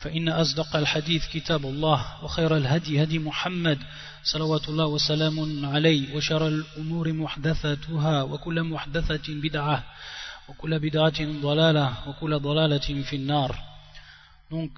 فإن 0.00 0.28
أصدق 0.28 0.76
الحديث 0.76 1.28
كتاب 1.32 1.66
الله 1.66 2.24
وخير 2.24 2.56
الهدي 2.56 3.02
هدي 3.02 3.18
محمد 3.18 3.78
صلوات 4.24 4.68
الله 4.68 4.86
وسلام 4.86 5.66
عليه 5.66 6.14
وشر 6.16 6.48
الأمور 6.48 7.12
محدثاتها 7.12 8.22
وكل 8.22 8.62
محدثة 8.62 9.22
بدعة 9.28 9.84
وكل 10.48 10.78
بدعة 10.78 11.40
ضلالة 11.42 12.08
وكل 12.08 12.38
ضلالة 12.38 13.02
في 13.02 13.16
النار 13.16 13.70
Donc, 14.50 14.72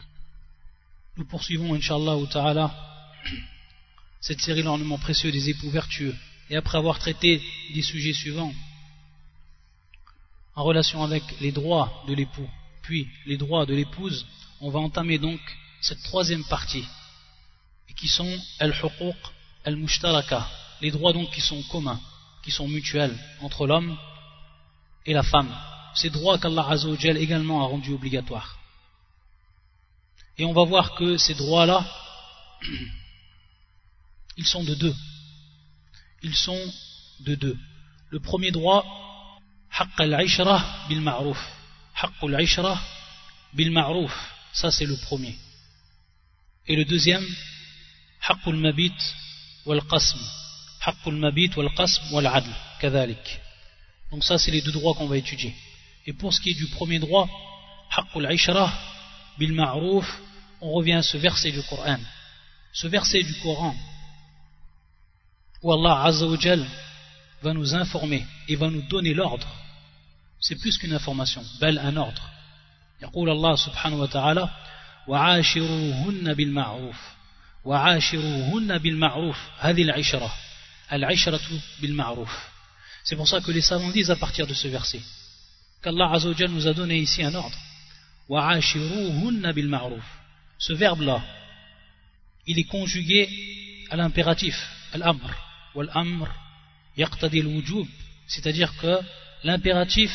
nous 1.17 1.25
poursuivons, 1.25 1.75
Inch'Allah 1.75 2.19
ta'ala, 2.31 2.71
cette 4.21 4.41
série 4.41 4.63
l'ornement 4.63 4.99
précieux 4.99 5.33
des 5.33 5.49
époux 5.49 5.71
vertueux. 5.71 6.15
Et 6.51 6.57
après 6.57 6.77
avoir 6.77 6.99
traité 6.99 7.41
des 7.75 7.81
sujets 7.81 8.13
suivants, 8.13 8.53
en 10.55 10.63
relation 10.63 11.03
avec 11.03 11.23
les 11.41 11.53
droits 11.53 12.05
de 12.07 12.13
l'époux, 12.13 12.49
puis 12.83 13.09
les 13.25 13.39
droits 13.39 13.65
de 13.65 13.75
l'épouse, 13.75 14.27
on 14.62 14.70
va 14.70 14.80
entamer 14.80 15.18
donc 15.18 15.40
cette 15.82 16.02
troisième 16.04 16.44
partie, 16.46 16.86
qui 17.98 18.08
sont 18.08 18.38
al-huquq 18.60 19.16
al-mushtaraka, 19.66 20.48
les 20.82 20.92
droits 20.92 21.14
donc 21.14 21.30
qui 21.32 21.42
sont 21.42 21.62
communs, 21.64 22.00
qui 22.44 22.52
sont 22.52 22.68
mutuels 22.68 23.18
entre 23.42 23.68
l'homme 23.68 23.98
et 25.06 25.14
la 25.14 25.24
femme. 25.24 25.54
Ces 25.96 26.10
droits 26.10 26.38
qu'Allah 26.38 26.68
Azzawajal 26.70 27.18
également 27.18 27.64
a 27.64 27.68
rendus 27.68 27.94
obligatoires. 27.94 28.58
Et 30.38 30.46
on 30.46 30.54
va 30.54 30.64
voir 30.64 30.94
que 30.96 31.18
ces 31.18 31.34
droits-là, 31.34 31.86
ils 34.38 34.46
sont 34.46 34.64
de 34.64 34.76
deux. 34.76 34.96
Ils 36.22 36.36
sont 36.36 36.74
de 37.22 37.36
deux. 37.36 37.58
Le 38.10 38.20
premier 38.20 38.52
droit, 38.52 38.86
haqq 39.72 40.00
al-ishra 40.00 40.64
bil 40.88 41.02
ma'ruf. 41.02 41.40
Haqq 41.96 42.24
al-ishra 42.24 42.80
bil. 43.54 43.72
Ça, 44.57 44.71
c'est 44.71 44.87
le 44.87 44.97
premier. 44.97 45.37
Et 46.67 46.77
le 46.77 46.85
deuxième, 46.85 47.25
حق 48.23 48.49
المبيت 48.49 49.03
والقسم 49.67 50.19
حق 50.81 51.09
المبيت 51.09 51.59
والقسم 51.59 52.15
والعدل 52.15 52.53
كذلك 52.81 53.41
donc 54.13 54.23
ça 54.25 54.39
c'est 54.39 54.51
les 54.53 54.61
deux 54.61 54.71
droits 54.73 54.95
qu'on 54.95 55.07
va 55.07 55.17
étudier 55.17 55.55
et 56.07 56.13
pour 56.13 56.33
ce 56.33 56.41
qui 56.41 56.51
est 56.51 56.55
du 56.55 56.67
premier 56.67 56.99
droit 57.01 57.29
حق 57.91 58.17
العشرة 58.19 58.73
بالمعروف 59.39 60.21
on 60.61 60.71
revient 60.71 60.93
à 60.93 61.03
ce 61.03 61.17
verset 61.17 61.51
du 61.51 61.63
Coran 61.63 61.99
ce 62.73 62.87
verset 62.87 63.23
du 63.25 63.35
Coran 63.41 63.75
où 65.63 65.73
Allah 65.73 66.05
Azza 66.05 66.27
wa 66.27 66.39
Jal 66.39 66.65
va 67.43 67.53
nous 67.53 67.75
informer 67.75 68.25
et 68.49 68.55
va 68.55 68.71
nous 68.71 68.83
donner 68.83 69.15
l'ordre 69.15 69.49
c'est 70.39 70.57
plus 70.61 70.79
qu'une 70.79 70.93
information 70.93 71.45
bel 71.61 71.79
un 71.79 71.97
ordre 71.97 72.31
يقول 73.03 73.31
الله 73.31 73.57
سبحانه 73.57 73.97
وتعالى 73.97 74.49
وعاشروهن 75.09 76.35
بالمعروف 76.35 76.97
وعاشروهن 77.65 78.79
بالمعروف 78.79 79.39
هذه 79.59 79.83
العشرة 79.83 80.35
العشرة 80.93 81.61
بالمعروف 81.81 82.53
c'est 83.05 83.17
pour 83.17 83.27
ça 83.29 83.41
que 83.41 83.51
les 83.51 83.61
savants 83.61 83.91
disent 83.91 84.11
à 84.11 84.17
partir 84.17 84.47
de 84.47 84.55
ce 84.55 84.69
verset 84.69 85.01
qu'Allah 85.83 86.13
Azzawajal 86.13 86.51
nous 86.51 86.67
a 86.69 86.73
donné 86.73 86.99
ici 86.99 87.23
un 87.23 87.35
ordre 87.35 87.59
وعاشروهن 88.29 89.53
بالمعروف 89.53 90.05
ce 90.59 90.73
verbe 90.73 91.03
là 91.03 91.21
il 92.47 92.59
est 92.59 92.71
conjugué 92.77 93.29
à 93.91 93.97
l'impératif 93.97 94.57
al-amr 94.93 95.31
wal-amr 95.75 96.29
yaqtadi 96.97 97.41
al-wujub 97.41 97.87
c'est-à-dire 98.27 98.73
que 98.77 99.01
l'impératif 99.45 100.13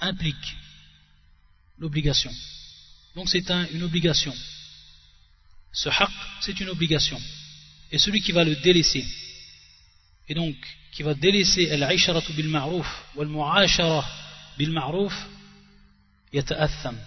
implique 0.00 0.56
l'obligation. 1.77 2.31
Donc 3.15 3.29
c'est 3.29 3.49
un, 3.51 3.65
une 3.67 3.83
obligation. 3.83 4.33
Ce 5.71 5.89
haqq, 5.89 6.11
c'est 6.41 6.59
une 6.59 6.69
obligation. 6.69 7.19
Et 7.91 7.97
celui 7.97 8.21
qui 8.21 8.31
va 8.31 8.43
le 8.43 8.55
délaisser, 8.57 9.05
et 10.27 10.33
donc 10.33 10.55
qui 10.91 11.03
va 11.03 11.13
délaisser 11.13 11.69
al-aisharatu 11.71 12.33
bil 12.33 12.47
ma'ruf 12.47 12.87
wal 13.15 13.27
mu'ashara 13.27 14.05
bil 14.57 14.71
ma'ruf, 14.71 15.13
yata'atham. 16.33 16.97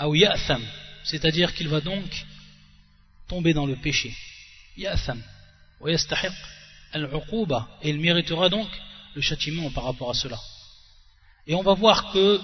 Ou 0.00 0.14
ya'tham. 0.14 0.62
C'est-à-dire 1.04 1.54
qu'il 1.54 1.68
va 1.68 1.80
donc 1.80 2.10
tomber 3.28 3.52
dans 3.52 3.66
le 3.66 3.76
péché. 3.76 4.14
Ya'tham. 4.76 5.22
Wa 5.80 5.90
yastahiq 5.90 6.32
al-uquba. 6.92 7.68
Et 7.82 7.90
il 7.90 8.00
méritera 8.00 8.48
donc 8.48 8.68
le 9.14 9.20
châtiment 9.20 9.70
par 9.70 9.84
rapport 9.84 10.10
à 10.10 10.14
cela. 10.14 10.40
Et 11.46 11.54
on 11.54 11.62
va 11.62 11.74
voir 11.74 12.12
que 12.12 12.40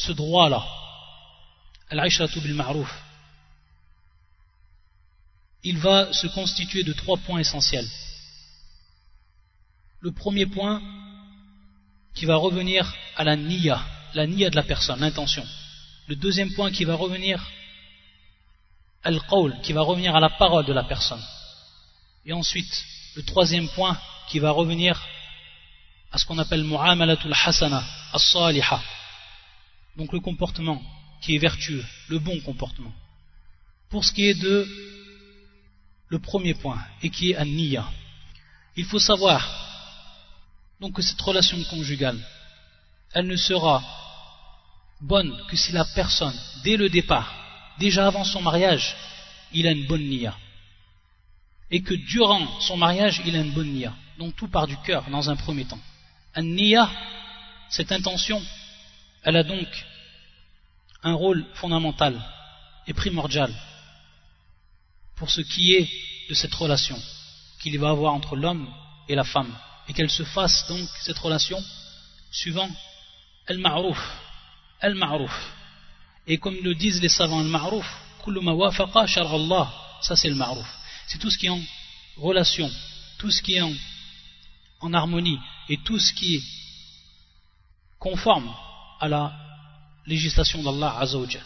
ce 0.00 0.12
droit-là, 0.12 0.62
al-aishratu 1.90 2.40
bil 2.40 2.56
il 5.62 5.78
va 5.78 6.12
se 6.12 6.26
constituer 6.28 6.82
de 6.84 6.92
trois 6.92 7.18
points 7.18 7.40
essentiels. 7.40 7.88
Le 10.00 10.12
premier 10.12 10.46
point 10.46 10.80
qui 12.14 12.24
va 12.24 12.36
revenir 12.36 12.94
à 13.16 13.24
la 13.24 13.36
niya, 13.36 13.78
la 14.14 14.26
niya 14.26 14.48
de 14.48 14.56
la 14.56 14.62
personne, 14.62 15.00
l'intention. 15.00 15.46
Le 16.06 16.16
deuxième 16.16 16.52
point 16.54 16.70
qui 16.70 16.84
va 16.84 16.94
revenir 16.94 17.46
al-qawl, 19.02 19.60
qui 19.62 19.72
va 19.74 19.82
revenir 19.82 20.16
à 20.16 20.20
la 20.20 20.30
parole 20.30 20.64
de 20.64 20.72
la 20.72 20.84
personne. 20.84 21.22
Et 22.24 22.32
ensuite, 22.32 22.84
le 23.16 23.22
troisième 23.22 23.68
point 23.68 23.98
qui 24.28 24.38
va 24.38 24.50
revenir 24.50 25.00
à 26.10 26.18
ce 26.18 26.24
qu'on 26.24 26.38
appelle 26.38 26.64
mu'amalatul 26.64 27.34
hasana, 27.44 27.84
as-saliha, 28.12 28.80
donc 30.00 30.14
le 30.14 30.20
comportement 30.20 30.80
qui 31.20 31.36
est 31.36 31.38
vertueux, 31.38 31.84
le 32.08 32.18
bon 32.18 32.40
comportement. 32.40 32.92
Pour 33.90 34.02
ce 34.02 34.12
qui 34.14 34.24
est 34.24 34.40
de 34.40 34.66
le 36.08 36.18
premier 36.18 36.54
point, 36.54 36.82
et 37.02 37.10
qui 37.10 37.32
est 37.32 37.36
an-niyya, 37.36 37.86
il 38.76 38.86
faut 38.86 38.98
savoir 38.98 39.40
donc 40.80 40.94
que 40.94 41.02
cette 41.02 41.20
relation 41.20 41.62
conjugale, 41.64 42.18
elle 43.12 43.26
ne 43.26 43.36
sera 43.36 43.84
bonne 45.02 45.36
que 45.48 45.56
si 45.56 45.72
la 45.72 45.84
personne, 45.94 46.38
dès 46.64 46.78
le 46.78 46.88
départ, 46.88 47.30
déjà 47.78 48.06
avant 48.06 48.24
son 48.24 48.40
mariage, 48.40 48.96
il 49.52 49.66
a 49.66 49.72
une 49.72 49.86
bonne 49.86 50.08
niya. 50.08 50.34
Et 51.70 51.82
que 51.82 51.94
durant 51.94 52.60
son 52.60 52.78
mariage, 52.78 53.20
il 53.26 53.36
a 53.36 53.40
une 53.40 53.52
bonne 53.52 53.70
niya. 53.70 53.92
Donc 54.18 54.34
tout 54.34 54.48
part 54.48 54.66
du 54.66 54.78
cœur 54.78 55.10
dans 55.10 55.28
un 55.28 55.36
premier 55.36 55.66
temps. 55.66 55.78
An-niyya, 56.34 56.90
cette 57.68 57.92
intention, 57.92 58.42
elle 59.24 59.36
a 59.36 59.42
donc 59.42 59.68
un 61.02 61.14
rôle 61.14 61.44
fondamental 61.54 62.20
et 62.86 62.92
primordial 62.92 63.52
pour 65.16 65.30
ce 65.30 65.40
qui 65.40 65.74
est 65.74 65.88
de 66.28 66.34
cette 66.34 66.54
relation 66.54 67.00
qu'il 67.60 67.78
va 67.78 67.90
avoir 67.90 68.14
entre 68.14 68.36
l'homme 68.36 68.68
et 69.08 69.14
la 69.14 69.24
femme 69.24 69.54
et 69.88 69.92
qu'elle 69.92 70.10
se 70.10 70.24
fasse 70.24 70.66
donc 70.68 70.88
cette 71.00 71.18
relation 71.18 71.62
suivant 72.30 72.70
al-ma'ruf 73.46 73.98
al-ma'ruf. 74.80 75.52
Et 76.26 76.38
comme 76.38 76.56
le 76.62 76.74
disent 76.74 77.02
les 77.02 77.08
savants 77.08 77.40
al-ma'ruf 77.40 77.86
kullu 78.24 78.40
ma 78.40 78.52
wafaqa 78.52 79.06
Allah 79.16 79.72
ça 80.02 80.16
c'est 80.16 80.28
le 80.28 80.36
ma'ruf. 80.36 80.66
C'est 81.06 81.18
tout 81.18 81.30
ce 81.30 81.38
qui 81.38 81.46
est 81.46 81.50
en 81.50 81.62
relation 82.16 82.70
tout 83.18 83.30
ce 83.30 83.42
qui 83.42 83.56
est 83.56 83.60
en, 83.60 83.72
en 84.80 84.94
harmonie 84.94 85.38
et 85.68 85.76
tout 85.78 85.98
ce 85.98 86.12
qui 86.14 86.36
est 86.36 86.42
conforme 87.98 88.50
à 88.98 89.08
la 89.08 89.49
législation 90.06 90.62
d'Allah 90.62 90.96
Azzawajal. 90.98 91.42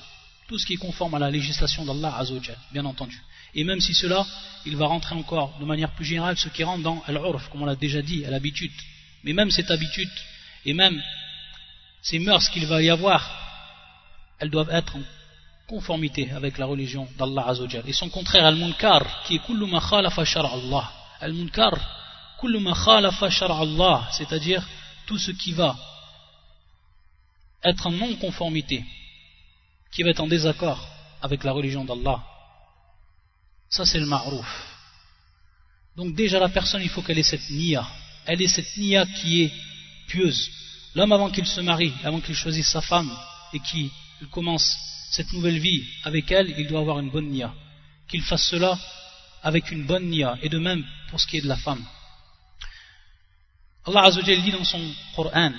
Tout 0.49 0.59
ce 0.59 0.67
qui 0.67 0.75
est 0.75 0.79
conforme 0.79 1.15
à 1.15 1.19
la 1.19 1.31
législation 1.31 1.85
d'Allah 1.85 2.17
Azzawajal, 2.17 2.59
bien 2.73 2.85
entendu. 2.85 3.21
Et 3.55 3.65
même 3.65 3.81
si 3.81 3.95
cela, 3.95 4.27
il 4.67 4.77
va 4.77 4.87
rentrer 4.87 5.15
encore 5.15 5.57
de 5.59 5.65
manière 5.65 5.91
plus 5.93 6.05
générale 6.05 6.37
ce 6.37 6.49
qui 6.49 6.65
rentre 6.65 6.83
dans 6.83 7.03
al-urf, 7.07 7.49
comme 7.51 7.63
on 7.63 7.67
l'a 7.67 7.77
déjà 7.77 8.03
dit, 8.03 8.25
l'habitude. 8.29 8.73
Mais 9.23 9.33
même 9.33 9.51
cette 9.51 9.71
habitude, 9.71 10.11
et 10.67 10.75
même 10.75 11.01
ces 12.03 12.19
mœurs 12.19 12.49
qu'il 12.51 12.67
va 12.67 12.83
y 12.83 12.91
avoir, 12.91 13.31
elles 14.39 14.51
doivent 14.51 14.71
être 14.71 14.97
en 14.97 15.03
conformité 15.67 16.31
avec 16.33 16.59
la 16.59 16.67
religion 16.67 17.09
d'Allah 17.17 17.49
Azzawajal. 17.49 17.85
Et 17.87 17.93
son 17.93 18.09
contraire, 18.11 18.45
al-munkar, 18.45 19.23
qui 19.25 19.37
est 19.37 19.47
kullu 19.47 19.67
ma 19.67 19.81
khalafa 19.81 20.23
Allah. 20.37 20.91
Al-munkar, 21.21 21.73
kullu 22.41 22.59
ma 22.59 22.75
khalafa 22.75 23.29
Allah, 23.49 24.09
c'est-à-dire 24.13 24.67
tout 25.07 25.19
ce 25.19 25.31
qui 25.31 25.53
va 25.53 25.77
être 27.65 27.87
en 27.87 27.93
non-conformité, 27.93 28.85
qui 29.91 30.03
va 30.03 30.11
être 30.11 30.21
en 30.21 30.27
désaccord 30.27 30.87
avec 31.23 31.45
la 31.45 31.53
religion 31.53 31.85
d'Allah. 31.85 32.23
Ça, 33.71 33.85
c'est 33.85 33.99
le 33.99 34.07
ma'rouf. 34.07 34.47
Donc 35.97 36.15
déjà, 36.15 36.39
la 36.39 36.49
personne, 36.49 36.83
il 36.83 36.89
faut 36.89 37.03
qu'elle 37.03 37.19
ait 37.19 37.23
cette 37.23 37.49
niya, 37.51 37.87
elle 38.27 38.43
est 38.43 38.49
cette 38.49 38.77
niya 38.77 39.07
qui 39.07 39.43
est 39.43 39.53
pieuse. 40.09 40.51
L'homme 40.95 41.13
avant 41.13 41.31
qu'il 41.31 41.47
se 41.47 41.61
marie, 41.61 41.93
avant 42.05 42.21
qu'il 42.21 42.35
choisisse 42.35 42.69
sa 42.69 42.81
femme 42.81 43.11
et 43.53 43.61
qu'il 43.61 43.91
commence 44.31 44.77
cette 45.11 45.33
nouvelle 45.33 45.59
vie 45.59 45.85
avec 46.05 46.31
elle, 46.31 46.55
il 46.59 46.67
doit 46.67 46.81
avoir 46.81 46.99
une 46.99 47.11
bonne 47.11 47.29
niya. 47.29 47.53
Qu'il 48.09 48.23
fasse 48.23 48.45
cela 48.45 48.79
avec 49.43 49.71
une 49.71 49.85
bonne 49.85 50.09
niya, 50.09 50.39
et 50.43 50.49
de 50.49 50.59
même 50.59 50.85
pour 51.11 51.21
ce 51.21 51.27
qui 51.27 51.39
est 51.39 51.43
de 51.43 51.49
la 51.49 51.57
femme. 51.57 51.85
Allah 53.87 54.05
Azzawajal 54.05 54.43
dit 54.43 54.53
dans 54.53 54.65
son 54.65 54.81
Coran 55.15 55.53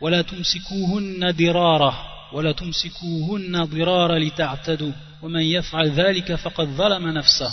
ولا 0.00 0.22
تمسكوهن 0.22 1.34
درارا 1.36 1.94
ولا 2.32 2.52
تمسكوهن 2.52 3.64
ضرارا 3.64 4.18
لتعتدوا 4.18 4.92
ومن 5.22 5.40
يفعل 5.42 5.90
ذلك 5.90 6.34
فقد 6.34 6.68
ظلم 6.68 7.08
نفسه 7.08 7.50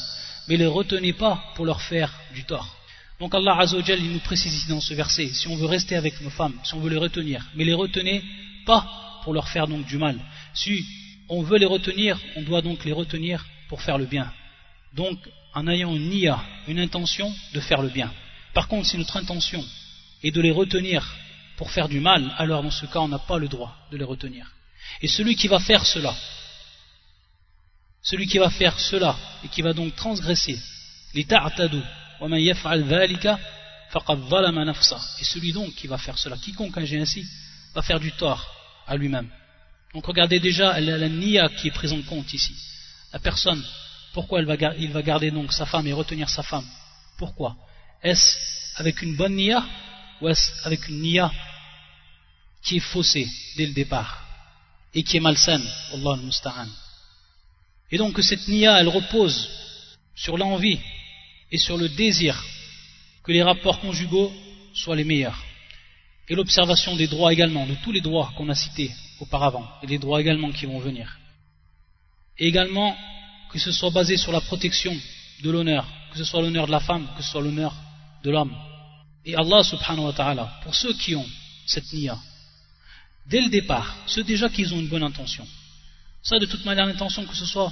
mais 0.47 0.57
les 0.57 0.65
retenez 0.67 1.13
pas 1.13 1.43
pour 1.55 1.65
leur 1.65 1.81
faire 1.81 2.11
du 2.33 2.43
tort 2.43 2.67
donc 3.19 3.35
Allah 3.35 3.55
Azzawajal 3.59 3.99
il 3.99 4.11
nous 4.13 4.19
précise 4.19 4.53
ici 4.55 4.67
dans 4.69 4.81
ce 4.81 4.93
verset 4.93 5.27
si 5.27 5.47
on 5.47 5.55
veut 5.55 5.67
rester 5.67 5.95
avec 5.95 6.19
nos 6.21 6.29
femmes 6.29 6.57
si 6.63 6.73
on 6.73 6.79
veut 6.79 6.89
les 6.89 6.97
retenir 6.97 7.45
mais 7.55 7.65
les 7.65 7.73
retenez 7.73 8.23
pas 8.65 8.81
pour 9.23 9.33
leur 9.33 9.47
faire 9.47 9.67
donc 9.67 9.85
du 9.85 9.97
mal 9.97 10.17
si 10.53 10.85
on 11.29 11.43
veut 11.43 11.59
les 11.59 11.65
retenir 11.65 12.17
on 12.35 12.41
doit 12.41 12.61
donc 12.61 12.83
les 12.85 12.93
retenir 12.93 13.45
pour 13.69 13.81
faire 13.81 13.97
le 13.97 14.05
bien 14.05 14.31
donc 14.93 15.19
en 15.53 15.67
ayant 15.67 15.95
une 15.95 16.09
niya, 16.09 16.39
une 16.67 16.79
intention 16.79 17.33
de 17.53 17.59
faire 17.59 17.81
le 17.81 17.89
bien. 17.89 18.11
Par 18.53 18.67
contre, 18.67 18.87
si 18.87 18.97
notre 18.97 19.17
intention 19.17 19.63
est 20.23 20.31
de 20.31 20.41
les 20.41 20.51
retenir 20.51 21.15
pour 21.56 21.70
faire 21.70 21.88
du 21.88 22.00
mal, 22.00 22.34
alors 22.38 22.62
dans 22.62 22.70
ce 22.70 22.86
cas, 22.86 23.00
on 23.00 23.08
n'a 23.08 23.18
pas 23.18 23.38
le 23.38 23.48
droit 23.48 23.76
de 23.90 23.96
les 23.96 24.04
retenir. 24.04 24.50
Et 25.00 25.08
celui 25.08 25.36
qui 25.36 25.48
va 25.48 25.60
faire 25.60 25.86
cela, 25.86 26.14
celui 28.02 28.26
qui 28.26 28.38
va 28.38 28.50
faire 28.50 28.78
cela 28.78 29.16
et 29.44 29.48
qui 29.48 29.62
va 29.62 29.72
donc 29.72 29.94
transgresser 29.96 30.58
et 31.14 31.24
celui 35.24 35.52
donc 35.52 35.74
qui 35.74 35.86
va 35.86 35.98
faire 35.98 36.18
cela, 36.18 36.36
quiconque 36.36 36.76
agit 36.76 36.98
ainsi, 36.98 37.24
va 37.74 37.82
faire 37.82 38.00
du 38.00 38.10
tort 38.12 38.44
à 38.86 38.96
lui-même. 38.96 39.28
Donc 39.94 40.06
regardez 40.06 40.40
déjà 40.40 40.80
la, 40.80 40.98
la 40.98 41.08
niya 41.08 41.48
qui 41.48 41.68
est 41.68 41.70
prise 41.70 41.92
en 41.92 42.02
compte 42.02 42.32
ici. 42.32 42.54
La 43.12 43.20
personne 43.20 43.62
pourquoi 44.14 44.40
il 44.40 44.92
va 44.92 45.02
garder 45.02 45.30
donc 45.32 45.52
sa 45.52 45.66
femme 45.66 45.86
et 45.88 45.92
retenir 45.92 46.30
sa 46.30 46.42
femme? 46.44 46.64
Pourquoi? 47.18 47.56
Est-ce 48.02 48.36
avec 48.76 49.02
une 49.02 49.16
bonne 49.16 49.34
niya 49.34 49.64
ou 50.20 50.28
est-ce 50.28 50.66
avec 50.66 50.88
une 50.88 51.00
niya 51.00 51.30
qui 52.62 52.76
est 52.76 52.80
faussée 52.92 53.28
dès 53.56 53.66
le 53.66 53.72
départ 53.72 54.24
et 54.94 55.02
qui 55.02 55.16
est 55.16 55.20
malsaine 55.20 55.64
Allah 55.92 56.18
al 56.44 56.68
Et 57.90 57.98
donc 57.98 58.18
cette 58.22 58.48
niya, 58.48 58.80
elle 58.80 58.88
repose 58.88 59.48
sur 60.14 60.36
l'envie 60.38 60.80
et 61.50 61.58
sur 61.58 61.76
le 61.76 61.88
désir 61.88 62.42
que 63.22 63.32
les 63.32 63.42
rapports 63.42 63.80
conjugaux 63.80 64.32
soient 64.74 64.96
les 64.96 65.04
meilleurs. 65.04 65.42
Et 66.28 66.34
l'observation 66.34 66.96
des 66.96 67.06
droits 67.06 67.32
également, 67.32 67.66
de 67.66 67.74
tous 67.82 67.92
les 67.92 68.00
droits 68.00 68.32
qu'on 68.36 68.48
a 68.48 68.54
cités 68.54 68.90
auparavant, 69.20 69.68
et 69.82 69.86
les 69.86 69.98
droits 69.98 70.20
également 70.20 70.50
qui 70.52 70.66
vont 70.66 70.78
venir. 70.78 71.18
Et 72.38 72.46
également 72.46 72.96
que 73.50 73.58
ce 73.58 73.72
soit 73.72 73.90
basé 73.90 74.16
sur 74.16 74.32
la 74.32 74.40
protection 74.40 74.96
de 75.42 75.50
l'honneur, 75.50 75.86
que 76.10 76.18
ce 76.18 76.24
soit 76.24 76.42
l'honneur 76.42 76.66
de 76.66 76.72
la 76.72 76.80
femme, 76.80 77.06
que 77.16 77.22
ce 77.22 77.30
soit 77.30 77.42
l'honneur 77.42 77.74
de 78.24 78.30
l'homme. 78.30 78.54
Et 79.25 79.35
Allah 79.35 79.63
subhanahu 79.63 80.05
wa 80.05 80.13
ta'ala, 80.13 80.59
pour 80.63 80.75
ceux 80.75 80.93
qui 80.93 81.15
ont 81.15 81.29
cette 81.65 81.91
niya, 81.93 82.17
dès 83.27 83.41
le 83.41 83.49
départ, 83.49 83.95
ceux 84.07 84.23
déjà 84.23 84.49
qui 84.49 84.65
ont 84.67 84.79
une 84.79 84.87
bonne 84.87 85.03
intention, 85.03 85.47
ça 86.23 86.39
de 86.39 86.45
toute 86.45 86.65
manière 86.65 86.85
l'intention 86.85 87.25
que 87.25 87.35
ce 87.35 87.45
soit 87.45 87.71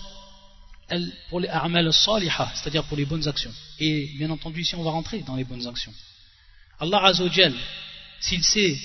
pour 1.29 1.39
les 1.39 1.50
a'mal 1.50 1.91
salihah, 1.91 2.51
c'est-à-dire 2.56 2.83
pour 2.85 2.97
les 2.97 3.06
bonnes 3.06 3.27
actions. 3.27 3.53
Et 3.79 4.07
bien 4.18 4.29
entendu 4.29 4.62
ici 4.62 4.75
on 4.75 4.83
va 4.83 4.91
rentrer 4.91 5.19
dans 5.19 5.35
les 5.35 5.44
bonnes 5.44 5.68
actions. 5.68 5.94
Allah 6.79 7.06
azawajal, 7.06 7.53
s'il 8.19 8.44
sait 8.44 8.77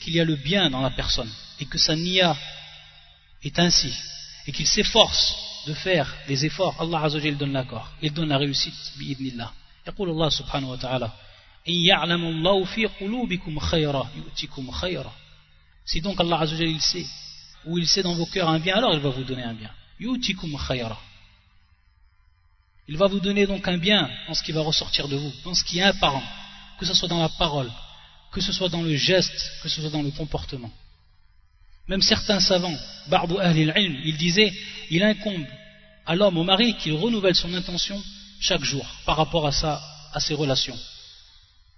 qu'il 0.00 0.14
y 0.14 0.20
a 0.20 0.24
le 0.24 0.36
bien 0.36 0.70
dans 0.70 0.80
la 0.80 0.90
personne 0.90 1.30
et 1.60 1.66
que 1.66 1.78
sa 1.78 1.96
niya 1.96 2.36
est 3.42 3.58
ainsi 3.58 3.92
et 4.46 4.52
qu'il 4.52 4.66
s'efforce 4.66 5.34
de 5.66 5.74
faire 5.74 6.12
des 6.26 6.44
efforts, 6.46 6.80
Allah 6.80 7.02
Azzawajal 7.04 7.36
donne 7.36 7.52
l'accord, 7.52 7.90
il 8.00 8.12
donne 8.12 8.28
la 8.28 8.38
réussite, 8.38 8.74
bi'idnillah. 8.96 9.52
يقول 9.88 10.10
الله 10.10 10.28
سبحانه 10.28 10.70
وتعالى 10.70 11.10
Si 11.65 11.89
donc 16.01 16.19
Allah 16.19 16.45
il 16.59 16.81
sait, 16.81 17.05
ou 17.65 17.77
il 17.77 17.87
sait 17.87 18.03
dans 18.03 18.13
vos 18.13 18.25
cœurs 18.25 18.49
un 18.49 18.59
bien, 18.59 18.75
alors 18.75 18.93
il 18.93 18.99
va 18.99 19.09
vous 19.09 19.23
donner 19.23 19.43
un 19.43 19.53
bien. 19.53 19.71
Il 22.87 22.97
va 22.97 23.07
vous 23.07 23.21
donner 23.21 23.47
donc 23.47 23.65
un 23.67 23.77
bien 23.77 24.09
en 24.27 24.33
ce 24.33 24.43
qui 24.43 24.51
va 24.51 24.61
ressortir 24.61 25.07
de 25.07 25.15
vous, 25.15 25.31
dans 25.45 25.53
ce 25.53 25.63
qui 25.63 25.79
est 25.79 25.83
apparent, 25.83 26.23
que 26.79 26.85
ce 26.85 26.93
soit 26.93 27.07
dans 27.07 27.21
la 27.21 27.29
parole, 27.29 27.71
que 28.31 28.41
ce 28.41 28.51
soit 28.51 28.67
dans 28.67 28.81
le 28.81 28.95
geste, 28.95 29.51
que 29.61 29.69
ce 29.69 29.79
soit 29.79 29.89
dans 29.89 30.01
le 30.01 30.11
comportement. 30.11 30.71
Même 31.87 32.01
certains 32.01 32.41
savants, 32.41 32.75
Barbu 33.07 33.37
Ahlil 33.39 33.71
Ilm, 33.75 34.01
ils 34.03 34.17
disaient, 34.17 34.53
il 34.89 35.03
incombe 35.03 35.45
à 36.05 36.15
l'homme, 36.15 36.37
au 36.37 36.43
mari, 36.43 36.75
qu'il 36.77 36.93
renouvelle 36.93 37.35
son 37.35 37.53
intention 37.53 38.01
chaque 38.41 38.63
jour 38.63 38.85
par 39.05 39.15
rapport 39.15 39.47
à, 39.47 39.53
sa, 39.53 39.81
à 40.13 40.19
ses 40.19 40.33
relations. 40.33 40.77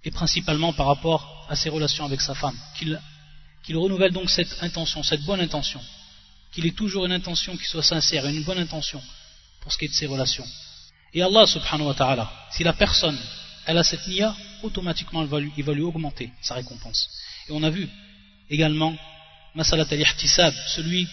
Et 0.06 0.10
principalement 0.10 0.72
par 0.72 0.86
rapport 0.86 1.46
à 1.50 1.56
ses 1.56 1.68
relations 1.68 2.04
avec 2.06 2.20
sa 2.20 2.34
femme. 2.34 2.56
Qu'il 2.78 3.76
renouvelle 3.76 4.12
donc 4.12 4.30
cette 4.30 4.62
intention, 4.62 5.02
cette 5.02 5.22
bonne 5.22 5.40
intention. 5.40 5.80
Qu'il 6.52 6.64
ait 6.64 6.70
toujours 6.70 7.04
une 7.04 7.12
intention 7.12 7.56
qui 7.56 7.66
soit 7.66 7.82
sincère, 7.82 8.24
une 8.26 8.44
bonne 8.44 8.58
intention 8.58 9.02
pour 9.60 9.72
ce 9.72 9.78
qui 9.78 9.84
est 9.86 9.88
de 9.88 9.94
ses 9.94 10.06
relations. 10.06 10.46
Et 11.12 11.22
Allah 11.22 11.44
subhanahu 11.46 11.88
wa 11.88 11.94
ta'ala, 11.94 12.30
si 12.52 12.62
la 12.62 12.72
personne, 12.72 13.18
elle 13.66 13.78
a 13.78 13.82
cette 13.82 14.06
niya, 14.06 14.34
automatiquement 14.62 15.22
il 15.22 15.28
va 15.64 15.72
lui, 15.74 15.82
augmenter 15.82 16.30
sa 16.40 16.54
récompense. 16.54 17.10
Et 17.48 17.52
on 17.52 17.62
a 17.62 17.70
vu 17.70 17.88
également 18.48 18.96
masalat 19.54 19.86
al-ihtisab, 19.90 20.54
celui 20.68 21.08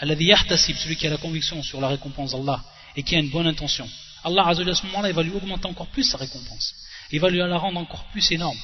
celui 0.00 0.96
qui 0.96 1.06
a 1.06 1.10
la 1.10 1.18
conviction 1.18 1.62
sur 1.62 1.80
la 1.80 1.88
récompense 1.88 2.32
d'Allah 2.32 2.62
et 2.96 3.02
qui 3.04 3.14
a 3.14 3.20
une 3.20 3.30
bonne 3.30 3.46
intention. 3.46 3.88
Allah 4.24 4.48
à 4.48 4.54
ce 4.54 4.86
moment-là, 4.86 5.08
il 5.08 5.14
va 5.14 5.22
lui 5.22 5.30
augmenter 5.30 5.66
encore 5.66 5.86
plus 5.86 6.04
sa 6.04 6.18
récompense. 6.18 6.74
Il 7.14 7.20
va 7.20 7.30
lui 7.30 7.38
la 7.38 7.58
rendre 7.58 7.78
encore 7.78 8.02
plus 8.06 8.28
énorme. 8.32 8.58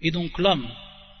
Et 0.00 0.10
donc 0.10 0.38
l'homme, 0.38 0.66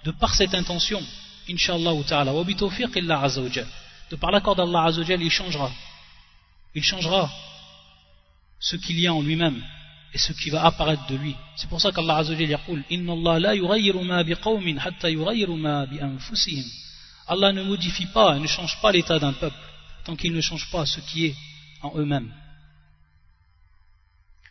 de 0.06 0.12
par 0.12 0.34
cette 0.34 0.54
intention, 0.54 1.02
Inch'Allah 1.50 1.92
ta'ala, 2.06 2.32
de 2.32 4.16
par 4.16 4.30
l'accord 4.30 4.56
d'Allah 4.56 4.90
il 5.20 5.30
changera. 5.30 5.70
Il 6.74 6.82
changera 6.82 7.30
ce 8.58 8.76
qu'il 8.76 8.98
y 8.98 9.06
a 9.06 9.12
en 9.12 9.20
lui-même 9.20 9.62
et 10.14 10.16
ce 10.16 10.32
qui 10.32 10.48
va 10.48 10.64
apparaître 10.64 11.06
de 11.08 11.16
lui. 11.16 11.36
C'est 11.56 11.68
pour 11.68 11.82
ça 11.82 11.92
qu'Allah 11.92 12.22
Inna 12.88 13.12
Allah 13.12 13.38
la 13.38 13.54
yughayyiru 13.54 14.02
ma. 14.02 14.24
Allah 17.26 17.52
ne 17.52 17.62
modifie 17.62 18.06
pas 18.06 18.38
ne 18.38 18.46
change 18.46 18.80
pas 18.80 18.90
l'état 18.90 19.18
d'un 19.18 19.34
peuple 19.34 19.62
tant 20.06 20.16
qu'il 20.16 20.32
ne 20.32 20.40
change 20.40 20.70
pas 20.70 20.86
ce 20.86 21.00
qui 21.00 21.26
est 21.26 21.36
en 21.82 21.92
eux-mêmes. 21.98 22.32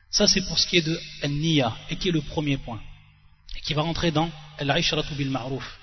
Ça 0.10 0.28
c'est 0.28 0.42
pour 0.48 0.58
ce 0.58 0.68
qui 0.68 0.78
est 0.78 0.82
de 0.82 1.00
Al-Niya 1.22 1.76
et 1.90 1.96
qui 1.96 2.10
est 2.10 2.12
le 2.12 2.22
premier 2.22 2.58
point 2.58 2.82
et 3.56 3.62
qui 3.62 3.74
va 3.74 3.82
rentrer 3.82 4.12
dans 4.12 4.30
Al-Ishratu 4.58 5.14
bil 5.16 5.30
Ma'ruf. 5.30 5.78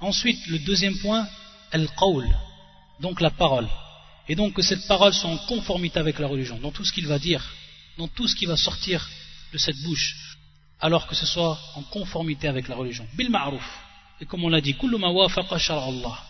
Ensuite, 0.00 0.46
le 0.46 0.60
deuxième 0.60 0.96
point, 0.98 1.26
Al-Qawl, 1.72 2.26
donc 3.00 3.20
la 3.20 3.30
parole. 3.30 3.68
Et 4.28 4.34
donc 4.34 4.54
que 4.54 4.62
cette 4.62 4.86
parole 4.86 5.12
soit 5.12 5.30
en 5.30 5.38
conformité 5.38 5.98
avec 5.98 6.18
la 6.18 6.26
religion, 6.26 6.58
dans 6.58 6.70
tout 6.70 6.84
ce 6.84 6.92
qu'il 6.92 7.06
va 7.06 7.18
dire 7.18 7.44
dans 7.98 8.08
tout 8.08 8.28
ce 8.28 8.36
qui 8.36 8.46
va 8.46 8.56
sortir 8.56 9.06
de 9.52 9.58
cette 9.58 9.76
bouche, 9.82 10.36
alors 10.80 11.06
que 11.06 11.14
ce 11.14 11.26
soit 11.26 11.58
en 11.74 11.82
conformité 11.82 12.46
avec 12.48 12.68
la 12.68 12.76
religion. 12.76 13.06
Bil 13.14 13.28
ma'ruf. 13.28 13.68
Et 14.20 14.24
comme 14.24 14.44
on 14.44 14.48
l'a 14.48 14.60
dit, 14.60 14.76
Allah. 15.68 16.24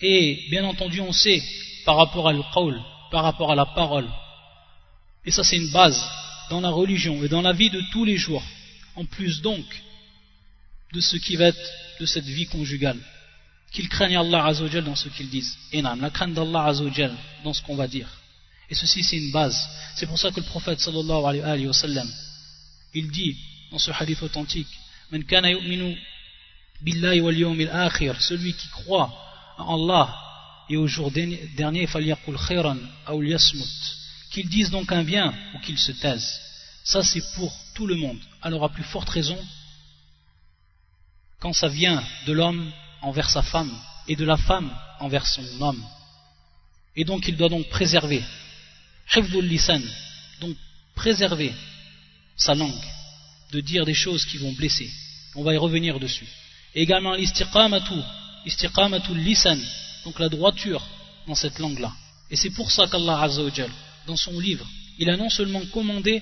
Et 0.00 0.44
bien 0.50 0.64
entendu, 0.64 1.00
on 1.00 1.12
sait 1.12 1.42
par 1.86 1.96
rapport 1.96 2.28
à 2.28 2.32
l'qawl, 2.32 2.80
par 3.10 3.24
rapport 3.24 3.50
à 3.50 3.54
la 3.54 3.66
parole. 3.66 4.08
Et 5.24 5.30
ça, 5.30 5.42
c'est 5.42 5.56
une 5.56 5.70
base 5.70 6.02
dans 6.50 6.60
la 6.60 6.70
religion 6.70 7.22
et 7.24 7.28
dans 7.28 7.42
la 7.42 7.52
vie 7.52 7.70
de 7.70 7.82
tous 7.92 8.04
les 8.04 8.16
jours. 8.16 8.42
En 8.96 9.04
plus 9.04 9.40
donc 9.40 9.64
de 10.92 11.00
ce 11.00 11.16
qui 11.16 11.36
va 11.36 11.46
être 11.46 11.70
de 12.00 12.06
cette 12.06 12.24
vie 12.24 12.46
conjugale. 12.46 12.98
Qu'ils 13.72 13.88
craignent 13.88 14.18
Allah 14.18 14.44
Azzawajal 14.44 14.84
dans 14.84 14.94
ce 14.94 15.08
qu'ils 15.08 15.30
disent. 15.30 15.56
Et 15.72 15.82
non, 15.82 15.96
la 15.96 16.10
crainte 16.10 16.34
d'Allah 16.34 16.66
Azzawajal 16.66 17.12
dans 17.42 17.52
ce 17.52 17.62
qu'on 17.62 17.74
va 17.74 17.88
dire. 17.88 18.08
Et 18.70 18.74
ceci, 18.74 19.02
c'est 19.02 19.16
une 19.16 19.32
base. 19.32 19.56
C'est 19.96 20.06
pour 20.06 20.18
ça 20.18 20.30
que 20.30 20.40
le 20.40 20.46
prophète 20.46 20.80
sallallahu 20.80 21.24
alayhi 21.42 21.66
wa 21.66 21.72
sallam, 21.72 22.08
il 22.94 23.10
dit 23.10 23.36
dans 23.70 23.78
ce 23.78 23.90
hadith 23.90 24.22
authentique, 24.22 24.68
celui 28.20 28.52
qui 28.54 28.68
croit 28.68 29.12
en 29.58 29.74
Allah 29.74 30.14
et 30.70 30.76
au 30.76 30.86
jour 30.86 31.10
dernier, 31.10 31.86
qu'il 34.34 34.48
dise 34.48 34.70
donc 34.70 34.90
un 34.90 35.04
bien 35.04 35.32
ou 35.54 35.58
qu'il 35.60 35.78
se 35.78 35.92
taise. 35.92 36.40
Ça, 36.82 37.02
c'est 37.02 37.22
pour 37.36 37.54
tout 37.74 37.86
le 37.86 37.94
monde. 37.94 38.18
Alors, 38.42 38.64
à 38.64 38.68
plus 38.68 38.82
forte 38.82 39.08
raison, 39.08 39.38
quand 41.38 41.52
ça 41.52 41.68
vient 41.68 42.02
de 42.26 42.32
l'homme 42.32 42.70
envers 43.00 43.30
sa 43.30 43.42
femme 43.42 43.72
et 44.08 44.16
de 44.16 44.24
la 44.24 44.36
femme 44.36 44.70
envers 44.98 45.26
son 45.26 45.62
homme. 45.62 45.82
Et 46.96 47.04
donc, 47.04 47.28
il 47.28 47.36
doit 47.36 47.48
donc 47.48 47.68
préserver 47.68 48.22
donc 50.40 50.56
préserver 50.94 51.52
sa 52.36 52.54
langue, 52.54 52.72
de 53.52 53.60
dire 53.60 53.84
des 53.84 53.94
choses 53.94 54.24
qui 54.24 54.38
vont 54.38 54.52
blesser. 54.52 54.90
On 55.36 55.42
va 55.42 55.54
y 55.54 55.56
revenir 55.56 56.00
dessus. 56.00 56.26
Et 56.74 56.82
également 56.82 57.14
l'istiqamatu, 57.14 57.94
istiqamatu 58.46 59.14
lisan, 59.14 59.58
donc 60.04 60.18
la 60.18 60.28
droiture 60.28 60.82
dans 61.26 61.34
cette 61.34 61.58
langue-là. 61.58 61.92
Et 62.30 62.36
c'est 62.36 62.50
pour 62.50 62.70
ça 62.70 62.86
qu'Allah 62.86 63.22
Azzawajal, 63.22 63.70
dans 64.07 64.15
son 64.15 64.39
livre, 64.39 64.67
il 64.97 65.09
a 65.09 65.17
non 65.17 65.29
seulement 65.29 65.61
commandé, 65.73 66.21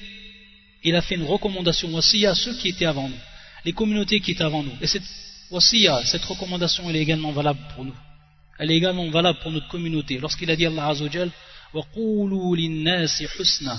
il 0.84 0.96
a 0.96 1.02
fait 1.02 1.16
une 1.16 1.24
recommandation 1.24 1.94
aussi 1.96 2.26
à 2.26 2.36
ceux 2.36 2.56
qui 2.58 2.70
étaient 2.70 2.86
avant 2.86 3.10
nous, 3.10 3.20
les 3.66 3.74
communautés 3.74 4.20
qui 4.20 4.32
étaient 4.32 4.44
avant 4.44 4.64
nous. 4.64 4.76
Et 4.82 4.88
cette 4.88 5.04
wasiya, 5.52 6.06
cette 6.06 6.26
recommandation, 6.26 6.90
elle 6.90 6.96
est 6.96 7.02
également 7.02 7.32
valable 7.32 7.60
pour 7.74 7.86
nous. 7.86 7.96
Elle 8.60 8.72
est 8.72 8.76
également 8.76 9.08
valable 9.10 9.40
pour 9.40 9.52
notre 9.52 9.68
communauté. 9.68 10.18
Lorsqu'il 10.18 10.50
a 10.52 10.56
dit 10.56 10.66
Allah 10.66 10.88
Azzawajal, 10.88 11.32
وَقُولُوا 11.74 12.56
لِلنَّاسِ 12.56 13.24
حُسْنًا 13.24 13.78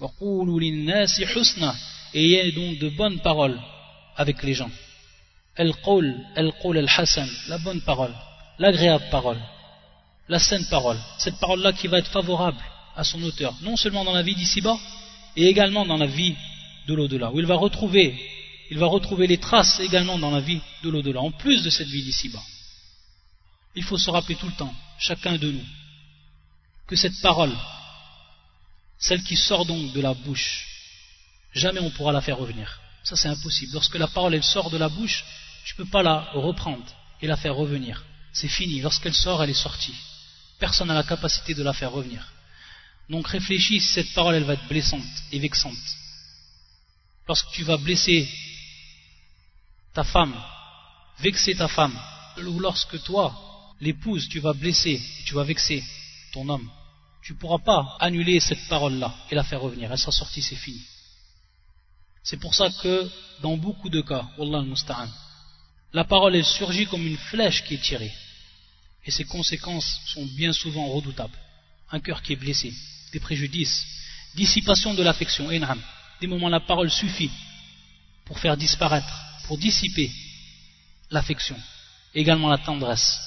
وَقُولُوا 0.00 0.60
لِلنَّاسِ 0.60 1.24
حُسْنًا 1.24 1.74
Et 2.14 2.24
il 2.24 2.30
y 2.30 2.40
a 2.40 2.50
donc 2.50 2.78
de 2.78 2.88
bonnes 2.88 3.20
paroles 3.20 3.60
avec 4.16 4.42
les 4.42 4.54
gens. 4.54 4.70
El-Qawl, 5.54 6.06
El-Qawl 6.36 6.76
El-Hassan, 6.78 7.28
la 7.48 7.58
bonne 7.58 7.82
parole, 7.82 8.14
l'agréable 8.58 9.04
parole, 9.10 9.38
la 10.28 10.38
sainte 10.38 10.68
parole. 10.70 10.98
Cette 11.18 11.38
parole-là 11.38 11.72
qui 11.72 11.86
va 11.86 11.98
être 11.98 12.10
favorable 12.10 12.62
à 12.95 13.03
son 13.03 13.21
auteur, 13.23 13.55
non 13.61 13.75
seulement 13.75 14.03
dans 14.03 14.13
la 14.13 14.21
vie 14.21 14.35
d'ici-bas, 14.35 14.77
et 15.35 15.47
également 15.47 15.85
dans 15.85 15.97
la 15.97 16.05
vie 16.05 16.35
de 16.87 16.93
l'au-delà, 16.93 17.31
où 17.31 17.39
il 17.39 17.45
va 17.45 17.55
retrouver, 17.55 18.15
il 18.71 18.77
va 18.77 18.87
retrouver 18.87 19.27
les 19.27 19.37
traces 19.37 19.79
également 19.79 20.17
dans 20.17 20.31
la 20.31 20.39
vie 20.39 20.61
de 20.83 20.89
l'au-delà, 20.89 21.21
en 21.21 21.31
plus 21.31 21.63
de 21.63 21.69
cette 21.69 21.87
vie 21.87 22.03
d'ici-bas. 22.03 22.43
Il 23.75 23.83
faut 23.83 23.97
se 23.97 24.09
rappeler 24.09 24.35
tout 24.35 24.47
le 24.47 24.53
temps, 24.53 24.73
chacun 24.97 25.37
de 25.37 25.51
nous, 25.51 25.65
que 26.87 26.95
cette 26.95 27.19
parole, 27.21 27.55
celle 28.97 29.23
qui 29.23 29.35
sort 29.35 29.65
donc 29.65 29.91
de 29.93 30.01
la 30.01 30.13
bouche, 30.13 30.67
jamais 31.53 31.81
on 31.81 31.89
pourra 31.89 32.11
la 32.11 32.21
faire 32.21 32.37
revenir. 32.37 32.79
Ça 33.03 33.15
c'est 33.15 33.27
impossible. 33.27 33.73
Lorsque 33.73 33.95
la 33.95 34.07
parole 34.07 34.33
elle 34.33 34.43
sort 34.43 34.69
de 34.69 34.77
la 34.77 34.89
bouche, 34.89 35.23
tu 35.65 35.73
ne 35.73 35.83
peux 35.83 35.89
pas 35.89 36.03
la 36.03 36.21
reprendre 36.33 36.85
et 37.21 37.27
la 37.27 37.37
faire 37.37 37.55
revenir. 37.55 38.03
C'est 38.33 38.47
fini. 38.47 38.81
Lorsqu'elle 38.81 39.13
sort, 39.13 39.43
elle 39.43 39.49
est 39.49 39.53
sortie. 39.53 39.95
Personne 40.59 40.87
n'a 40.87 40.93
la 40.93 41.03
capacité 41.03 41.53
de 41.53 41.63
la 41.63 41.73
faire 41.73 41.91
revenir. 41.91 42.27
Donc 43.09 43.27
réfléchis 43.27 43.79
si 43.79 43.93
cette 43.93 44.13
parole 44.13 44.35
elle 44.35 44.43
va 44.43 44.53
être 44.53 44.67
blessante 44.67 45.03
et 45.31 45.39
vexante. 45.39 45.77
Lorsque 47.27 47.51
tu 47.51 47.63
vas 47.63 47.77
blesser 47.77 48.27
ta 49.93 50.03
femme, 50.03 50.35
vexer 51.19 51.55
ta 51.55 51.67
femme, 51.67 51.97
ou 52.37 52.59
lorsque 52.59 53.01
toi, 53.03 53.73
l'épouse, 53.79 54.27
tu 54.29 54.39
vas 54.39 54.53
blesser, 54.53 55.01
tu 55.25 55.33
vas 55.33 55.43
vexer 55.43 55.83
ton 56.33 56.47
homme, 56.49 56.69
tu 57.23 57.33
ne 57.33 57.37
pourras 57.37 57.59
pas 57.59 57.97
annuler 57.99 58.39
cette 58.39 58.67
parole-là 58.67 59.13
et 59.31 59.35
la 59.35 59.43
faire 59.43 59.61
revenir. 59.61 59.91
Elle 59.91 59.97
sera 59.97 60.11
sortie, 60.11 60.41
c'est 60.41 60.55
fini. 60.55 60.81
C'est 62.23 62.37
pour 62.37 62.53
ça 62.55 62.69
que 62.81 63.09
dans 63.41 63.57
beaucoup 63.57 63.89
de 63.89 64.01
cas, 64.01 64.27
Wallah 64.37 64.59
al 64.59 65.09
la 65.93 66.03
parole 66.03 66.35
elle 66.35 66.45
surgit 66.45 66.87
comme 66.87 67.07
une 67.07 67.17
flèche 67.17 67.63
qui 67.63 67.75
est 67.75 67.81
tirée. 67.81 68.11
Et 69.05 69.11
ses 69.11 69.23
conséquences 69.23 70.01
sont 70.07 70.25
bien 70.25 70.51
souvent 70.51 70.87
redoutables. 70.87 71.37
Un 71.91 71.99
cœur 71.99 72.21
qui 72.21 72.33
est 72.33 72.35
blessé, 72.35 72.73
des 73.15 73.21
préjudices, 73.21 73.85
dissipation 74.35 74.93
de 74.93 75.01
l'affection, 75.01 75.49
enham. 75.49 75.81
Des 76.19 76.27
moments 76.27 76.49
la 76.49 76.59
parole 76.59 76.91
suffit 76.91 77.31
pour 78.25 78.37
faire 78.39 78.57
disparaître, 78.57 79.15
pour 79.45 79.57
dissiper 79.57 80.11
l'affection, 81.11 81.57
également 82.13 82.49
la 82.49 82.57
tendresse. 82.57 83.17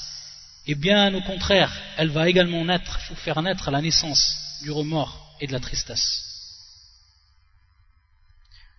Et 0.67 0.75
bien 0.75 1.15
au 1.15 1.23
contraire, 1.23 1.73
elle 1.97 2.11
va 2.11 2.29
également 2.29 2.63
naître, 2.67 3.01
faut 3.07 3.15
faire 3.15 3.41
naître 3.41 3.71
la 3.71 3.81
naissance 3.81 4.23
du 4.63 4.71
remords 4.71 5.37
et 5.41 5.47
de 5.47 5.53
la 5.53 5.61
tristesse. 5.61 6.07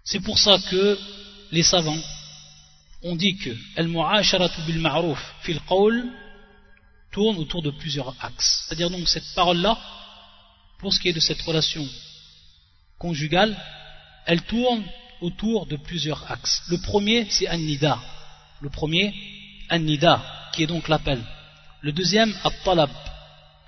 C'est 0.03 0.19
pour 0.19 0.37
ça 0.37 0.59
que 0.69 0.99
les 1.51 1.63
savants 1.63 2.03
ont 3.01 3.15
dit 3.15 3.35
que 3.37 3.51
al-mu'asharatu 3.77 4.61
bil 4.67 4.79
ma'ruf 4.79 5.21
fil 5.41 5.59
tourne 7.11 7.37
autour 7.37 7.63
de 7.63 7.71
plusieurs 7.71 8.13
axes. 8.23 8.65
C'est-à-dire 8.67 8.91
donc 8.91 9.07
cette 9.09 9.33
parole-là, 9.33 9.75
pour 10.79 10.93
ce 10.93 10.99
qui 10.99 11.09
est 11.09 11.13
de 11.13 11.19
cette 11.19 11.41
relation 11.41 11.85
conjugale, 12.97 13.55
elle 14.25 14.41
tourne 14.43 14.83
autour 15.21 15.65
de 15.65 15.75
plusieurs 15.75 16.31
axes. 16.31 16.63
Le 16.69 16.77
premier, 16.77 17.27
c'est 17.29 17.47
an-nida. 17.49 17.99
Le 18.61 18.69
premier, 18.69 19.13
an-nida, 19.69 20.23
qui 20.53 20.63
est 20.63 20.67
donc 20.67 20.87
l'appel. 20.87 21.21
Le 21.81 21.91
deuxième, 21.91 22.33
at-talab, 22.43 22.89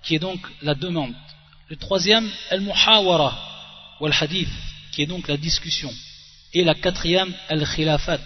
qui 0.03 0.15
est 0.15 0.20
donc 0.20 0.39
la 0.62 0.74
demande. 0.74 1.13
Le 1.70 1.75
troisième, 1.75 2.30
al-muhawara, 2.50 3.98
ou 4.00 4.06
al-hadith, 4.06 4.50
qui 4.91 5.03
est 5.03 5.06
donc 5.06 5.27
la 5.27 5.38
discussion. 5.38 5.94
Et 6.53 6.63
la 6.63 6.75
quatrième, 6.75 7.34
al-khilafat, 7.50 8.20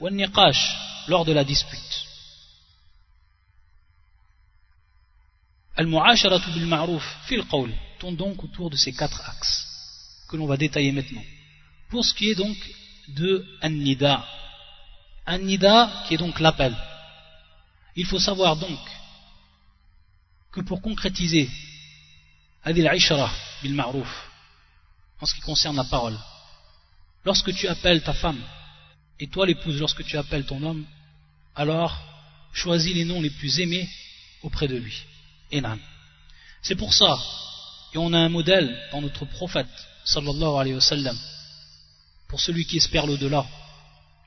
ou 0.00 0.06
al-niqash, 0.06 0.76
lors 1.08 1.24
de 1.24 1.32
la 1.32 1.44
dispute. 1.44 2.06
Al-mu'asharatu 5.76 6.50
bil 6.50 6.66
ma'ruf 6.66 7.04
fil 7.26 7.44
qawl 7.46 7.72
donc 8.12 8.42
autour 8.44 8.70
de 8.70 8.76
ces 8.76 8.92
quatre 8.92 9.20
axes 9.28 9.66
que 10.28 10.36
l'on 10.36 10.46
va 10.46 10.56
détailler 10.56 10.92
maintenant. 10.92 11.24
Pour 11.88 12.04
ce 12.04 12.14
qui 12.14 12.30
est 12.30 12.34
donc 12.34 12.56
de 13.08 13.44
An-Nida. 13.62 14.24
An-Nida 15.26 16.04
qui 16.06 16.14
est 16.14 16.18
donc 16.18 16.40
l'appel. 16.40 16.76
Il 17.96 18.06
faut 18.06 18.18
savoir 18.18 18.56
donc 18.56 18.78
que 20.52 20.60
pour 20.60 20.80
concrétiser 20.80 21.48
Adil 22.62 22.86
Aishara 22.86 23.30
bil 23.62 23.74
Ma'ruf 23.74 24.08
en 25.20 25.26
ce 25.26 25.34
qui 25.34 25.40
concerne 25.40 25.76
la 25.76 25.84
parole, 25.84 26.16
lorsque 27.24 27.52
tu 27.54 27.66
appelles 27.66 28.02
ta 28.02 28.12
femme 28.12 28.40
et 29.18 29.26
toi 29.26 29.46
l'épouse, 29.46 29.80
lorsque 29.80 30.04
tu 30.04 30.16
appelles 30.16 30.46
ton 30.46 30.62
homme, 30.62 30.84
alors 31.56 31.98
choisis 32.52 32.94
les 32.94 33.04
noms 33.04 33.20
les 33.20 33.30
plus 33.30 33.58
aimés 33.58 33.88
auprès 34.42 34.68
de 34.68 34.76
lui. 34.76 35.02
C'est 36.62 36.76
pour 36.76 36.92
ça, 36.94 37.18
et 37.94 37.98
on 37.98 38.12
a 38.12 38.18
un 38.18 38.28
modèle 38.28 38.76
dans 38.92 39.00
notre 39.00 39.24
prophète, 39.24 39.66
sallallahu 40.04 40.60
alayhi 40.60 40.76
wa 40.76 41.12
pour 42.28 42.40
celui 42.40 42.66
qui 42.66 42.76
espère 42.76 43.06
l'au-delà. 43.06 43.46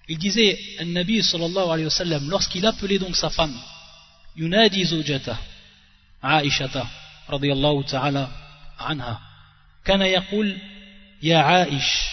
Il 0.09 0.17
disait, 0.17 0.59
un 0.79 0.85
nabi 0.85 1.23
sallallahu 1.23 1.69
alayhi 1.69 1.85
wa 1.85 1.91
sallam, 1.91 2.29
lorsqu'il 2.29 2.65
appelait 2.65 2.99
donc 2.99 3.15
sa 3.15 3.29
femme, 3.29 3.55
yunadi 4.35 4.85
zawjata, 4.85 5.37
Aishata, 6.23 6.87
radiyallahu 7.27 7.83
ta'ala 7.85 8.29
anha, 8.79 9.19
kana 9.83 10.07
yaqul, 10.07 10.55
ya 11.21 11.65
Aish, 11.65 12.09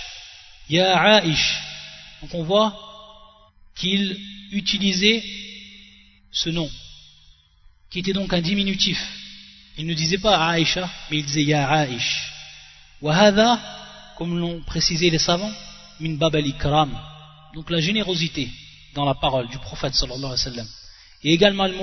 ya 0.68 1.20
Aish. 1.20 1.60
Donc 2.20 2.34
on 2.34 2.42
voit 2.44 2.76
qu'il 3.76 4.18
utilisait 4.52 5.22
ce 6.32 6.50
nom 6.50 6.70
qui 7.90 8.00
était 8.00 8.12
donc 8.12 8.32
un 8.32 8.40
diminutif. 8.40 8.98
Il 9.78 9.86
ne 9.86 9.94
disait 9.94 10.18
pas 10.18 10.44
Aïcha, 10.48 10.90
mais 11.08 11.18
il 11.18 11.24
disait 11.24 11.44
Ya 11.44 11.68
Aïch. 11.68 12.32
Wahada, 13.00 13.60
comme 14.16 14.36
l'ont 14.36 14.60
précisé 14.62 15.08
les 15.08 15.20
savants, 15.20 15.52
min 16.00 16.14
bab 16.14 16.34
al-ikram. 16.34 16.90
Donc 17.54 17.70
la 17.70 17.80
générosité 17.80 18.50
dans 18.94 19.04
la 19.04 19.14
parole 19.14 19.46
du 19.48 19.58
prophète 19.58 19.94
sallallahu 19.94 20.32
alayhi 20.32 20.32
wa 20.32 20.50
sallam. 20.50 20.66
Et 21.22 21.32
également 21.32 21.62
al 21.62 21.74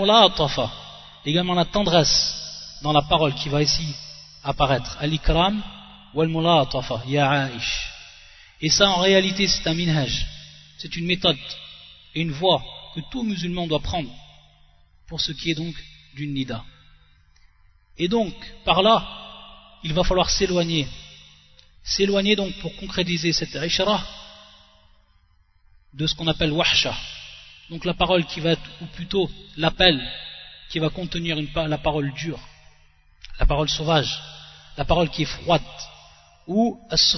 également 1.25 1.53
la 1.53 1.65
tendresse 1.65 2.79
dans 2.83 2.91
la 2.91 3.01
parole 3.01 3.33
qui 3.33 3.47
va 3.47 3.61
ici 3.61 3.87
apparaître. 4.43 4.97
Al-ikram 4.99 5.63
ou 6.13 6.21
al-mulatafa, 6.21 7.01
Ya 7.07 7.29
Aïch. 7.29 7.71
Et 8.61 8.69
ça 8.69 8.89
en 8.89 8.99
réalité 8.99 9.47
c'est 9.47 9.67
un 9.67 9.73
minhaj. 9.73 10.25
C'est 10.79 10.97
une 10.97 11.05
méthode 11.05 11.37
et 12.13 12.21
une 12.21 12.31
voie 12.31 12.61
que 12.93 12.99
tout 13.09 13.23
musulman 13.23 13.67
doit 13.67 13.79
prendre 13.79 14.11
pour 15.07 15.21
ce 15.21 15.31
qui 15.31 15.51
est 15.51 15.55
donc 15.55 15.75
d'une 16.15 16.33
nida. 16.33 16.61
Et 17.97 18.07
donc, 18.07 18.33
par 18.63 18.81
là, 18.81 19.07
il 19.83 19.93
va 19.93 20.03
falloir 20.03 20.29
s'éloigner. 20.29 20.87
S'éloigner 21.83 22.35
donc 22.35 22.53
pour 22.59 22.75
concrétiser 22.77 23.31
cette 23.31 23.55
ishara 23.55 24.03
de 25.93 26.07
ce 26.07 26.15
qu'on 26.15 26.27
appelle 26.27 26.51
wahsha. 26.51 26.93
Donc 27.69 27.85
la 27.85 27.93
parole 27.93 28.25
qui 28.25 28.39
va 28.39 28.51
être, 28.51 28.69
ou 28.81 28.85
plutôt 28.87 29.29
l'appel 29.57 30.01
qui 30.69 30.79
va 30.79 30.89
contenir 30.89 31.37
la 31.55 31.77
parole 31.77 32.11
dure, 32.13 32.39
la 33.39 33.45
parole 33.45 33.69
sauvage, 33.69 34.19
la 34.77 34.85
parole 34.85 35.09
qui 35.09 35.23
est 35.23 35.25
froide, 35.25 35.61
ou 36.47 36.79
as 36.89 37.17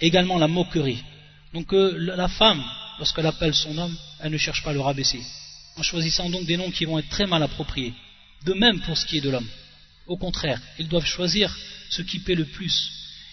également 0.00 0.38
la 0.38 0.48
moquerie. 0.48 1.02
Donc 1.52 1.72
euh, 1.74 1.94
la 1.98 2.28
femme, 2.28 2.62
lorsqu'elle 2.98 3.26
appelle 3.26 3.54
son 3.54 3.76
homme, 3.76 3.96
elle 4.20 4.32
ne 4.32 4.38
cherche 4.38 4.62
pas 4.62 4.70
à 4.70 4.74
le 4.74 4.80
rabaisser 4.80 5.22
en 5.78 5.82
choisissant 5.82 6.28
donc 6.28 6.44
des 6.44 6.56
noms 6.56 6.70
qui 6.70 6.84
vont 6.84 6.98
être 6.98 7.08
très 7.08 7.26
mal 7.26 7.42
appropriés. 7.42 7.94
De 8.44 8.52
même 8.54 8.80
pour 8.80 8.96
ce 8.96 9.06
qui 9.06 9.18
est 9.18 9.20
de 9.20 9.30
l'homme. 9.30 9.48
Au 10.06 10.16
contraire, 10.16 10.60
ils 10.78 10.88
doivent 10.88 11.06
choisir 11.06 11.54
ce 11.90 12.02
qui 12.02 12.18
paie 12.20 12.34
le 12.34 12.44
plus. 12.44 12.90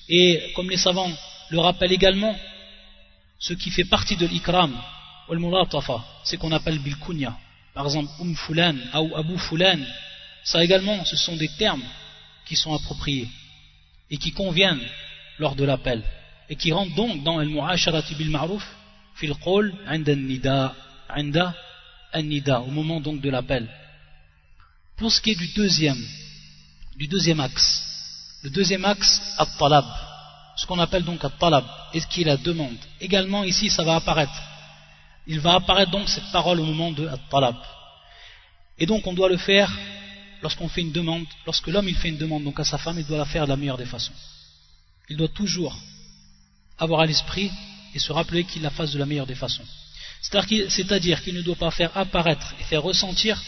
Et 0.09 0.51
comme 0.55 0.69
les 0.69 0.77
savants 0.77 1.12
le 1.50 1.59
rappellent 1.59 1.93
également, 1.93 2.38
ce 3.39 3.53
qui 3.53 3.69
fait 3.69 3.85
partie 3.85 4.17
de 4.17 4.25
l'ikram, 4.25 4.75
c'est 6.24 6.38
qu'on 6.38 6.51
appelle 6.51 6.79
bilkunya. 6.79 7.38
Par 7.74 7.85
exemple, 7.85 8.12
um 8.19 8.35
fulan 8.35 8.75
ou 8.93 9.15
abu 9.15 9.38
fulan, 9.38 9.79
ça 10.43 10.63
également, 10.63 11.03
ce 11.05 11.15
sont 11.15 11.35
des 11.35 11.50
termes 11.57 11.83
qui 12.45 12.55
sont 12.55 12.74
appropriés 12.74 13.27
et 14.09 14.17
qui 14.17 14.31
conviennent 14.31 14.81
lors 15.39 15.55
de 15.55 15.65
l'appel. 15.65 16.03
et 16.50 16.55
qui 16.55 16.71
rentre 16.71 16.93
donc 16.95 17.24
dans 17.24 17.39
al-mu'asharati 17.39 18.15
bil 18.15 18.29
ma'ruf 18.29 18.65
fil 19.15 19.33
qawl 19.43 19.74
'inda 19.88 20.13
an-nida 20.13 20.75
'inda 21.09 21.55
an-nida 22.13 22.62
au 22.62 22.67
moment 22.67 23.00
donc 23.01 23.21
de 23.21 23.29
l'appel 23.29 23.67
pour 24.97 25.11
ce 25.11 25.21
qui 25.21 25.31
est 25.31 25.35
du 25.35 25.47
deuxième 25.49 26.03
du 26.97 27.07
deuxième 27.07 27.39
axe 27.39 27.83
le 28.43 28.49
deuxième 28.49 28.85
axe 28.85 29.21
at-talab 29.37 29.85
ce 30.55 30.65
qu'on 30.65 30.79
appelle 30.79 31.03
donc 31.03 31.23
at-talab 31.23 31.65
et 31.93 31.99
ce 31.99 32.07
qui 32.07 32.21
est 32.21 32.25
la 32.25 32.37
demande. 32.37 32.77
Également 33.01 33.43
ici 33.43 33.69
ça 33.69 33.83
va 33.83 33.95
apparaître. 33.95 34.41
Il 35.27 35.39
va 35.39 35.55
apparaître 35.55 35.91
donc 35.91 36.07
cette 36.09 36.31
parole 36.31 36.59
au 36.59 36.65
moment 36.65 36.91
de 36.91 37.07
at-talab. 37.07 37.55
Et 38.77 38.85
donc 38.85 39.05
on 39.07 39.13
doit 39.13 39.29
le 39.29 39.37
faire 39.37 39.71
lorsqu'on 40.41 40.69
fait 40.69 40.81
une 40.81 40.91
demande 40.91 41.25
lorsque 41.45 41.67
l'homme 41.67 41.89
il 41.89 41.95
fait 41.95 42.09
une 42.09 42.17
demande 42.17 42.43
donc 42.43 42.59
à 42.59 42.63
sa 42.63 42.77
femme 42.77 42.99
il 42.99 43.05
doit 43.05 43.17
la 43.17 43.25
faire 43.25 43.45
de 43.45 43.49
la 43.49 43.57
meilleure 43.57 43.77
des 43.77 43.85
façons. 43.85 44.13
Il 45.09 45.17
doit 45.17 45.27
toujours 45.27 45.77
avoir 46.77 47.01
à 47.01 47.05
l'esprit 47.05 47.51
et 47.93 47.99
se 47.99 48.11
rappeler 48.11 48.43
qu'il 48.43 48.61
la 48.61 48.69
fasse 48.69 48.91
de 48.91 48.99
la 48.99 49.05
meilleure 49.05 49.27
des 49.27 49.35
façons. 49.35 49.65
C'est-à-dire 50.21 51.21
qu'il 51.23 51.35
ne 51.35 51.41
doit 51.41 51.55
pas 51.55 51.71
faire 51.71 51.95
apparaître 51.95 52.53
et 52.59 52.63
faire 52.63 52.81
ressentir 52.81 53.41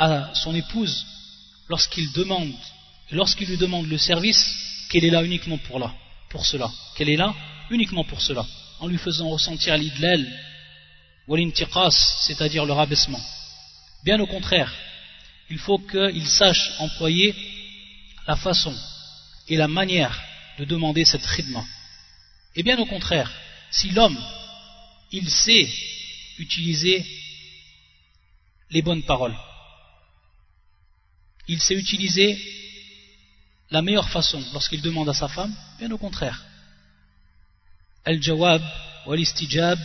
à 0.00 0.30
son 0.34 0.54
épouse, 0.54 1.04
lorsqu'il 1.68 2.10
demande, 2.12 2.54
lorsqu'il 3.10 3.48
lui 3.48 3.58
demande 3.58 3.86
le 3.86 3.98
service, 3.98 4.42
qu'elle 4.88 5.04
est 5.04 5.10
là 5.10 5.22
uniquement 5.22 5.58
pour, 5.58 5.78
là, 5.78 5.94
pour 6.30 6.46
cela, 6.46 6.72
qu'elle 6.96 7.10
est 7.10 7.16
là 7.16 7.34
uniquement 7.68 8.04
pour 8.04 8.22
cela, 8.22 8.46
en 8.80 8.86
lui 8.86 8.96
faisant 8.96 9.28
ressentir 9.28 9.76
l'idlal 9.76 10.26
ou 11.28 11.36
c'est-à-dire 12.26 12.64
le 12.64 12.72
rabaissement. 12.72 13.20
Bien 14.02 14.18
au 14.20 14.26
contraire, 14.26 14.72
il 15.50 15.58
faut 15.58 15.78
qu'il 15.78 16.26
sache 16.26 16.72
employer 16.78 17.34
la 18.26 18.36
façon 18.36 18.74
et 19.48 19.56
la 19.56 19.68
manière 19.68 20.18
de 20.58 20.64
demander 20.64 21.04
cette 21.04 21.26
khidma. 21.26 21.62
Et 22.56 22.62
bien 22.62 22.78
au 22.78 22.86
contraire, 22.86 23.30
si 23.70 23.90
l'homme, 23.90 24.18
il 25.12 25.28
sait 25.28 25.68
utiliser 26.38 27.04
les 28.70 28.80
bonnes 28.80 29.02
paroles, 29.02 29.36
il 31.52 31.60
sait 31.60 31.74
utiliser 31.74 32.40
la 33.70 33.82
meilleure 33.82 34.08
façon 34.08 34.40
lorsqu'il 34.52 34.80
demande 34.82 35.08
à 35.08 35.14
sa 35.14 35.26
femme, 35.26 35.52
bien 35.80 35.90
au 35.90 35.98
contraire. 35.98 36.44
Al-jawab 38.04 38.62
ou 39.04 39.12
al-istijab, 39.12 39.80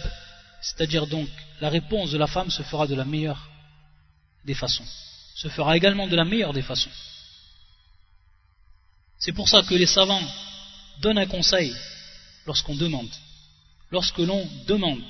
c'est-à-dire 0.62 1.08
donc 1.08 1.28
la 1.62 1.70
réponse 1.70 2.12
de 2.12 2.20
la 2.20 2.28
femme 2.28 2.52
se 2.52 2.62
fera 2.62 2.86
de 2.86 2.94
la 2.94 3.04
meilleure 3.04 3.50
des 4.44 4.54
façons, 4.54 4.86
se 5.34 5.48
fera 5.48 5.76
également 5.76 6.08
de 6.08 6.16
la 6.16 6.24
meilleure 6.24 6.54
des 6.54 6.62
façons. 6.62 6.92
C'est 9.18 9.34
pour 9.34 9.50
ça 9.50 9.64
que 9.64 9.74
les 9.74 9.88
savants 9.88 10.28
donnent 11.02 11.18
un 11.18 11.26
conseil 11.26 11.76
lorsqu'on 12.46 12.76
demande. 12.76 13.10
Lorsque 13.90 14.20
l'on 14.20 14.48
demande, 14.68 15.04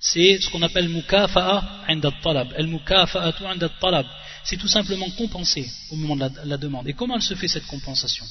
c'est 0.00 0.40
ce 0.40 0.48
qu'on 0.50 0.62
appelle 0.62 0.88
mukafa'a 0.88 1.84
inda 1.88 2.10
talab. 2.22 2.52
El 2.56 2.68
mukafa'atu 2.68 3.44
inda 3.44 3.68
talab. 3.68 4.06
C'est 4.44 4.56
tout 4.56 4.68
simplement 4.68 5.10
compenser 5.10 5.68
au 5.90 5.96
moment 5.96 6.16
de 6.16 6.30
la, 6.44 6.56
demande. 6.56 6.88
Et 6.88 6.94
comment 6.94 7.16
elle 7.16 7.22
se 7.22 7.34
fait 7.34 7.48
cette 7.48 7.66
compensation? 7.66 8.24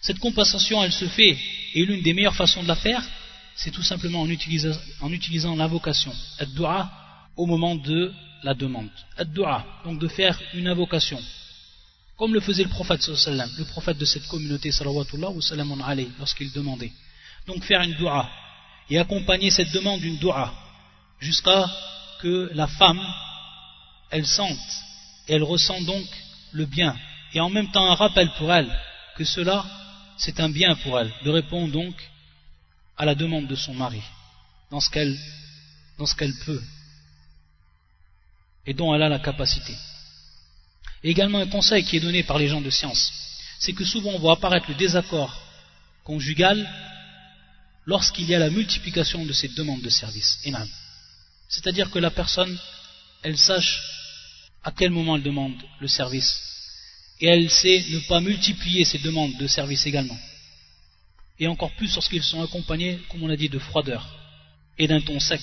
Cette 0.00 0.18
compensation, 0.18 0.82
elle 0.82 0.92
se 0.92 1.06
fait, 1.06 1.36
et 1.74 1.84
l'une 1.84 2.02
des 2.02 2.12
meilleures 2.12 2.36
façons 2.36 2.62
de 2.62 2.68
la 2.68 2.76
faire, 2.76 3.02
c'est 3.56 3.70
tout 3.70 3.82
simplement 3.82 4.20
en 4.20 4.28
utilisant, 4.28 5.56
l'invocation, 5.56 6.12
ad-du'a, 6.38 6.90
au 7.36 7.46
moment 7.46 7.76
de 7.76 8.12
la 8.42 8.54
demande. 8.54 8.90
Ad-du'a, 9.16 9.64
donc 9.84 9.98
de 9.98 10.08
faire 10.08 10.38
une 10.54 10.68
invocation 10.68 11.20
comme 12.16 12.34
le 12.34 12.40
faisait 12.40 12.64
le 12.64 12.68
prophète 12.68 13.06
le 13.06 13.64
prophète 13.64 13.96
de 13.96 14.04
cette 14.04 14.26
communauté 14.26 14.72
salawatullah 14.72 15.28
lorsqu'il 16.18 16.50
demandait 16.52 16.90
donc 17.46 17.62
faire 17.62 17.80
une 17.82 17.94
dua 17.94 18.28
et 18.90 18.98
accompagner 18.98 19.50
cette 19.50 19.70
demande 19.70 20.00
d'une 20.00 20.16
dua 20.16 20.52
jusqu'à 21.20 21.70
que 22.20 22.50
la 22.54 22.66
femme 22.66 23.00
elle 24.10 24.26
sente 24.26 24.58
elle 25.28 25.42
ressent 25.42 25.80
donc 25.82 26.06
le 26.52 26.64
bien. 26.64 26.96
Et 27.34 27.40
en 27.40 27.50
même 27.50 27.70
temps 27.70 27.90
un 27.90 27.94
rappel 27.94 28.30
pour 28.38 28.52
elle 28.52 28.70
que 29.16 29.24
cela 29.24 29.64
c'est 30.16 30.40
un 30.40 30.48
bien 30.48 30.74
pour 30.76 30.98
elle. 30.98 31.12
De 31.24 31.30
répondre 31.30 31.72
donc 31.72 31.94
à 32.96 33.04
la 33.04 33.14
demande 33.14 33.46
de 33.46 33.54
son 33.54 33.74
mari 33.74 34.02
dans 34.70 34.80
ce 34.80 34.90
qu'elle 34.90 35.16
dans 35.98 36.06
ce 36.06 36.14
qu'elle 36.14 36.34
peut 36.44 36.62
et 38.66 38.74
dont 38.74 38.94
elle 38.94 39.02
a 39.02 39.08
la 39.08 39.18
capacité. 39.18 39.74
Et 41.02 41.10
également 41.10 41.38
un 41.38 41.46
conseil 41.46 41.84
qui 41.84 41.96
est 41.96 42.00
donné 42.00 42.22
par 42.22 42.38
les 42.38 42.48
gens 42.48 42.60
de 42.60 42.70
science, 42.70 43.12
c'est 43.58 43.72
que 43.72 43.84
souvent 43.84 44.10
on 44.10 44.18
voit 44.18 44.34
apparaître 44.34 44.68
le 44.68 44.74
désaccord 44.74 45.34
conjugal 46.04 46.68
lorsqu'il 47.86 48.26
y 48.26 48.34
a 48.34 48.38
la 48.38 48.50
multiplication 48.50 49.24
de 49.24 49.32
ces 49.32 49.48
demandes 49.48 49.82
de 49.82 49.88
service. 49.88 50.38
C'est-à-dire 51.48 51.90
que 51.90 51.98
la 51.98 52.10
personne, 52.10 52.58
elle 53.22 53.38
sache 53.38 53.80
à 54.62 54.70
quel 54.70 54.90
moment 54.90 55.16
elle 55.16 55.22
demande 55.22 55.54
le 55.80 55.88
service. 55.88 56.44
Et 57.20 57.26
elle 57.26 57.50
sait 57.50 57.84
ne 57.90 57.98
pas 58.00 58.20
multiplier 58.20 58.84
ces 58.84 58.98
demandes 58.98 59.36
de 59.38 59.46
service 59.46 59.86
également. 59.86 60.18
Et 61.38 61.46
encore 61.46 61.72
plus 61.72 61.94
lorsqu'ils 61.94 62.22
sont 62.22 62.42
accompagnés, 62.42 62.98
comme 63.08 63.22
on 63.22 63.30
a 63.30 63.36
dit, 63.36 63.48
de 63.48 63.58
froideur 63.58 64.06
et 64.76 64.86
d'un 64.86 65.00
ton 65.00 65.18
sec. 65.18 65.40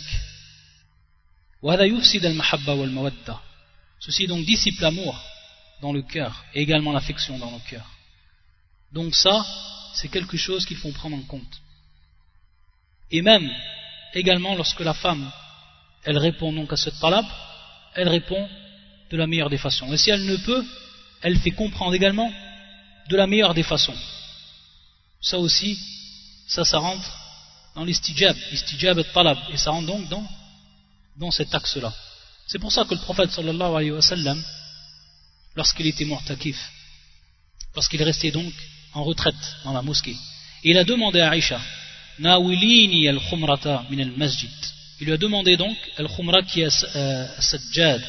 Ceci 3.99 4.27
donc 4.27 4.45
dissipe 4.45 4.79
l'amour 4.79 5.19
dans 5.81 5.91
le 5.91 6.01
cœur 6.01 6.45
et 6.53 6.61
également 6.61 6.91
l'affection 6.91 7.37
dans 7.39 7.51
le 7.51 7.69
cœur. 7.69 7.89
Donc 8.91 9.15
ça, 9.15 9.45
c'est 9.95 10.09
quelque 10.09 10.37
chose 10.37 10.65
qu'il 10.65 10.77
faut 10.77 10.91
prendre 10.91 11.17
en 11.17 11.21
compte. 11.23 11.61
Et 13.11 13.21
même, 13.21 13.49
également, 14.13 14.55
lorsque 14.55 14.81
la 14.81 14.93
femme, 14.93 15.31
elle 16.05 16.17
répond 16.17 16.53
donc 16.53 16.71
à 16.71 16.77
ce 16.77 16.89
talab, 16.89 17.25
elle 17.95 18.09
répond 18.09 18.47
de 19.11 19.17
la 19.17 19.27
meilleure 19.27 19.49
des 19.49 19.57
façons. 19.57 19.91
Et 19.93 19.97
si 19.97 20.09
elle 20.09 20.25
ne 20.25 20.37
peut, 20.37 20.63
elle 21.21 21.37
fait 21.39 21.51
comprendre 21.51 21.93
également 21.93 22.31
de 23.09 23.15
la 23.15 23.27
meilleure 23.27 23.53
des 23.53 23.63
façons. 23.63 23.95
Ça 25.21 25.39
aussi, 25.39 25.79
ça, 26.47 26.63
ça 26.63 26.77
rentre 26.77 27.11
dans 27.75 27.83
l'istijab, 27.83 28.35
l'istijab 28.51 28.99
et 28.99 29.03
talab, 29.05 29.37
et 29.51 29.57
ça 29.57 29.71
rentre 29.71 29.87
donc 29.87 30.07
dans, 30.09 30.27
dans 31.17 31.31
cet 31.31 31.53
axe-là. 31.53 31.93
C'est 32.47 32.59
pour 32.59 32.71
ça 32.71 32.85
que 32.85 32.93
le 32.93 33.01
prophète 33.01 33.31
sallallahu 33.31 33.75
alayhi 33.75 33.91
wa 33.91 34.01
sallam, 34.01 34.43
lorsqu'il 35.55 35.87
était 35.87 36.05
mortakif, 36.05 36.57
lorsqu'il 37.73 38.01
restait 38.03 38.31
donc 38.31 38.53
en 38.93 39.03
retraite 39.03 39.35
dans 39.63 39.73
la 39.73 39.81
mosquée. 39.81 40.15
Il 40.63 40.77
a 40.77 40.83
demandé 40.83 41.21
à 41.21 41.31
Aïcha, 41.31 41.59
Nawilini 42.19 43.07
al-khumrata 43.07 43.85
min 43.89 43.99
al-masjid. 43.99 44.49
Il 44.99 45.07
lui 45.07 45.13
a 45.13 45.17
demandé 45.17 45.57
donc 45.57 45.75
al-khumra 45.97 46.41
qui 46.43 46.61
est 46.61 46.85
euh, 46.95 47.27
sajjad. 47.39 48.01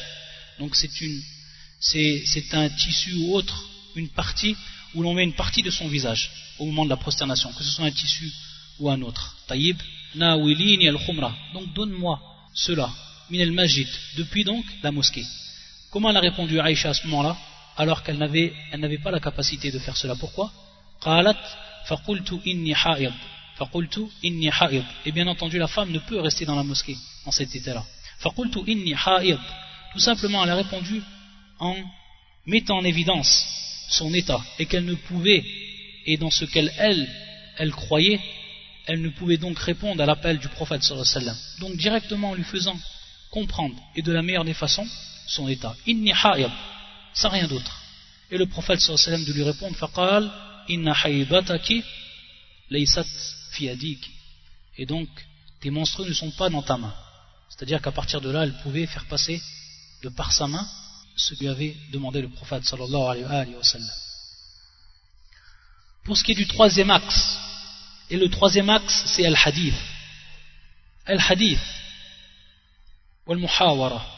Donc 0.59 0.75
c'est 0.75 2.53
un 2.53 2.69
tissu 2.69 3.13
ou 3.13 3.35
autre, 3.35 3.69
une 3.95 4.09
partie 4.09 4.55
où 4.95 5.01
l'on 5.03 5.13
met 5.13 5.23
une 5.23 5.33
partie 5.33 5.63
de 5.63 5.69
son 5.69 5.87
visage 5.87 6.31
au 6.59 6.65
moment 6.65 6.85
de 6.85 6.89
la 6.89 6.97
prosternation, 6.97 7.51
que 7.53 7.63
ce 7.63 7.71
soit 7.71 7.85
un 7.85 7.91
tissu 7.91 8.31
ou 8.79 8.89
un 8.89 9.01
autre. 9.01 9.35
Taïb, 9.47 9.77
Nawilini 10.15 10.87
al-khumra. 10.87 11.35
Donc 11.53 11.73
donne-moi 11.73 12.21
cela, 12.53 12.89
min 13.29 13.41
al-masjid, 13.41 13.87
depuis 14.15 14.43
donc 14.43 14.65
la 14.81 14.91
mosquée. 14.91 15.25
Comment 15.91 16.09
elle 16.09 16.17
a 16.17 16.21
répondu 16.21 16.59
Aïcha 16.59 16.89
à 16.89 16.93
ce 16.93 17.05
moment-là 17.07 17.37
alors 17.75 18.01
qu'elle 18.03 18.17
n'avait 18.17 18.53
pas 19.03 19.11
la 19.11 19.19
capacité 19.19 19.71
de 19.71 19.79
faire 19.79 19.97
cela? 19.97 20.15
Pourquoi? 20.15 20.51
Et 25.05 25.11
bien 25.11 25.27
entendu, 25.27 25.57
la 25.57 25.67
femme 25.67 25.91
ne 25.91 25.99
peut 25.99 26.19
rester 26.19 26.45
dans 26.45 26.55
la 26.55 26.63
mosquée 26.63 26.97
en 27.25 27.31
cet 27.31 27.55
état-là. 27.55 27.83
Tout 29.93 29.99
simplement, 29.99 30.43
elle 30.43 30.49
a 30.51 30.55
répondu 30.55 31.01
en 31.59 31.75
mettant 32.45 32.77
en 32.77 32.83
évidence 32.83 33.45
son 33.89 34.13
état 34.13 34.41
et 34.59 34.65
qu'elle 34.65 34.85
ne 34.85 34.95
pouvait, 34.95 35.43
et 36.05 36.17
dans 36.17 36.29
ce 36.29 36.45
qu'elle 36.45 36.71
elle, 36.77 37.71
croyait, 37.71 38.19
elle 38.85 39.01
ne 39.01 39.09
pouvait 39.09 39.37
donc 39.37 39.57
répondre 39.59 40.01
à 40.01 40.05
l'appel 40.05 40.37
du 40.39 40.47
prophète 40.49 40.83
sallallahu 40.83 41.35
Donc 41.59 41.75
directement 41.77 42.31
en 42.31 42.35
lui 42.35 42.43
faisant 42.43 42.77
comprendre 43.31 43.75
et 43.95 44.01
de 44.01 44.11
la 44.11 44.21
meilleure 44.21 44.45
des 44.45 44.53
façons 44.53 44.87
son 45.27 45.47
état. 45.47 45.75
Inni 45.87 46.11
haïd, 46.11 46.49
sans 47.13 47.29
rien 47.29 47.47
d'autre. 47.47 47.81
Et 48.31 48.37
le 48.37 48.45
prophète 48.45 48.79
sallallahu 48.79 49.25
de 49.25 49.33
lui 49.33 49.43
répondre, 49.43 49.75
faqal, 49.75 50.29
inna 50.69 50.93
haïdataki, 50.93 51.83
laysat 52.69 53.05
fiadik. 53.57 54.09
Et 54.77 54.85
donc, 54.85 55.09
tes 55.59 55.69
monstrueux 55.69 56.07
ne 56.07 56.13
sont 56.13 56.31
pas 56.31 56.49
dans 56.49 56.61
ta 56.61 56.77
main. 56.77 56.93
C'est-à-dire 57.49 57.81
qu'à 57.81 57.91
partir 57.91 58.21
de 58.21 58.29
là, 58.29 58.43
elle 58.43 58.57
pouvait 58.61 58.85
faire 58.85 59.05
passer 59.05 59.41
de 60.03 60.09
par 60.09 60.31
sa 60.31 60.47
main 60.47 60.67
ce 61.15 61.33
que 61.33 61.39
lui 61.39 61.47
avait 61.47 61.75
demandé 61.91 62.21
le 62.21 62.29
prophète 62.29 62.63
sallallahu 62.63 63.25
alayhi 63.25 63.55
wa 63.55 63.63
sallam. 63.63 63.89
Pour 66.03 66.15
ce 66.15 66.23
qui 66.23 66.33
est 66.33 66.35
du 66.35 66.47
troisième 66.47 66.91
axe, 66.91 67.37
et 68.09 68.17
le 68.17 68.29
troisième 68.29 68.69
axe, 68.69 69.03
c'est 69.07 69.25
al-hadith. 69.25 69.73
Al-hadith, 71.05 71.59
wal-muhawara 73.25 74.17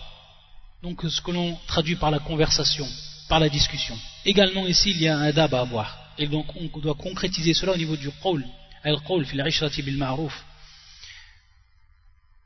donc 0.82 1.04
ce 1.10 1.22
que 1.22 1.32
l'on 1.32 1.58
traduit 1.68 1.96
par 1.96 2.12
la 2.12 2.20
conversation, 2.20 2.88
par 3.28 3.40
la 3.40 3.50
discussion. 3.50 3.98
Également 4.26 4.66
ici, 4.66 4.92
il 4.92 5.02
y 5.02 5.08
a 5.08 5.18
un 5.18 5.24
adab 5.24 5.54
à 5.54 5.62
avoir. 5.62 5.98
Et 6.18 6.28
donc 6.28 6.46
on 6.56 6.80
doit 6.80 6.96
concrétiser 6.96 7.54
cela 7.54 7.74
au 7.74 7.78
niveau 7.78 7.96
du 7.96 8.10
qawl, 8.24 8.46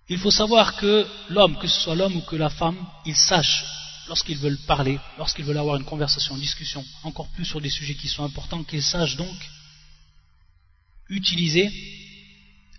il 0.09 0.17
faut 0.17 0.31
savoir 0.31 0.75
que 0.75 1.07
l'homme, 1.29 1.57
que 1.59 1.67
ce 1.67 1.81
soit 1.81 1.95
l'homme 1.95 2.17
ou 2.17 2.21
que 2.21 2.35
la 2.35 2.49
femme, 2.49 2.77
ils 3.05 3.15
sachent 3.15 3.63
lorsqu'ils 4.07 4.37
veulent 4.37 4.59
parler, 4.67 4.99
lorsqu'ils 5.17 5.45
veulent 5.45 5.57
avoir 5.57 5.77
une 5.77 5.85
conversation, 5.85 6.35
une 6.35 6.41
discussion, 6.41 6.83
encore 7.03 7.29
plus 7.29 7.45
sur 7.45 7.61
des 7.61 7.69
sujets 7.69 7.95
qui 7.95 8.09
sont 8.09 8.23
importants, 8.23 8.63
qu'ils 8.63 8.83
sachent 8.83 9.15
donc 9.15 9.35
utiliser 11.09 11.71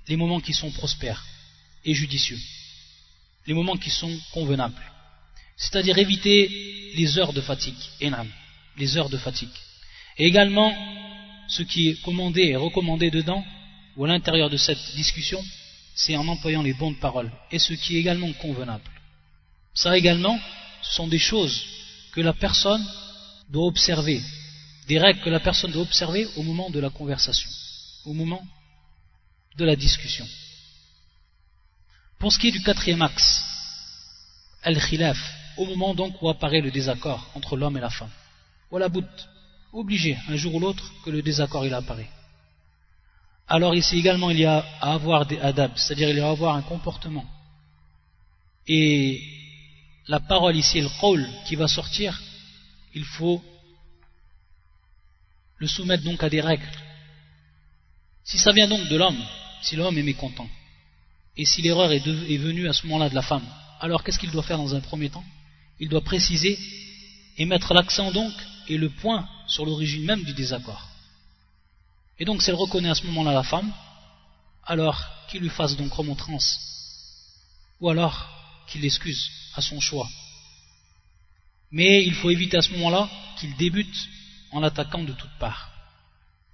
les 0.08 0.16
moments 0.16 0.40
qui 0.40 0.52
sont 0.52 0.70
prospères 0.70 1.24
et 1.84 1.94
judicieux, 1.94 2.38
les 3.46 3.54
moments 3.54 3.76
qui 3.76 3.90
sont 3.90 4.16
convenables. 4.32 4.82
C'est-à-dire 5.56 5.96
éviter 5.98 6.92
les 6.94 7.18
heures 7.18 7.32
de 7.32 7.40
fatigue, 7.40 7.74
les 8.76 8.96
heures 8.96 9.08
de 9.08 9.18
fatigue. 9.18 9.48
Et 10.18 10.26
également, 10.26 10.74
ce 11.48 11.62
qui 11.62 11.88
est 11.88 12.02
commandé 12.02 12.42
et 12.42 12.56
recommandé 12.56 13.10
dedans, 13.10 13.44
ou 13.96 14.04
à 14.04 14.08
l'intérieur 14.08 14.50
de 14.50 14.56
cette 14.56 14.94
discussion, 14.96 15.42
c'est 15.94 16.16
en 16.16 16.26
employant 16.26 16.62
les 16.62 16.74
bonnes 16.74 16.96
paroles, 16.96 17.30
et 17.50 17.58
ce 17.58 17.74
qui 17.74 17.96
est 17.96 18.00
également 18.00 18.32
convenable. 18.34 18.84
Ça 19.74 19.96
également, 19.96 20.38
ce 20.82 20.94
sont 20.94 21.08
des 21.08 21.18
choses 21.18 21.64
que 22.12 22.20
la 22.20 22.32
personne 22.32 22.84
doit 23.48 23.66
observer, 23.66 24.20
des 24.88 24.98
règles 24.98 25.20
que 25.20 25.30
la 25.30 25.40
personne 25.40 25.72
doit 25.72 25.82
observer 25.82 26.26
au 26.36 26.42
moment 26.42 26.70
de 26.70 26.80
la 26.80 26.90
conversation, 26.90 27.50
au 28.04 28.12
moment 28.12 28.44
de 29.56 29.64
la 29.64 29.76
discussion. 29.76 30.26
Pour 32.18 32.32
ce 32.32 32.38
qui 32.38 32.48
est 32.48 32.52
du 32.52 32.62
quatrième 32.62 33.02
axe, 33.02 33.44
al-khilaf, 34.62 35.18
au 35.56 35.66
moment 35.66 35.94
donc 35.94 36.20
où 36.20 36.28
apparaît 36.28 36.60
le 36.60 36.70
désaccord 36.70 37.30
entre 37.34 37.56
l'homme 37.56 37.76
et 37.76 37.80
la 37.80 37.90
femme. 37.90 38.10
Voilà 38.70 38.88
bout, 38.88 39.04
obligé, 39.74 40.16
un 40.28 40.36
jour 40.36 40.54
ou 40.54 40.60
l'autre, 40.60 40.92
que 41.04 41.10
le 41.10 41.22
désaccord 41.22 41.66
il 41.66 41.74
apparaît. 41.74 42.08
Alors 43.46 43.74
ici 43.74 43.98
également 43.98 44.30
il 44.30 44.38
y 44.38 44.46
a 44.46 44.64
à 44.80 44.94
avoir 44.94 45.26
des 45.26 45.38
adab, 45.38 45.72
c'est-à-dire 45.76 46.08
il 46.08 46.16
y 46.16 46.20
a 46.20 46.28
à 46.28 46.30
avoir 46.30 46.54
un 46.54 46.62
comportement. 46.62 47.26
Et 48.66 49.22
la 50.08 50.20
parole 50.20 50.56
ici, 50.56 50.80
le 50.80 50.88
qawl 51.00 51.28
qui 51.46 51.56
va 51.56 51.68
sortir, 51.68 52.18
il 52.94 53.04
faut 53.04 53.42
le 55.58 55.66
soumettre 55.66 56.04
donc 56.04 56.22
à 56.22 56.30
des 56.30 56.40
règles. 56.40 56.70
Si 58.22 58.38
ça 58.38 58.52
vient 58.52 58.68
donc 58.68 58.88
de 58.88 58.96
l'homme, 58.96 59.22
si 59.62 59.76
l'homme 59.76 59.98
est 59.98 60.02
mécontent, 60.02 60.48
et 61.36 61.44
si 61.44 61.60
l'erreur 61.62 61.92
est, 61.92 62.06
est 62.06 62.38
venue 62.38 62.68
à 62.68 62.72
ce 62.72 62.86
moment-là 62.86 63.10
de 63.10 63.14
la 63.14 63.22
femme, 63.22 63.46
alors 63.80 64.02
qu'est-ce 64.02 64.18
qu'il 64.18 64.30
doit 64.30 64.42
faire 64.42 64.56
dans 64.56 64.74
un 64.74 64.80
premier 64.80 65.10
temps? 65.10 65.24
Il 65.80 65.88
doit 65.88 66.00
préciser 66.00 66.58
et 67.36 67.44
mettre 67.44 67.74
l'accent 67.74 68.12
donc 68.12 68.32
et 68.68 68.78
le 68.78 68.90
point 68.90 69.28
sur 69.46 69.64
l'origine 69.64 70.04
même 70.04 70.24
du 70.24 70.32
désaccord. 70.32 70.88
Et 72.18 72.24
donc, 72.24 72.42
si 72.42 72.50
elle 72.50 72.56
reconnaît 72.56 72.90
à 72.90 72.94
ce 72.94 73.06
moment-là 73.06 73.32
la 73.32 73.42
femme, 73.42 73.72
alors 74.64 75.04
qu'il 75.28 75.42
lui 75.42 75.48
fasse 75.48 75.76
donc 75.76 75.92
remontrance, 75.92 76.58
ou 77.80 77.88
alors 77.88 78.28
qu'il 78.66 78.82
l'excuse 78.82 79.30
à 79.54 79.60
son 79.60 79.80
choix. 79.80 80.08
Mais 81.70 82.04
il 82.04 82.14
faut 82.14 82.30
éviter 82.30 82.56
à 82.56 82.62
ce 82.62 82.70
moment-là 82.72 83.10
qu'il 83.38 83.54
débute 83.56 84.08
en 84.52 84.60
l'attaquant 84.60 85.02
de 85.02 85.12
toutes 85.12 85.38
parts, 85.38 85.70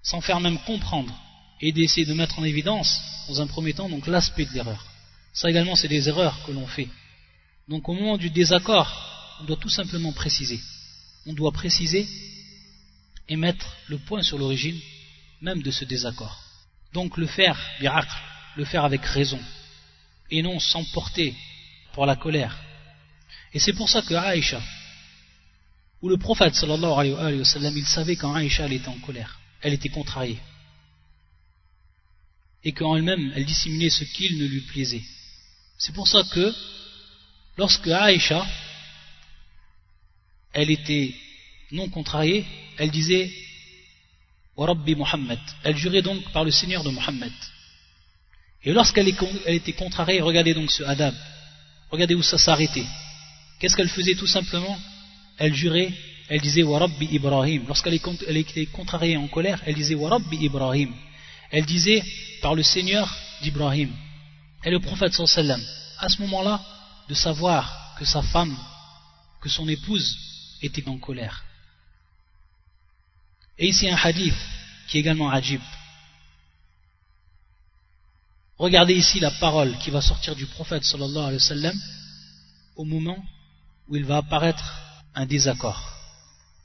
sans 0.03 0.20
faire 0.20 0.40
même 0.40 0.59
comprendre 0.61 1.14
et 1.61 1.73
d'essayer 1.73 2.07
de 2.07 2.14
mettre 2.14 2.38
en 2.38 2.44
évidence, 2.44 3.01
dans 3.29 3.40
un 3.40 3.46
premier 3.46 3.75
temps, 3.75 3.88
donc 3.88 4.07
l'aspect 4.07 4.46
de 4.46 4.53
l'erreur. 4.53 4.85
Ça 5.33 5.51
également, 5.51 5.77
c'est 5.77 5.88
des 5.88 6.09
erreurs 6.09 6.42
que 6.44 6.53
l'on 6.53 6.66
fait. 6.66 6.88
Donc 7.68 7.88
au 7.88 7.94
moment 7.94 8.16
du 8.16 8.31
désaccord, 8.31 9.37
on 9.40 9.44
doit 9.44 9.57
tout 9.57 9.68
simplement 9.68 10.12
préciser. 10.12 10.59
On 11.26 11.33
doit 11.33 11.52
préciser 11.52 12.09
et 13.28 13.37
mettre 13.37 13.76
le 13.88 13.98
point 13.98 14.22
sur 14.22 14.38
l'origine 14.38 14.80
même 15.40 15.62
de 15.62 15.70
ce 15.70 15.85
désaccord. 15.85 16.42
Donc 16.92 17.16
le 17.16 17.26
faire, 17.26 17.59
le 18.56 18.64
faire 18.64 18.85
avec 18.85 19.04
raison, 19.04 19.40
et 20.30 20.42
non 20.42 20.59
s'emporter 20.59 21.35
pour 21.92 22.06
la 22.06 22.16
colère. 22.16 22.59
Et 23.52 23.59
c'est 23.59 23.72
pour 23.72 23.88
ça 23.88 24.02
que 24.02 24.14
Aïcha, 24.14 24.61
ou 26.02 26.09
le 26.09 26.16
prophète 26.16 26.54
sallallahu 26.54 27.14
alayhi 27.14 27.38
wa 27.38 27.44
sallam, 27.44 27.76
il 27.76 27.87
savait 27.87 28.16
quand 28.16 28.35
Aïcha 28.35 28.66
était 28.66 28.88
en 28.88 28.98
colère, 28.98 29.38
elle 29.61 29.74
était 29.74 29.88
contrariée, 29.88 30.40
et 32.64 32.72
qu'en 32.72 32.96
elle-même, 32.96 33.33
elle 33.35 33.44
dissimulait 33.44 33.90
ce 33.90 34.04
qu'il 34.04 34.38
ne 34.38 34.46
lui 34.46 34.61
plaisait. 34.62 35.04
C'est 35.78 35.94
pour 35.94 36.09
ça 36.09 36.22
que, 36.33 36.54
lorsque 37.56 37.88
Aïcha, 37.88 38.46
elle 40.52 40.70
était 40.70 41.14
non 41.72 41.88
contrariée, 41.88 42.44
elle 42.78 42.90
disait 42.90 43.30
Rabbi 44.56 44.94
Muhammad. 44.94 45.38
Elle 45.64 45.76
jurait 45.76 46.02
donc 46.02 46.22
par 46.32 46.44
le 46.44 46.50
Seigneur 46.50 46.84
de 46.84 46.90
Muhammad. 46.90 47.32
Et 48.62 48.72
lorsqu'elle 48.72 49.08
était 49.46 49.72
contrariée, 49.72 50.20
regardez 50.20 50.54
donc 50.54 50.70
ce 50.70 50.82
adab. 50.82 51.14
Regardez 51.90 52.14
où 52.14 52.22
ça 52.22 52.38
s'arrêtait. 52.38 52.84
Qu'est-ce 53.58 53.76
qu'elle 53.76 53.88
faisait 53.88 54.14
tout 54.14 54.26
simplement? 54.26 54.78
Elle 55.38 55.54
jurait, 55.54 55.92
elle 56.28 56.40
disait 56.40 56.62
Wa 56.62 56.80
Rabbi 56.80 57.06
Ibrahim. 57.06 57.64
Lorsqu'elle 57.66 57.94
était 57.94 58.66
contrariée 58.66 59.16
en 59.16 59.28
colère, 59.28 59.62
elle 59.64 59.74
disait 59.74 59.94
Wa 59.94 60.10
Rabbi 60.10 60.36
Ibrahim. 60.36 60.92
Elle 61.50 61.64
disait 61.64 62.02
par 62.42 62.54
le 62.54 62.62
Seigneur 62.62 63.08
d'Ibrahim. 63.42 63.90
Et 64.64 64.70
le 64.70 64.78
prophète 64.78 65.14
sallam, 65.14 65.62
à 65.98 66.08
ce 66.08 66.20
moment-là, 66.22 66.60
de 67.08 67.14
savoir 67.14 67.94
que 67.98 68.04
sa 68.04 68.22
femme, 68.22 68.56
que 69.40 69.48
son 69.48 69.66
épouse 69.68 70.18
était 70.62 70.88
en 70.88 70.99
colère. 70.99 71.44
Et 73.59 73.68
ici 73.68 73.88
un 73.88 73.96
hadith 73.96 74.35
qui 74.88 74.96
est 74.96 75.01
également 75.01 75.31
ajib. 75.31 75.61
Regardez 78.59 78.94
ici 78.94 79.20
la 79.20 79.31
parole 79.31 79.77
qui 79.79 79.90
va 79.90 80.01
sortir 80.01 80.35
du 80.37 80.46
prophète 80.46 80.85
sallallahu 80.85 81.25
alayhi 81.25 81.42
wa 81.42 81.49
sallam 81.49 81.81
au 82.77 82.85
moment 82.85 83.23
où 83.88 83.96
il 83.96 84.05
va 84.05 84.18
apparaître 84.18 84.64
un 85.14 85.27
désaccord, 85.27 85.83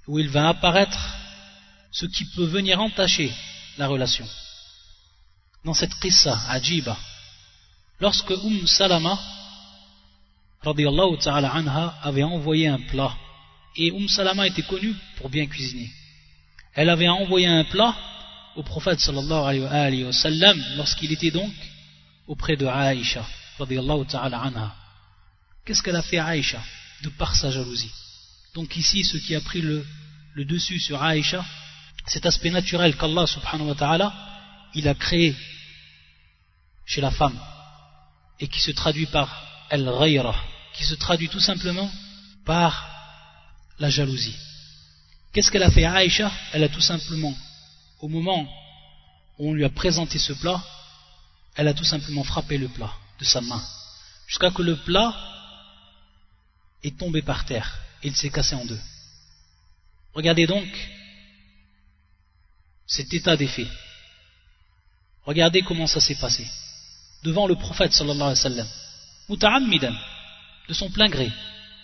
où 0.08 0.20
il 0.20 0.30
va 0.30 0.50
apparaître 0.50 1.16
ce 1.92 2.06
qui 2.06 2.26
peut 2.36 2.46
venir 2.46 2.80
entacher 2.80 3.34
la 3.78 3.88
relation. 3.88 4.28
Dans 5.64 5.74
cette 5.74 5.96
qissa 6.00 6.38
ajiba, 6.50 6.98
lorsque 8.00 8.30
Umm 8.30 8.68
Salama 8.68 9.18
ta'ala 10.64 11.54
anha, 11.54 11.96
avait 12.02 12.24
envoyé 12.24 12.68
un 12.68 12.80
plat, 12.80 13.16
et 13.78 13.92
Umm 13.92 14.08
Salama 14.08 14.48
était 14.48 14.62
connue 14.62 14.96
pour 15.18 15.30
bien 15.30 15.46
cuisiner 15.48 15.90
elle 16.76 16.90
avait 16.90 17.08
envoyé 17.08 17.48
un 17.48 17.64
plat 17.64 17.96
au 18.56 18.64
prophète 18.64 19.00
sallallahu 19.00 19.66
alayhi 19.66 20.04
wa 20.04 20.12
sallam 20.12 20.62
lorsqu'il 20.76 21.12
était 21.12 21.32
donc 21.32 21.54
auprès 22.28 22.58
de 22.58 22.66
Aïcha. 22.66 23.26
Qu'est-ce 25.66 25.82
qu'elle 25.82 25.96
a 25.96 26.02
fait 26.02 26.20
Aïcha 26.20 26.62
de 27.04 27.10
par 27.10 27.36
sa 27.36 27.50
jalousie? 27.50 27.92
Donc 28.54 28.76
ici, 28.76 29.04
ce 29.06 29.18
qui 29.18 29.36
a 29.36 29.42
pris 29.42 29.62
le, 29.62 29.86
le 30.34 30.46
dessus 30.46 30.80
sur 30.80 31.02
Aïcha, 31.02 31.46
cet 32.08 32.26
aspect 32.26 32.50
naturel 32.50 32.96
qu'Allah 32.98 33.26
subhanahu 33.26 33.70
wa 33.70 33.76
ta'ala, 33.76 34.14
il 34.74 34.88
a 34.90 34.94
créé 34.96 35.34
chez 36.86 37.00
la 37.00 37.12
femme 37.12 37.40
et 38.40 38.50
qui 38.50 38.60
se 38.60 38.72
traduit 38.72 39.06
par 39.06 39.30
al-ghayra, 39.70 40.36
qui 40.74 40.84
se 40.84 40.96
traduit 40.96 41.30
tout 41.30 41.40
simplement 41.40 41.90
par 42.46 42.95
la 43.80 43.90
jalousie. 43.90 44.36
Qu'est-ce 45.34 45.52
qu'elle 45.52 45.64
a 45.64 45.72
fait 45.72 45.86
Aïcha? 45.86 46.32
Elle 46.54 46.64
a 46.64 46.70
tout 46.70 46.82
simplement, 46.82 47.36
au 48.00 48.08
moment 48.08 48.48
où 49.38 49.50
on 49.50 49.54
lui 49.54 49.66
a 49.66 49.70
présenté 49.70 50.18
ce 50.18 50.34
plat, 50.34 50.64
elle 51.56 51.68
a 51.68 51.74
tout 51.74 51.84
simplement 51.84 52.24
frappé 52.24 52.58
le 52.58 52.68
plat 52.68 52.94
de 53.20 53.26
sa 53.26 53.42
main, 53.42 53.62
jusqu'à 54.28 54.52
que 54.52 54.62
le 54.62 54.76
plat 54.78 55.14
est 56.84 56.98
tombé 56.98 57.22
par 57.22 57.46
terre 57.46 57.80
et 58.04 58.08
il 58.08 58.16
s'est 58.16 58.30
cassé 58.30 58.56
en 58.56 58.66
deux. 58.66 58.80
Regardez 60.14 60.48
donc 60.48 60.68
cet 62.88 63.14
état 63.14 63.36
des 63.36 63.48
faits. 63.48 63.68
Regardez 65.24 65.64
comment 65.64 65.88
ça 65.88 66.00
s'est 66.00 66.16
passé. 66.16 66.48
Devant 67.24 67.48
le 67.48 67.56
prophète 67.56 67.92
sallallahu 67.94 68.22
alayhi 68.22 68.68
wa 69.30 69.36
sallam, 69.66 69.98
de 70.68 70.74
son 70.74 70.90
plein 70.92 71.10
gré, 71.10 71.32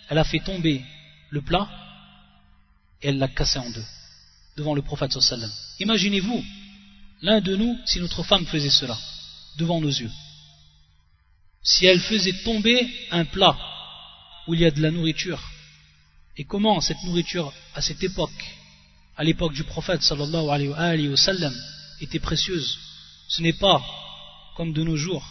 elle 0.08 0.18
a 0.18 0.24
fait 0.24 0.38
tomber 0.40 0.84
le 1.32 1.40
plat 1.40 1.66
et 3.00 3.08
elle 3.08 3.18
l'a 3.18 3.26
cassé 3.26 3.58
en 3.58 3.70
deux 3.70 3.84
devant 4.56 4.74
le 4.74 4.82
prophète 4.82 5.18
sallam. 5.18 5.50
Imaginez-vous, 5.80 6.44
l'un 7.22 7.40
de 7.40 7.56
nous, 7.56 7.76
si 7.86 8.00
notre 8.00 8.22
femme 8.22 8.46
faisait 8.46 8.76
cela, 8.80 8.96
devant 9.56 9.80
nos 9.80 9.88
yeux. 9.88 10.10
Si 11.62 11.86
elle 11.86 12.00
faisait 12.00 12.42
tomber 12.44 12.86
un 13.10 13.24
plat 13.24 13.56
où 14.46 14.54
il 14.54 14.60
y 14.60 14.66
a 14.66 14.70
de 14.70 14.82
la 14.82 14.90
nourriture, 14.90 15.42
et 16.36 16.44
comment 16.44 16.80
cette 16.82 17.02
nourriture, 17.04 17.52
à 17.74 17.80
cette 17.80 18.02
époque, 18.02 18.44
à 19.16 19.24
l'époque 19.24 19.54
du 19.54 19.64
prophète 19.64 20.02
sallallahu 20.02 20.48
alayhi 20.50 21.08
wa 21.08 21.16
sallam, 21.16 21.54
était 22.00 22.20
précieuse, 22.20 22.78
ce 23.28 23.40
n'est 23.40 23.54
pas 23.54 23.82
comme 24.56 24.74
de 24.74 24.82
nos 24.82 24.96
jours. 24.96 25.26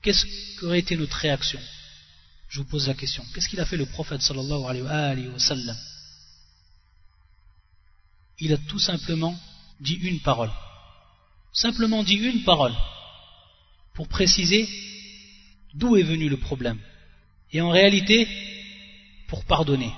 Qu'est-ce 0.00 0.24
qu'aurait 0.58 0.78
été 0.78 0.96
notre 0.96 1.16
réaction? 1.16 1.60
Je 2.48 2.60
vous 2.60 2.66
pose 2.66 2.88
la 2.88 2.94
question. 2.94 3.24
Qu'est-ce 3.34 3.48
qu'il 3.48 3.60
a 3.60 3.66
fait 3.66 3.76
le 3.76 3.86
prophète 3.86 4.22
sallallahu 4.22 4.64
alayhi 4.64 5.28
wa 5.28 5.74
il 8.40 8.52
a 8.52 8.56
tout 8.56 8.78
simplement 8.78 9.34
dit 9.80 9.94
une 9.94 10.20
parole. 10.20 10.50
simplement 11.52 12.04
dit 12.04 12.14
une 12.14 12.44
parole 12.44 12.74
pour 13.94 14.06
préciser 14.06 14.68
d'où 15.74 15.96
est 15.96 16.02
venu 16.02 16.28
le 16.28 16.36
problème. 16.36 16.78
Et 17.52 17.60
en 17.60 17.70
réalité, 17.70 18.28
pour 19.28 19.44
pardonner. 19.44 19.92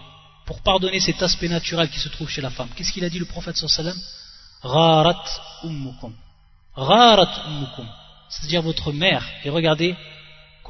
Pour 0.47 0.63
pardonner 0.63 1.01
cet 1.01 1.23
aspect 1.23 1.49
naturel 1.49 1.91
qui 1.91 2.01
se 2.01 2.09
trouve 2.09 2.31
chez 2.31 2.41
la 2.41 2.51
femme. 2.51 2.71
Qu'est-ce 2.75 2.93
qu'il 2.93 3.05
a 3.05 3.11
dit 3.11 3.19
le 3.19 3.27
prophète 3.27 3.57
sallam? 3.57 3.97
Gharat 4.63 5.25
ummukum. 5.65 6.15
Gharat 6.77 7.47
ummukum. 7.49 7.87
C'est-à-dire 8.31 8.63
votre 8.63 8.93
mère. 8.93 9.25
Et 9.45 9.51
regardez 9.51 9.95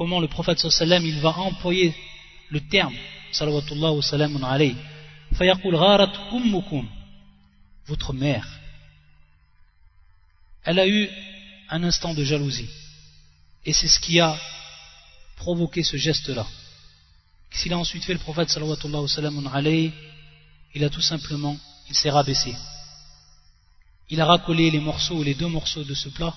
comment 0.01 0.19
le 0.19 0.27
prophète 0.27 0.57
sallam 0.57 1.05
il 1.05 1.19
va 1.19 1.29
employer 1.37 1.93
le 2.49 2.59
terme. 2.59 2.95
Salawatullah 3.31 3.91
wa 3.91 4.01
salamun 4.01 4.41
alayhi. 4.41 4.75
Fayaqul 5.37 5.75
gharat 5.75 6.11
ummukum. 6.31 6.87
Votre 7.85 8.11
mère. 8.11 8.47
Elle 10.63 10.79
a 10.79 10.87
eu 10.87 11.07
un 11.69 11.83
instant 11.83 12.15
de 12.15 12.23
jalousie. 12.23 12.71
Et 13.63 13.73
c'est 13.73 13.87
ce 13.87 13.99
qui 13.99 14.19
a 14.19 14.35
provoqué 15.35 15.83
ce 15.83 15.97
geste-là. 15.97 16.47
S'il 17.51 17.71
a 17.73 17.77
ensuite 17.77 18.03
fait 18.03 18.13
le 18.13 18.25
prophète 18.27 18.49
sallallahu 18.49 19.47
alayhi 19.53 19.93
il 20.73 20.83
a 20.83 20.89
tout 20.89 21.01
simplement, 21.11 21.55
il 21.89 21.95
s'est 21.95 22.09
rabaissé. 22.09 22.55
Il 24.09 24.19
a 24.19 24.25
racolé 24.25 24.71
les 24.71 24.79
morceaux, 24.79 25.21
les 25.21 25.35
deux 25.35 25.51
morceaux 25.57 25.83
de 25.83 25.93
ce 25.93 26.09
plat, 26.09 26.33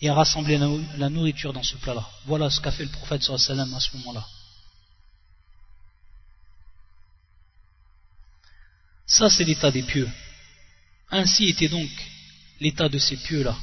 et 0.00 0.08
a 0.08 0.14
rassemblé 0.14 0.58
la 0.96 1.10
nourriture 1.10 1.52
dans 1.52 1.62
ce 1.62 1.76
plat-là. 1.76 2.06
Voilà 2.24 2.48
ce 2.48 2.60
qu'a 2.60 2.72
fait 2.72 2.84
le 2.84 2.90
prophète 2.90 3.22
alayhi 3.28 3.74
à 3.74 3.80
ce 3.80 3.96
moment-là. 3.98 4.26
Ça, 9.06 9.28
c'est 9.28 9.44
l'état 9.44 9.70
des 9.70 9.82
pieux. 9.82 10.08
Ainsi 11.10 11.48
était 11.48 11.68
donc 11.68 11.90
l'état 12.60 12.88
de 12.88 12.98
ces 12.98 13.16
pieux-là, 13.16 13.56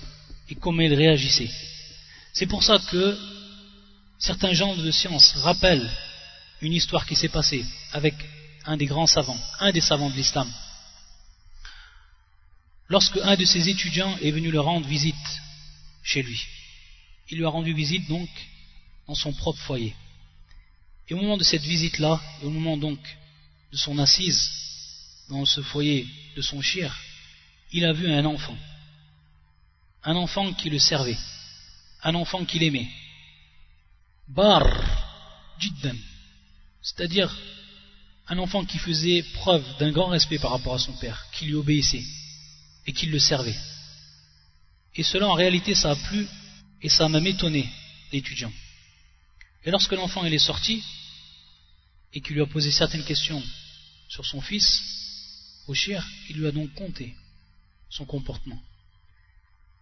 et 0.49 0.55
comment 0.55 0.81
ils 0.81 0.93
réagissaient. 0.93 1.51
C'est 2.33 2.47
pour 2.47 2.63
ça 2.63 2.77
que 2.91 3.17
certains 4.19 4.53
gens 4.53 4.75
de 4.75 4.91
science 4.91 5.33
rappellent 5.37 5.89
une 6.61 6.73
histoire 6.73 7.05
qui 7.05 7.15
s'est 7.15 7.29
passée 7.29 7.65
avec 7.93 8.13
un 8.65 8.75
des 8.75 8.85
grands 8.85 9.07
savants, 9.07 9.39
un 9.59 9.71
des 9.71 9.81
savants 9.81 10.09
de 10.09 10.15
l'islam. 10.15 10.51
Lorsque 12.89 13.17
un 13.17 13.35
de 13.35 13.45
ses 13.45 13.69
étudiants 13.69 14.17
est 14.21 14.31
venu 14.31 14.51
le 14.51 14.59
rendre 14.59 14.87
visite 14.87 15.15
chez 16.07 16.23
lui, 16.23 16.41
il 17.29 17.37
lui 17.37 17.45
a 17.45 17.49
rendu 17.49 17.73
visite 17.73 18.07
donc 18.07 18.29
dans 19.07 19.15
son 19.15 19.33
propre 19.33 19.59
foyer. 19.59 19.93
Et 21.09 21.13
au 21.13 21.17
moment 21.17 21.37
de 21.37 21.43
cette 21.43 21.63
visite-là, 21.63 22.21
et 22.41 22.45
au 22.45 22.49
moment 22.49 22.77
donc 22.77 22.99
de 23.71 23.77
son 23.77 23.97
assise 23.97 24.49
dans 25.29 25.45
ce 25.45 25.61
foyer 25.61 26.07
de 26.37 26.41
son 26.41 26.61
chien, 26.61 26.91
il 27.73 27.83
a 27.83 27.91
vu 27.91 28.09
un 28.09 28.23
enfant. 28.23 28.57
Un 30.03 30.15
enfant 30.15 30.53
qui 30.53 30.69
le 30.69 30.79
servait. 30.79 31.17
Un 32.03 32.15
enfant 32.15 32.45
qu'il 32.45 32.63
aimait. 32.63 32.89
Bar, 34.29 34.65
jiddan 35.59 35.95
c'est-à-dire 36.81 37.35
un 38.29 38.37
enfant 38.37 38.63
qui 38.63 38.77
faisait 38.77 39.23
preuve 39.33 39.65
d'un 39.77 39.91
grand 39.91 40.07
respect 40.07 40.39
par 40.39 40.51
rapport 40.51 40.75
à 40.75 40.79
son 40.79 40.93
père, 40.93 41.25
qui 41.33 41.45
lui 41.45 41.55
obéissait 41.55 42.03
et 42.85 42.93
qui 42.93 43.07
le 43.07 43.19
servait. 43.19 43.57
Et 44.97 45.03
cela 45.03 45.27
en 45.27 45.33
réalité 45.33 45.75
ça 45.75 45.91
a 45.91 45.95
plu 45.95 46.27
et 46.81 46.89
ça 46.89 47.05
a 47.05 47.09
même 47.09 47.27
étonné 47.27 47.69
l'étudiant. 48.11 48.51
Et 49.63 49.71
lorsque 49.71 49.93
l'enfant 49.93 50.25
est 50.25 50.37
sorti 50.37 50.83
et 52.13 52.21
qu'il 52.21 52.35
lui 52.35 52.41
a 52.41 52.47
posé 52.47 52.71
certaines 52.71 53.03
questions 53.03 53.43
sur 54.09 54.25
son 54.25 54.41
fils, 54.41 54.81
cher, 55.73 56.07
il 56.29 56.37
lui 56.37 56.47
a 56.47 56.51
donc 56.51 56.73
compté 56.73 57.13
son 57.89 58.05
comportement. 58.05 58.61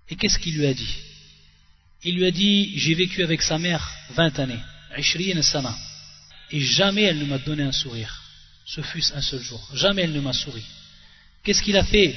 Et 0.09 0.15
qu'est-ce 0.15 0.39
qu'il 0.39 0.57
lui 0.57 0.65
a 0.65 0.73
dit? 0.73 0.95
Il 2.03 2.15
lui 2.15 2.25
a 2.25 2.31
dit 2.31 2.77
J'ai 2.77 2.93
vécu 2.93 3.23
avec 3.23 3.41
sa 3.41 3.57
mère 3.57 3.87
20 4.11 4.39
années, 4.39 4.59
et 6.51 6.61
jamais 6.61 7.03
elle 7.03 7.19
ne 7.19 7.25
m'a 7.25 7.37
donné 7.39 7.63
un 7.63 7.71
sourire, 7.71 8.23
ce 8.65 8.81
fût 8.81 9.03
un 9.13 9.21
seul 9.21 9.41
jour. 9.41 9.67
Jamais 9.73 10.03
elle 10.03 10.13
ne 10.13 10.21
m'a 10.21 10.33
souri. 10.33 10.63
Qu'est-ce 11.43 11.61
qu'il 11.61 11.77
a 11.77 11.83
fait, 11.83 12.15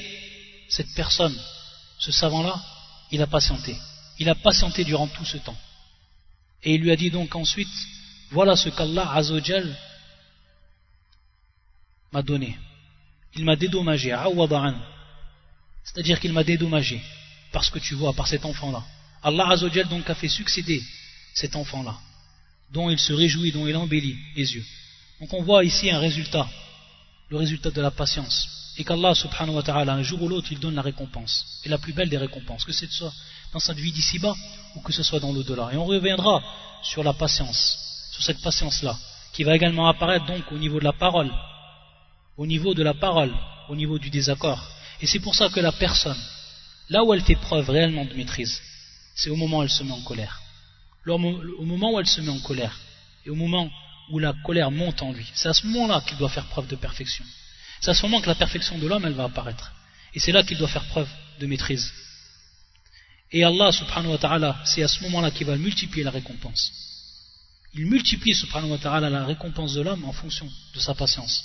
cette 0.69 0.93
personne, 0.95 1.37
ce 1.97 2.11
savant-là? 2.11 2.63
Il 3.11 3.21
a 3.21 3.27
patienté. 3.27 3.75
Il 4.19 4.29
a 4.29 4.35
patienté 4.35 4.83
durant 4.83 5.07
tout 5.07 5.25
ce 5.25 5.37
temps. 5.37 5.57
Et 6.63 6.75
il 6.75 6.81
lui 6.81 6.91
a 6.91 6.95
dit 6.95 7.09
donc 7.09 7.35
ensuite, 7.35 7.69
voilà 8.31 8.55
ce 8.55 8.69
qu'Allah 8.69 9.11
Azzawajal 9.13 9.75
m'a 12.11 12.21
donné. 12.21 12.57
Il 13.35 13.45
m'a 13.45 13.55
dédommagé, 13.55 14.15
c'est-à-dire 15.83 16.19
qu'il 16.19 16.33
m'a 16.33 16.43
dédommagé, 16.43 17.01
parce 17.51 17.69
que 17.69 17.79
tu 17.79 17.95
vois, 17.95 18.13
par 18.13 18.27
cet 18.27 18.43
enfant-là. 18.45 18.83
Allah 19.23 19.47
Azzawajal 19.49 19.87
donc 19.87 20.09
a 20.09 20.15
fait 20.15 20.27
succéder 20.27 20.83
cet 21.33 21.55
enfant-là 21.55 21.97
dont 22.71 22.89
il 22.89 22.99
se 22.99 23.13
réjouit, 23.13 23.51
dont 23.51 23.67
il 23.67 23.75
embellit 23.75 24.17
les 24.35 24.55
yeux. 24.55 24.65
Donc 25.19 25.33
on 25.33 25.43
voit 25.43 25.63
ici 25.63 25.89
un 25.89 25.99
résultat, 25.99 26.47
le 27.29 27.37
résultat 27.37 27.71
de 27.71 27.81
la 27.81 27.91
patience. 27.91 28.68
Et 28.79 28.83
qu'Allah 28.83 29.13
subhanahu 29.13 29.57
wa 29.57 29.61
ta'ala, 29.61 29.93
un 29.93 30.01
jour 30.01 30.23
ou 30.23 30.27
l'autre, 30.27 30.51
il 30.51 30.59
donne 30.59 30.73
la 30.73 30.81
récompense. 30.81 31.45
Et 31.63 31.69
la 31.69 31.77
plus 31.77 31.93
belle 31.93 32.09
des 32.09 32.17
récompenses, 32.17 32.65
que 32.65 32.71
ce 32.71 32.87
soit 32.87 33.13
dans 33.53 33.59
cette 33.59 33.77
vie 33.77 33.91
d'ici-bas 33.91 34.35
ou 34.75 34.79
que 34.81 34.91
ce 34.91 35.03
soit 35.03 35.19
dans 35.19 35.31
l'au-delà. 35.31 35.69
Et 35.71 35.77
on 35.77 35.85
reviendra 35.85 36.41
sur 36.81 37.03
la 37.03 37.13
patience, 37.13 38.09
sur 38.11 38.23
cette 38.23 38.41
patience-là, 38.41 38.97
qui 39.33 39.43
va 39.43 39.55
également 39.55 39.87
apparaître 39.87 40.25
donc 40.25 40.51
au 40.51 40.57
niveau 40.57 40.79
de 40.79 40.85
la 40.85 40.93
parole, 40.93 41.31
au 42.37 42.47
niveau 42.47 42.73
de 42.73 42.81
la 42.81 42.95
parole, 42.95 43.33
au 43.69 43.75
niveau 43.75 43.99
du 43.99 44.09
désaccord. 44.09 44.65
Et 45.01 45.07
c'est 45.07 45.19
pour 45.19 45.35
ça 45.35 45.49
que 45.49 45.59
la 45.59 45.71
personne, 45.73 46.17
là 46.89 47.03
où 47.03 47.13
elle 47.13 47.21
fait 47.21 47.35
preuve 47.35 47.69
réellement 47.69 48.05
de 48.05 48.13
maîtrise, 48.15 48.59
c'est 49.13 49.29
au 49.29 49.35
moment 49.35 49.59
où 49.59 49.63
elle 49.63 49.69
se 49.69 49.83
met 49.83 49.91
en 49.91 50.01
colère 50.01 50.41
au 51.07 51.17
moment 51.65 51.93
où 51.93 51.99
elle 51.99 52.07
se 52.07 52.21
met 52.21 52.29
en 52.29 52.39
colère, 52.39 52.77
et 53.25 53.29
au 53.29 53.35
moment 53.35 53.69
où 54.11 54.19
la 54.19 54.33
colère 54.45 54.71
monte 54.71 55.01
en 55.01 55.11
lui, 55.11 55.25
c'est 55.33 55.49
à 55.49 55.53
ce 55.53 55.65
moment-là 55.67 56.01
qu'il 56.01 56.17
doit 56.17 56.29
faire 56.29 56.45
preuve 56.45 56.67
de 56.67 56.75
perfection. 56.75 57.25
C'est 57.81 57.91
à 57.91 57.93
ce 57.93 58.03
moment 58.03 58.21
que 58.21 58.27
la 58.27 58.35
perfection 58.35 58.77
de 58.77 58.87
l'homme, 58.87 59.05
elle 59.05 59.13
va 59.13 59.25
apparaître. 59.25 59.71
Et 60.13 60.19
c'est 60.19 60.31
là 60.31 60.43
qu'il 60.43 60.57
doit 60.57 60.67
faire 60.67 60.85
preuve 60.85 61.09
de 61.39 61.45
maîtrise. 61.45 61.91
Et 63.31 63.43
Allah 63.43 63.71
subhanahu 63.71 64.11
wa 64.11 64.17
ta'ala, 64.17 64.59
c'est 64.65 64.83
à 64.83 64.87
ce 64.87 65.03
moment-là 65.03 65.31
qu'il 65.31 65.45
va 65.47 65.55
multiplier 65.55 66.03
la 66.03 66.11
récompense. 66.11 66.71
Il 67.73 67.85
multiplie 67.85 68.33
subhanahu 68.33 68.71
wa 68.71 68.77
ta'ala 68.79 69.09
la 69.09 69.25
récompense 69.25 69.73
de 69.73 69.81
l'homme 69.81 70.03
en 70.05 70.11
fonction 70.11 70.49
de 70.73 70.79
sa 70.79 70.95
patience. 70.95 71.43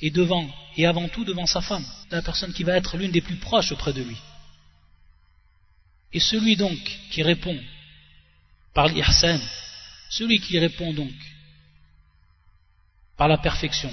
Et 0.00 0.10
devant, 0.10 0.48
et 0.76 0.86
avant 0.86 1.08
tout 1.08 1.24
devant 1.24 1.46
sa 1.46 1.60
femme, 1.60 1.84
la 2.10 2.22
personne 2.22 2.52
qui 2.52 2.64
va 2.64 2.76
être 2.76 2.96
l'une 2.96 3.10
des 3.10 3.20
plus 3.20 3.36
proches 3.36 3.72
auprès 3.72 3.92
de 3.92 4.02
lui. 4.02 4.16
Et 6.12 6.20
celui 6.20 6.56
donc 6.56 6.78
qui 7.10 7.22
répond 7.22 7.58
par 8.72 8.88
l'ihsan, 8.88 9.40
celui 10.08 10.40
qui 10.40 10.58
répond 10.58 10.94
donc 10.94 11.12
par 13.16 13.28
la 13.28 13.36
perfection, 13.36 13.92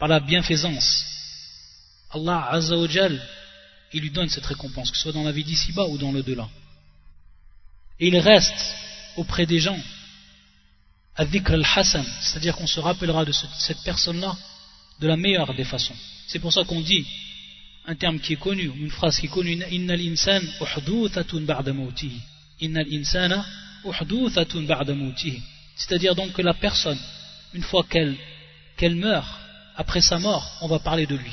par 0.00 0.08
la 0.08 0.18
bienfaisance, 0.18 1.04
Allah 2.10 2.48
Azzawajal, 2.50 3.22
il 3.92 4.00
lui 4.00 4.10
donne 4.10 4.30
cette 4.30 4.46
récompense, 4.46 4.90
que 4.90 4.96
ce 4.96 5.02
soit 5.04 5.12
dans 5.12 5.22
la 5.22 5.30
vie 5.30 5.44
d'ici-bas 5.44 5.84
ou 5.84 5.98
dans 5.98 6.10
le 6.10 6.22
delà. 6.22 6.48
Et 8.00 8.08
il 8.08 8.16
reste 8.16 8.74
auprès 9.16 9.44
des 9.44 9.60
gens, 9.60 9.78
al-Hassan, 11.16 12.06
c'est-à-dire 12.22 12.56
qu'on 12.56 12.66
se 12.66 12.80
rappellera 12.80 13.26
de 13.26 13.32
cette 13.32 13.82
personne-là 13.84 14.34
de 15.00 15.06
la 15.06 15.18
meilleure 15.18 15.52
des 15.54 15.64
façons. 15.64 15.94
C'est 16.26 16.38
pour 16.38 16.52
ça 16.52 16.64
qu'on 16.64 16.80
dit 16.80 17.06
un 17.86 17.94
terme 17.94 18.20
qui 18.20 18.32
est 18.32 18.40
connu, 18.40 18.72
une 18.74 18.90
phrase 18.90 19.18
qui 19.20 19.26
est 19.26 19.28
connue, 19.28 19.62
insan 19.62 20.40
ba'da 21.46 21.72
Innal 22.60 22.86
insana 22.92 23.44
c'est-à-dire 25.76 26.14
donc 26.14 26.32
que 26.32 26.42
la 26.42 26.54
personne, 26.54 26.98
une 27.54 27.62
fois 27.62 27.84
qu'elle 27.84 28.94
meurt, 28.96 29.39
après 29.80 30.02
sa 30.02 30.18
mort, 30.18 30.46
on 30.60 30.68
va 30.68 30.78
parler 30.78 31.06
de 31.06 31.16
lui. 31.16 31.32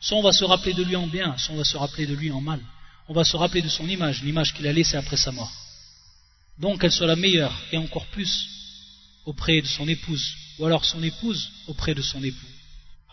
Soit 0.00 0.18
on 0.18 0.22
va 0.22 0.32
se 0.32 0.44
rappeler 0.44 0.74
de 0.74 0.82
lui 0.82 0.96
en 0.96 1.06
bien, 1.06 1.38
soit 1.38 1.54
on 1.54 1.58
va 1.58 1.64
se 1.72 1.76
rappeler 1.76 2.06
de 2.06 2.14
lui 2.14 2.32
en 2.32 2.40
mal. 2.40 2.60
On 3.06 3.14
va 3.14 3.22
se 3.22 3.36
rappeler 3.36 3.62
de 3.62 3.68
son 3.68 3.88
image, 3.88 4.20
l'image 4.24 4.52
qu'il 4.52 4.66
a 4.66 4.72
laissée 4.72 4.96
après 4.96 5.16
sa 5.16 5.30
mort. 5.30 5.52
Donc 6.58 6.80
qu'elle 6.80 6.90
soit 6.90 7.06
la 7.06 7.14
meilleure, 7.14 7.56
et 7.70 7.76
encore 7.76 8.06
plus 8.06 8.48
auprès 9.26 9.60
de 9.60 9.68
son 9.68 9.86
épouse, 9.86 10.26
ou 10.58 10.66
alors 10.66 10.84
son 10.84 11.00
épouse 11.04 11.48
auprès 11.68 11.94
de 11.94 12.02
son 12.02 12.20
époux. 12.24 12.52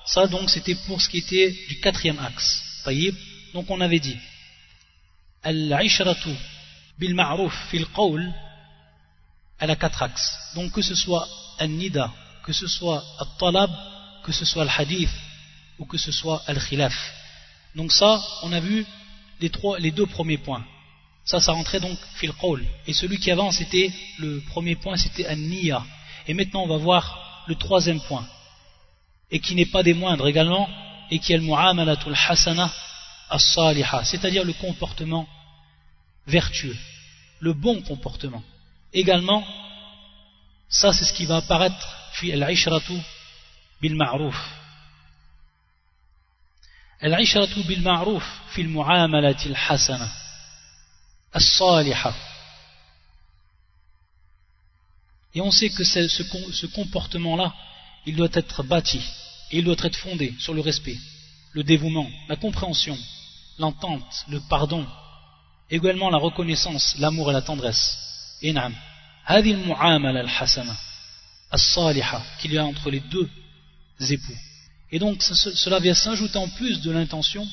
Ça 0.07 0.25
donc 0.25 0.49
c'était 0.49 0.79
pour 0.87 0.99
ce 0.99 1.09
qui 1.09 1.19
était 1.19 1.51
du 1.69 1.79
quatrième 1.79 2.17
axe. 2.17 2.49
Donc 3.53 3.69
on 3.69 3.81
avait 3.81 3.99
dit 3.99 4.17
Al-Ishratu 5.43 6.35
bil 6.97 7.13
ma'ruf 7.13 7.53
fil 7.69 7.85
qawl 7.85 8.33
elle 9.59 9.69
a 9.69 9.75
quatre 9.75 10.01
axes. 10.01 10.33
Donc 10.55 10.71
que 10.71 10.81
ce 10.81 10.95
soit 10.95 11.27
al-nida, 11.59 12.11
que 12.43 12.51
ce 12.51 12.65
soit 12.65 13.03
al-talab, 13.19 13.69
que 14.23 14.31
ce 14.31 14.45
soit 14.45 14.63
al-hadith 14.63 15.09
ou 15.79 15.85
que 15.85 15.97
ce 15.97 16.11
soit 16.11 16.41
al-khilaf. 16.47 16.95
Donc 17.75 17.91
ça, 17.91 18.21
on 18.43 18.51
a 18.51 18.59
vu 18.59 18.85
les, 19.39 19.49
trois, 19.49 19.79
les 19.79 19.91
deux 19.91 20.05
premiers 20.05 20.37
points. 20.37 20.65
Ça, 21.23 21.39
ça 21.39 21.51
rentrait 21.51 21.79
donc 21.79 21.97
fil 22.15 22.33
qawl. 22.33 22.65
Et 22.87 22.93
celui 22.93 23.19
qui 23.19 23.31
avance, 23.31 23.57
c'était 23.57 23.91
le 24.19 24.41
premier 24.49 24.75
point, 24.75 24.97
c'était 24.97 25.25
al-niya. 25.25 25.83
Et 26.27 26.33
maintenant, 26.33 26.63
on 26.63 26.67
va 26.67 26.77
voir 26.77 27.43
le 27.47 27.55
troisième 27.55 28.01
point. 28.01 28.25
Et 29.29 29.39
qui 29.39 29.55
n'est 29.55 29.65
pas 29.65 29.83
des 29.83 29.93
moindres 29.93 30.27
également, 30.27 30.67
et 31.09 31.19
qui 31.19 31.33
est 31.33 31.37
le 31.37 31.43
mu'amalatul 31.43 32.15
hasana 32.27 32.71
as-saliha, 33.29 34.03
c'est-à-dire 34.03 34.43
le 34.43 34.53
comportement 34.53 35.27
vertueux, 36.27 36.77
le 37.39 37.53
bon 37.53 37.81
comportement. 37.81 38.43
Également, 38.93 39.45
ça 40.69 40.91
c'est 40.91 41.05
ce 41.05 41.13
qui 41.13 41.25
va 41.25 41.37
apparaître 41.37 41.87
fi 42.13 42.31
al-ishratu 42.33 42.97
bil 43.80 43.94
ma'ruf. 43.94 44.36
Al-ishratu 47.00 47.62
bil 47.64 47.82
ma'ruf 47.82 48.24
fi 48.52 48.62
al-mu'amalati 48.62 49.48
al-hasana 49.48 50.08
as-salihah. 51.32 52.14
Et 55.34 55.40
on 55.40 55.50
sait 55.50 55.68
que 55.68 55.84
ce, 55.84 56.08
ce 56.08 56.66
comportement-là, 56.66 57.52
il 58.06 58.16
doit 58.16 58.28
être 58.32 58.62
bâti, 58.62 59.02
et 59.50 59.58
il 59.58 59.64
doit 59.64 59.76
être 59.82 59.98
fondé 59.98 60.34
sur 60.38 60.54
le 60.54 60.62
respect, 60.62 60.96
le 61.52 61.62
dévouement, 61.62 62.08
la 62.28 62.36
compréhension, 62.36 62.96
l'entente, 63.58 64.24
le 64.28 64.40
pardon, 64.48 64.86
également 65.70 66.08
la 66.10 66.18
reconnaissance, 66.18 66.96
l'amour 66.98 67.30
et 67.30 67.34
la 67.34 67.42
tendresse. 67.42 67.98
Et 68.42 68.52
نعم 68.52 68.74
هذه 69.24 69.52
المعاملة 69.52 70.20
الحسنة 70.20 70.76
الصالحة 71.54 72.22
qu'il 72.40 72.52
y 72.52 72.58
a 72.58 72.64
entre 72.64 72.90
les 72.90 73.00
deux 73.00 73.30
époux. 74.01 74.37
Et 74.91 74.99
donc 74.99 75.21
cela 75.23 75.79
vient 75.79 75.93
s'ajouter 75.93 76.37
en 76.37 76.49
plus 76.49 76.81
de 76.81 76.91
l'intention 76.91 77.47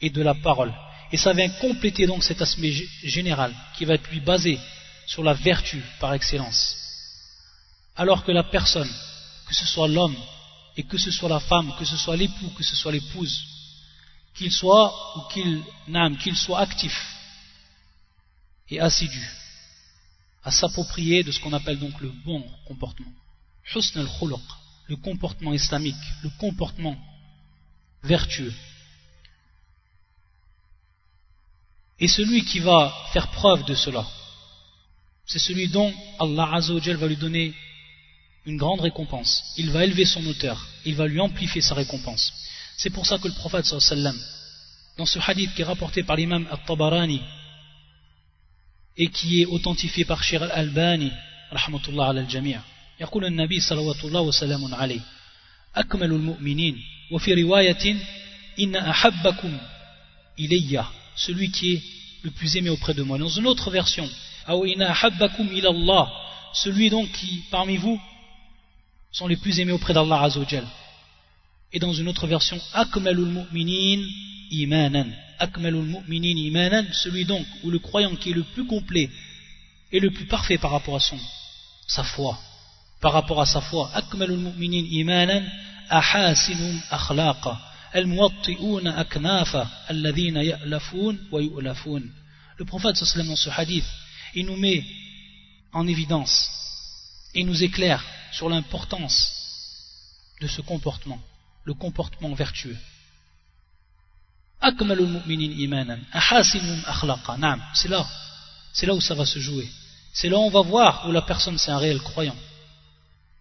et 0.00 0.10
de 0.10 0.22
la 0.22 0.34
parole. 0.34 0.72
Et 1.12 1.16
ça 1.16 1.32
vient 1.32 1.48
compléter 1.48 2.06
donc 2.06 2.22
cet 2.22 2.42
aspect 2.42 2.72
général 3.02 3.54
qui 3.76 3.84
va 3.84 3.94
être 3.94 4.10
lui 4.10 4.20
basé 4.20 4.58
sur 5.06 5.22
la 5.24 5.32
vertu 5.32 5.82
par 6.00 6.12
excellence. 6.12 6.76
Alors 7.96 8.24
que 8.24 8.32
la 8.32 8.44
personne, 8.44 8.90
que 9.46 9.54
ce 9.54 9.66
soit 9.66 9.88
l'homme 9.88 10.16
et 10.76 10.82
que 10.82 10.98
ce 10.98 11.10
soit 11.10 11.28
la 11.28 11.40
femme, 11.40 11.74
que 11.78 11.84
ce 11.84 11.96
soit 11.96 12.16
l'époux, 12.16 12.50
que 12.50 12.62
ce 12.62 12.76
soit 12.76 12.92
l'épouse, 12.92 13.42
qu'il 14.34 14.52
soit 14.52 15.16
ou 15.16 15.32
qu'il 15.32 15.62
qu'il 16.20 16.36
soit 16.36 16.60
actif 16.60 16.94
et 18.70 18.78
assidu 18.78 19.26
à 20.44 20.50
s'approprier 20.50 21.22
de 21.22 21.32
ce 21.32 21.40
qu'on 21.40 21.52
appelle 21.52 21.78
donc 21.78 22.00
le 22.00 22.10
bon 22.24 22.44
comportement. 22.66 23.12
Le 24.88 24.96
comportement 24.96 25.52
islamique, 25.52 25.96
le 26.22 26.30
comportement 26.38 26.96
vertueux. 28.02 28.52
Et 32.00 32.08
celui 32.08 32.44
qui 32.44 32.60
va 32.60 32.94
faire 33.12 33.28
preuve 33.30 33.64
de 33.64 33.74
cela, 33.74 34.06
c'est 35.26 35.38
celui 35.38 35.68
dont 35.68 35.92
Allah 36.18 36.48
Azzawajal 36.54 36.96
va 36.96 37.06
lui 37.06 37.16
donner 37.16 37.54
une 38.46 38.56
grande 38.56 38.80
récompense. 38.80 39.52
Il 39.58 39.70
va 39.70 39.84
élever 39.84 40.04
son 40.04 40.24
auteur, 40.26 40.66
il 40.84 40.94
va 40.94 41.06
lui 41.06 41.20
amplifier 41.20 41.60
sa 41.60 41.74
récompense. 41.74 42.32
C'est 42.78 42.90
pour 42.90 43.04
ça 43.04 43.18
que 43.18 43.28
le 43.28 43.34
prophète 43.34 43.66
dans 44.96 45.06
ce 45.06 45.18
hadith 45.18 45.54
qui 45.54 45.62
est 45.62 45.64
rapporté 45.64 46.02
par 46.02 46.16
l'imam 46.16 46.46
al-Tabarani 46.50 47.20
et 48.96 49.08
qui 49.10 49.42
est 49.42 49.46
authentifié 49.46 50.04
par 50.04 50.22
Shir 50.24 50.42
al-Albani 50.42 51.12
rahmatullah 51.50 52.08
ala 52.08 52.20
al-jami' 52.20 52.56
يقول 53.01 53.25
النبي 53.25 53.59
صلوات 53.59 54.05
الله 54.05 54.21
وسلام 54.21 54.75
عليه 54.75 55.01
أكمل 55.75 56.11
المؤمنين 56.11 56.83
وفي 57.11 57.33
رواية 57.33 57.95
إن 58.59 58.75
أحبكم 58.75 59.57
إلي 60.39 60.85
celui 61.15 61.51
qui 61.51 61.73
est 61.73 61.81
le 62.23 62.31
plus 62.31 62.55
aimé 62.55 62.69
auprès 62.69 62.93
de 62.93 63.03
moi 63.03 63.17
dans 63.17 63.29
une 63.29 63.47
autre 63.47 63.69
version 63.71 64.07
أو 64.49 64.65
إن 64.65 64.81
أحبكم 64.81 65.47
إلى 65.47 65.69
الله 65.69 66.09
celui 66.53 66.89
donc 66.89 67.11
qui 67.11 67.43
parmi 67.51 67.77
vous 67.77 67.99
sont 69.11 69.27
les 69.27 69.37
plus 69.37 69.59
aimés 69.59 69.71
auprès 69.71 69.93
d'Allah 69.93 70.21
Azzawajal 70.21 70.65
et 71.71 71.79
dans 71.79 71.93
une 71.93 72.07
autre 72.07 72.27
version 72.27 72.59
akmalul 72.73 73.27
mu'minin 73.27 74.07
imanan 74.51 75.07
akmalul 75.39 75.85
mu'minin 75.85 76.37
imanan 76.37 76.85
celui 76.93 77.25
donc 77.25 77.45
ou 77.63 77.71
le 77.71 77.79
croyant 77.79 78.15
qui 78.15 78.29
est 78.29 78.33
le 78.33 78.43
plus 78.43 78.65
complet 78.65 79.09
et 79.91 79.99
le 79.99 80.11
plus 80.11 80.25
parfait 80.25 80.57
par 80.57 80.71
rapport 80.71 80.95
à 80.95 80.99
son 80.99 81.19
sa 81.87 82.03
foi 82.03 82.39
par 83.00 83.12
rapport 83.12 83.40
à 83.40 83.46
sa 83.46 83.60
foi. 83.60 83.90
Akmalul 83.94 84.38
mu'minin 84.38 84.84
imanan 84.90 85.44
ahasinum 85.88 86.80
akhlaqa. 86.90 87.58
Al-muwatti'una 87.92 88.98
aknafa 88.98 89.60
al 89.88 89.96
alladhina 89.96 90.42
ya'lafun 90.42 91.18
wa 91.32 91.40
yu'lafun. 91.40 92.02
Le 92.58 92.64
prophète 92.64 92.96
sallallahu 92.96 93.36
ce 93.36 93.50
hadith 93.50 93.86
il 94.34 94.46
nous 94.46 94.56
met 94.56 94.84
en 95.72 95.86
évidence 95.86 96.50
et 97.34 97.44
nous 97.44 97.62
éclaire 97.62 98.04
sur 98.32 98.48
l'importance 98.48 99.32
de 100.40 100.46
ce 100.46 100.60
comportement 100.60 101.20
le 101.64 101.74
comportement 101.74 102.34
vertueux. 102.34 102.76
Akmalul 104.60 105.08
mu'minin 105.08 105.52
imanan 105.58 106.00
ahasinum 106.12 106.82
akhlaqa. 106.86 107.36
Na'am 107.38 107.62
c'est 107.74 107.88
là 107.88 108.06
c'est 108.72 108.86
là 108.86 108.94
où 108.94 109.00
ça 109.00 109.14
va 109.14 109.24
se 109.24 109.38
jouer. 109.38 109.68
C'est 110.12 110.28
là 110.28 110.36
où 110.36 110.42
on 110.42 110.50
va 110.50 110.60
voir 110.60 111.08
où 111.08 111.12
la 111.12 111.22
personne 111.22 111.56
c'est 111.58 111.70
un 111.70 111.78
réel 111.78 112.00
croyant. 112.00 112.36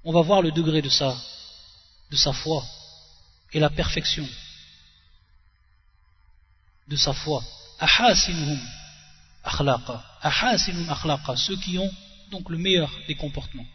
On 0.09 0.13
va 0.13 0.21
voir 0.21 0.41
le 0.41 0.51
degré 0.53 0.81
de 0.81 0.87
sa, 0.87 1.13
de 2.11 2.15
sa 2.15 2.31
foi 2.31 2.63
et 3.51 3.59
la 3.59 3.69
perfection 3.69 4.25
de 6.87 6.95
sa 6.95 7.11
foi. 7.11 7.43
Ceux 11.35 11.57
qui 11.57 11.77
ont 11.77 11.91
donc 12.31 12.49
le 12.49 12.57
meilleur 12.57 12.89
des 13.09 13.15
comportements, 13.15 13.65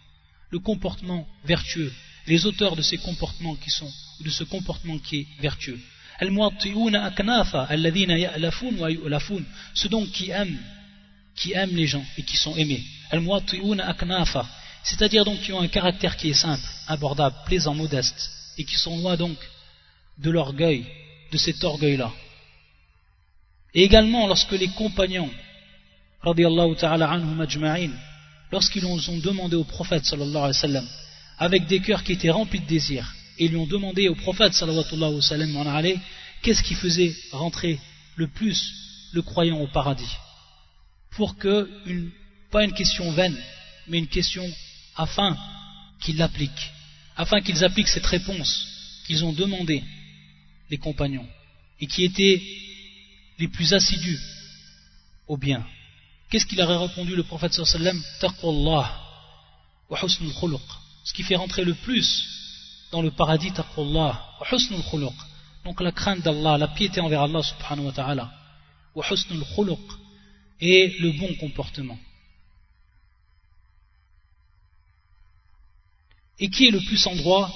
le 0.48 0.58
comportement 0.58 1.28
vertueux, 1.44 1.92
les 2.26 2.46
auteurs 2.46 2.76
de 2.76 2.82
ces 2.82 2.96
comportements 2.96 3.56
qui 3.56 3.68
sont 3.68 3.92
de 4.20 4.30
ce 4.30 4.44
comportement 4.44 4.98
qui 5.00 5.16
est 5.18 5.26
vertueux. 5.38 5.78
Ceux 9.74 9.88
donc 9.90 10.10
qui 10.12 10.30
aiment, 10.30 10.58
qui 11.36 11.52
aiment 11.52 11.76
les 11.76 11.86
gens 11.86 12.04
et 12.16 12.22
qui 12.22 12.38
sont 12.38 12.56
aimés. 12.56 12.82
C'est-à-dire 14.82 15.24
donc 15.24 15.40
qui 15.40 15.52
ont 15.52 15.60
un 15.60 15.68
caractère 15.68 16.16
qui 16.16 16.30
est 16.30 16.34
simple, 16.34 16.66
abordable, 16.88 17.36
plaisant, 17.46 17.74
modeste, 17.74 18.30
et 18.58 18.64
qui 18.64 18.76
sont 18.76 18.98
loin 18.98 19.16
donc 19.16 19.36
de 20.18 20.30
l'orgueil, 20.30 20.84
de 21.30 21.38
cet 21.38 21.62
orgueil-là. 21.62 22.12
Et 23.74 23.84
également 23.84 24.26
lorsque 24.26 24.52
les 24.52 24.68
compagnons, 24.68 25.30
lorsqu'ils 28.52 28.84
ont 28.86 29.18
demandé 29.18 29.56
au 29.56 29.64
prophète 29.64 30.04
sallallahu 30.04 30.36
alayhi 30.36 30.46
wa 30.48 30.52
sallam, 30.52 30.88
avec 31.38 31.66
des 31.66 31.80
cœurs 31.80 32.04
qui 32.04 32.12
étaient 32.12 32.30
remplis 32.30 32.60
de 32.60 32.66
désirs, 32.66 33.14
et 33.38 33.48
lui 33.48 33.56
ont 33.56 33.66
demandé 33.66 34.08
au 34.08 34.14
prophète 34.14 34.52
sallallahu 34.52 34.84
alayhi 35.66 35.98
qu'est-ce 36.42 36.62
qui 36.62 36.74
faisait 36.74 37.14
rentrer 37.30 37.78
le 38.16 38.26
plus 38.26 38.74
le 39.12 39.22
croyant 39.22 39.60
au 39.60 39.68
paradis? 39.68 40.16
Pour 41.12 41.36
que 41.36 41.70
une, 41.86 42.10
pas 42.50 42.64
une 42.64 42.72
question 42.72 43.10
vaine 43.12 43.38
mais 43.88 43.98
une 43.98 44.08
question 44.08 44.44
afin 44.96 45.36
qu'ils 46.00 46.16
l'appliquent. 46.16 46.70
Afin 47.16 47.40
qu'ils 47.40 47.64
appliquent 47.64 47.88
cette 47.88 48.06
réponse 48.06 48.66
qu'ils 49.06 49.24
ont 49.24 49.32
demandé 49.32 49.82
les 50.70 50.78
compagnons 50.78 51.26
et 51.80 51.86
qui 51.86 52.04
étaient 52.04 52.40
les 53.38 53.48
plus 53.48 53.72
assidus 53.74 54.20
au 55.28 55.36
bien. 55.36 55.66
Qu'est-ce 56.30 56.46
qu'il 56.46 56.60
aurait 56.62 56.76
répondu 56.76 57.14
le 57.14 57.24
prophète 57.24 57.52
sallallahu 57.52 58.00
alayhi 58.22 58.78
wa 59.90 60.58
ce 61.04 61.12
qui 61.12 61.22
fait 61.22 61.36
rentrer 61.36 61.64
le 61.64 61.74
plus 61.74 62.24
dans 62.92 63.02
le 63.02 63.10
paradis 63.10 63.52
taqwallah 63.52 64.12
wa 64.40 64.46
khuluq. 64.90 65.12
Donc 65.64 65.80
la 65.80 65.92
crainte 65.92 66.22
d'Allah 66.22 66.58
la 66.58 66.68
piété 66.68 67.00
envers 67.00 67.22
Allah 67.22 67.42
subhanahu 67.42 67.86
wa 67.86 67.92
ta'ala 67.92 68.32
wa 68.94 69.04
khuluq 69.04 69.80
et 70.60 70.96
le 71.00 71.12
bon 71.12 71.34
comportement 71.34 71.98
et 76.42 76.50
qui 76.50 76.66
est 76.66 76.72
le 76.72 76.80
plus 76.80 77.06
en 77.06 77.14
droit 77.14 77.48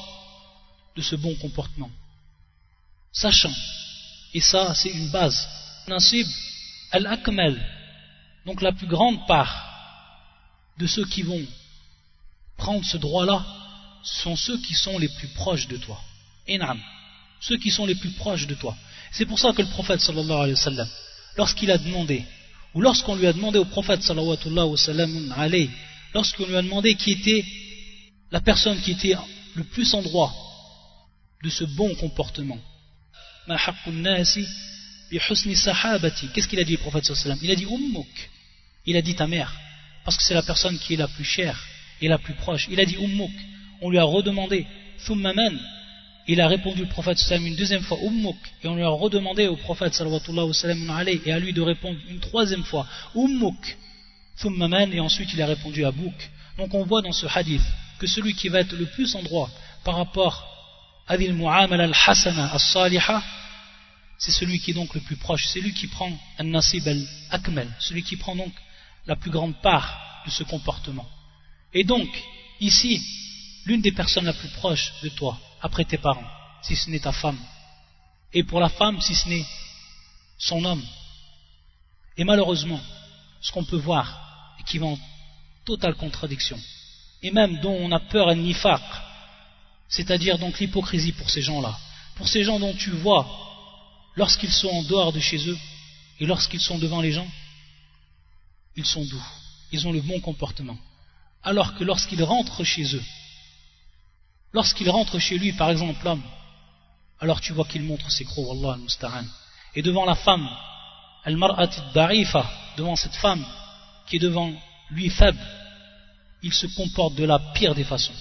de 0.97 1.03
ce 1.03 1.17
bon 1.17 1.35
comportement? 1.35 1.91
Sachant 3.13 3.53
et 4.33 4.41
ça 4.41 4.75
c'est 4.75 4.91
une 4.91 5.11
base 5.11 5.39
nasib 5.89 6.27
al-akmal 6.93 7.55
donc 8.47 8.63
la 8.63 8.73
plus 8.73 8.87
grande 8.87 9.27
part 9.27 9.55
de 10.79 10.87
ceux 10.87 11.05
qui 11.07 11.23
vont 11.23 11.45
prendre 12.57 12.85
ce 12.85 12.97
droit 12.97 13.27
là 13.27 13.45
sont 14.03 14.37
ceux 14.37 14.59
qui 14.59 14.75
sont 14.75 14.99
les 14.99 15.09
plus 15.09 15.29
proches 15.29 15.67
de 15.67 15.77
toi. 15.79 16.01
Inam, 16.47 16.81
ceux 17.41 17.57
qui 17.57 17.71
sont 17.73 17.87
les 17.87 17.97
plus 17.97 18.11
proches 18.11 18.47
de 18.47 18.55
toi. 18.55 18.77
C'est 19.11 19.27
pour 19.27 19.39
ça 19.41 19.53
que 19.53 19.63
le 19.63 19.69
prophète 19.69 20.01
sallallahu 20.01 20.43
alayhi 20.45 20.53
wa 20.53 20.61
sallam, 20.61 20.89
lorsqu'il 21.37 21.71
a 21.73 21.79
demandé, 21.79 22.25
ou 22.75 22.81
lorsqu'on 22.81 23.17
lui 23.17 23.27
a 23.27 23.33
demandé 23.33 23.59
au 23.59 23.65
prophète 23.65 24.03
sallallahu 24.03 24.37
alayhi 24.47 24.71
wa 24.71 24.77
sallam, 24.77 25.35
lorsqu'on 26.15 26.47
lui 26.47 26.57
a 26.57 26.63
demandé 26.63 26.95
qui 26.95 27.11
était 27.13 27.45
la 28.31 28.41
personne 28.41 28.81
qui 28.81 28.93
était 28.93 29.17
le 29.55 29.65
plus 29.65 29.93
en 29.95 30.03
droit 30.03 30.33
de 31.43 31.51
ce 31.51 31.65
bon 31.65 31.95
comportement, 31.97 32.59
qu'est-ce 33.49 34.41
qu'il 36.49 36.59
a 36.59 36.65
dit 36.65 36.73
le 36.73 36.79
prophète 36.79 37.11
Il 37.43 37.51
a 37.51 37.55
dit 37.55 37.65
Ummuk, 37.65 38.31
il 38.87 38.97
a 38.97 39.03
dit 39.03 39.15
ta 39.15 39.27
mère, 39.27 39.55
parce 40.05 40.17
que 40.17 40.23
c'est 40.23 40.35
la 40.35 40.43
personne 40.43 40.79
qui 40.79 40.95
est 40.95 40.99
la 40.99 41.09
plus 41.09 41.25
chère 41.25 41.63
et 42.01 42.09
la 42.09 42.19
plus 42.19 42.35
proche. 42.35 42.69
Il 42.71 42.81
a 42.81 42.85
dit 42.85 42.97
Ummuk, 42.97 43.33
on 43.81 43.91
lui 43.91 43.99
a 43.99 44.05
redemandé 44.05 44.67
Thummaman 45.05 45.59
il 46.29 46.41
a 46.41 46.49
répondu 46.49 46.83
le 46.83 46.89
prophète 46.89 47.19
une 47.31 47.55
deuxième 47.55 47.83
fois 47.83 47.99
Ummuk. 48.03 48.37
Et 48.63 48.69
on 48.69 48.75
lui 48.75 48.83
a 48.83 48.89
redemandé 48.89 49.47
au 49.47 49.57
prophète 49.57 49.95
et 49.95 51.33
à 51.33 51.39
lui 51.39 51.53
de 51.53 51.61
répondre 51.61 51.99
une 52.09 52.21
troisième 52.21 52.65
fois 52.65 52.87
Ummuk. 53.15 53.77
Et 54.45 55.01
ensuite 55.01 55.33
il 55.33 55.43
a 55.43 55.47
répondu 55.47 55.85
à 55.85 55.93
Bouk. 55.93 56.31
Donc 56.59 56.75
on 56.75 56.85
voit 56.85 57.03
dans 57.03 57.13
ce 57.13 57.27
hadith 57.33 57.63
que 57.99 58.07
celui 58.07 58.35
qui 58.35 58.49
va 58.49 58.61
être 58.61 58.73
le 58.73 58.87
plus 58.87 59.15
en 59.15 59.23
droit 59.23 59.51
par 59.85 59.97
rapport 59.97 60.45
à 61.07 61.15
al-mu'amala 61.15 61.85
al-hasana 61.85 62.53
al-saliha 62.53 63.23
c'est 64.19 64.33
celui 64.33 64.59
qui 64.61 64.71
est 64.71 64.75
donc 64.75 64.95
le 64.95 65.01
plus 65.01 65.17
proche 65.17 65.47
c'est 65.47 65.61
lui 65.61 65.73
qui 65.73 65.87
prend 65.87 66.13
al-nasib 66.39 66.87
al-akmal 66.87 67.69
celui 67.79 68.03
qui 68.03 68.17
prend 68.17 68.37
donc 68.37 68.53
la 69.07 69.17
plus 69.17 69.31
grande 69.31 69.61
part 69.63 70.23
de 70.27 70.31
ce 70.31 70.43
comportement 70.43 71.09
et 71.73 71.85
donc 71.85 72.09
ici 72.61 73.03
l'une 73.67 73.83
des 73.83 73.93
personnes 73.93 74.25
la 74.25 74.33
plus 74.33 74.49
proche 74.49 74.93
de 75.03 75.09
toi 75.11 75.39
après 75.61 75.85
tes 75.85 75.99
parents, 75.99 76.31
si 76.63 76.77
ce 76.77 76.89
n'est 76.91 77.01
ta 77.01 77.13
femme. 77.13 77.39
Et 78.33 78.45
pour 78.45 78.61
la 78.61 78.69
femme, 78.69 79.01
si 79.01 79.15
ce 79.15 79.29
n'est 79.29 79.47
son 80.39 80.65
homme. 80.65 80.85
Et 82.17 82.25
malheureusement, 82.25 82.81
ce 83.41 83.53
qu'on 83.53 83.65
peut 83.65 83.77
voir, 83.77 84.55
et 84.59 84.63
qui 84.63 84.79
va 84.79 84.87
en 84.87 84.99
totale 85.65 85.95
contradiction, 85.97 86.59
et 87.23 87.31
même 87.31 87.59
dont 87.61 87.77
on 87.81 87.93
a 87.93 88.01
peur 88.01 88.29
à 88.29 88.35
nifaq, 88.35 88.83
c'est-à-dire 89.89 90.39
donc 90.39 90.59
l'hypocrisie 90.59 91.13
pour 91.13 91.31
ces 91.31 91.43
gens-là, 91.43 91.77
pour 92.17 92.29
ces 92.29 92.45
gens 92.45 92.59
dont 92.59 92.75
tu 92.75 92.91
vois, 92.91 93.27
lorsqu'ils 94.17 94.53
sont 94.53 94.69
en 94.69 94.83
dehors 94.83 95.13
de 95.13 95.21
chez 95.21 95.49
eux, 95.49 95.59
et 96.21 96.27
lorsqu'ils 96.27 96.61
sont 96.61 96.79
devant 96.79 97.01
les 97.01 97.13
gens, 97.13 97.29
ils 98.75 98.87
sont 98.87 99.05
doux, 99.05 99.27
ils 99.73 99.87
ont 99.87 99.93
le 99.93 100.01
bon 100.01 100.21
comportement. 100.21 100.79
Alors 101.43 101.75
que 101.75 101.85
lorsqu'ils 101.85 102.23
rentrent 102.23 102.65
chez 102.65 102.95
eux, 102.95 103.03
Lorsqu'il 104.57 104.89
rentre 104.89 105.19
chez 105.19 105.37
lui, 105.37 105.53
par 105.53 105.71
exemple, 105.71 106.03
l'homme, 106.03 106.23
alors 107.21 107.43
tu 107.43 107.53
vois 107.53 107.67
qu'il 107.67 107.83
montre 107.83 108.11
ses 108.11 108.25
crocs, 108.25 108.49
Allah 108.53 108.73
al-Musta'an. 108.73 109.25
Et 109.75 109.83
devant 109.83 110.07
la 110.07 110.15
femme, 110.15 110.49
al-mar'at 111.25 111.69
darifa, 111.93 112.51
devant 112.79 112.97
cette 112.97 113.17
femme 113.17 113.45
qui 114.07 114.17
est 114.17 114.19
devant 114.19 114.51
lui 114.91 115.11
faible, 115.11 115.39
il 116.47 116.55
se 116.55 116.67
comporte 116.69 117.17
de 117.17 117.25
la 117.25 117.39
pire 117.55 117.75
des 117.75 117.85
façons. 117.85 118.15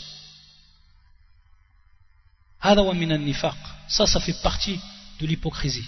Ça, 3.87 4.07
ça 4.07 4.19
fait 4.19 4.41
partie 4.41 4.79
de 5.19 5.27
l'hypocrisie. 5.27 5.85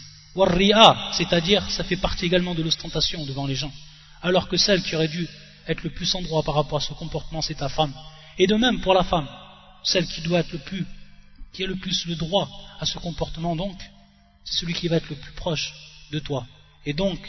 c'est-à-dire, 1.14 1.68
ça 1.72 1.84
fait 1.84 1.98
partie 1.98 2.26
également 2.26 2.54
de 2.54 2.62
l'ostentation 2.62 3.26
devant 3.26 3.48
les 3.48 3.56
gens. 3.56 3.74
Alors 4.22 4.48
que 4.48 4.58
celle 4.58 4.84
qui 4.84 4.96
aurait 4.96 5.08
dû 5.08 5.28
être 5.68 5.84
le 5.84 5.90
plus 5.90 6.14
en 6.14 6.22
droit 6.22 6.44
par 6.44 6.56
rapport 6.56 6.78
à 6.78 6.82
ce 6.90 6.94
comportement, 6.94 7.42
c'est 7.42 7.56
ta 7.56 7.70
femme. 7.70 7.94
Et 8.38 8.46
de 8.46 8.56
même 8.56 8.82
pour 8.82 8.94
la 8.94 9.04
femme 9.04 9.28
celle 9.84 10.08
qui 10.08 10.22
doit 10.22 10.40
être 10.40 10.52
le 10.52 10.60
plus, 10.60 10.86
qui 11.54 11.64
a 11.64 11.68
le 11.68 11.76
plus 11.76 12.06
le 12.06 12.16
droit 12.16 12.48
à 12.80 12.86
ce 12.86 13.00
comportement 13.00 13.56
donc, 13.56 13.78
c'est 14.44 14.60
celui 14.60 14.74
qui 14.74 14.88
va 14.88 14.98
être 14.98 15.10
le 15.10 15.16
plus 15.16 15.32
proche 15.32 15.74
de 16.12 16.20
toi. 16.20 16.46
Et 16.86 16.94
donc, 16.94 17.20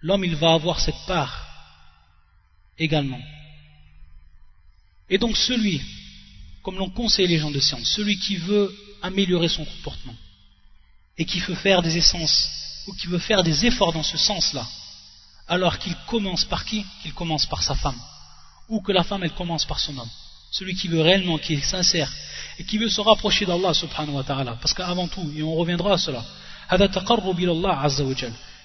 l'homme 0.00 0.24
il 0.24 0.36
va 0.36 0.52
avoir 0.52 0.80
cette 0.80 1.02
part 1.06 1.34
également. 2.78 3.20
Et 5.08 5.18
donc 5.18 5.36
celui, 5.36 5.80
comme 6.62 6.76
l'ont 6.76 6.90
conseillé 6.90 7.28
les 7.28 7.38
gens 7.38 7.50
de 7.50 7.60
science, 7.60 7.88
celui 7.88 8.18
qui 8.18 8.36
veut 8.36 8.74
améliorer 9.02 9.48
son 9.48 9.64
comportement 9.64 10.16
et 11.18 11.24
qui 11.24 11.40
veut 11.40 11.54
faire 11.54 11.82
des 11.82 11.96
essences 11.96 12.50
ou 12.86 12.94
qui 12.94 13.06
veut 13.06 13.18
faire 13.18 13.42
des 13.42 13.66
efforts 13.66 13.92
dans 13.92 14.02
ce 14.02 14.16
sens-là, 14.16 14.66
alors 15.48 15.78
qu'il 15.78 15.94
commence 16.08 16.44
par 16.44 16.64
qui? 16.64 16.84
Qu'il 17.02 17.14
commence 17.14 17.46
par 17.46 17.62
sa 17.62 17.74
femme, 17.74 18.00
ou 18.68 18.80
que 18.80 18.92
la 18.92 19.04
femme 19.04 19.22
elle 19.24 19.32
commence 19.32 19.64
par 19.64 19.78
son 19.78 19.96
homme. 19.96 20.10
Celui 20.50 20.74
qui 20.74 20.88
veut 20.88 21.00
réellement, 21.00 21.38
qui 21.38 21.54
est 21.54 21.60
sincère, 21.60 22.12
et 22.58 22.64
qui 22.64 22.78
veut 22.78 22.88
se 22.88 23.00
rapprocher 23.00 23.44
d'Allah 23.44 23.74
subhanahu 23.74 24.14
wa 24.14 24.24
ta'ala, 24.24 24.58
parce 24.60 24.72
qu'avant 24.72 25.08
tout, 25.08 25.28
et 25.36 25.42
on 25.42 25.54
reviendra 25.54 25.94
à 25.94 25.98
cela, 25.98 26.24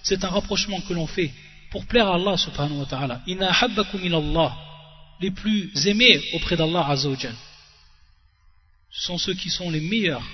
c'est 0.03 0.23
un 0.23 0.29
rapprochement 0.29 0.81
que 0.81 0.93
l'on 0.93 1.07
fait 1.07 1.31
pour 1.69 1.85
plaire 1.85 2.07
à 2.07 2.15
Allah 2.15 2.37
subhanahu 2.37 2.79
wa 2.79 2.85
ta'ala. 2.85 3.21
Les 5.21 5.31
plus 5.31 5.71
aimés 5.87 6.21
auprès 6.33 6.57
d'Allah 6.57 6.87
azawajal. 6.89 7.35
Ce 8.91 9.01
sont 9.07 9.17
ceux 9.17 9.33
qui 9.33 9.49
sont 9.49 9.69
les 9.69 9.81
meilleurs 9.81 10.27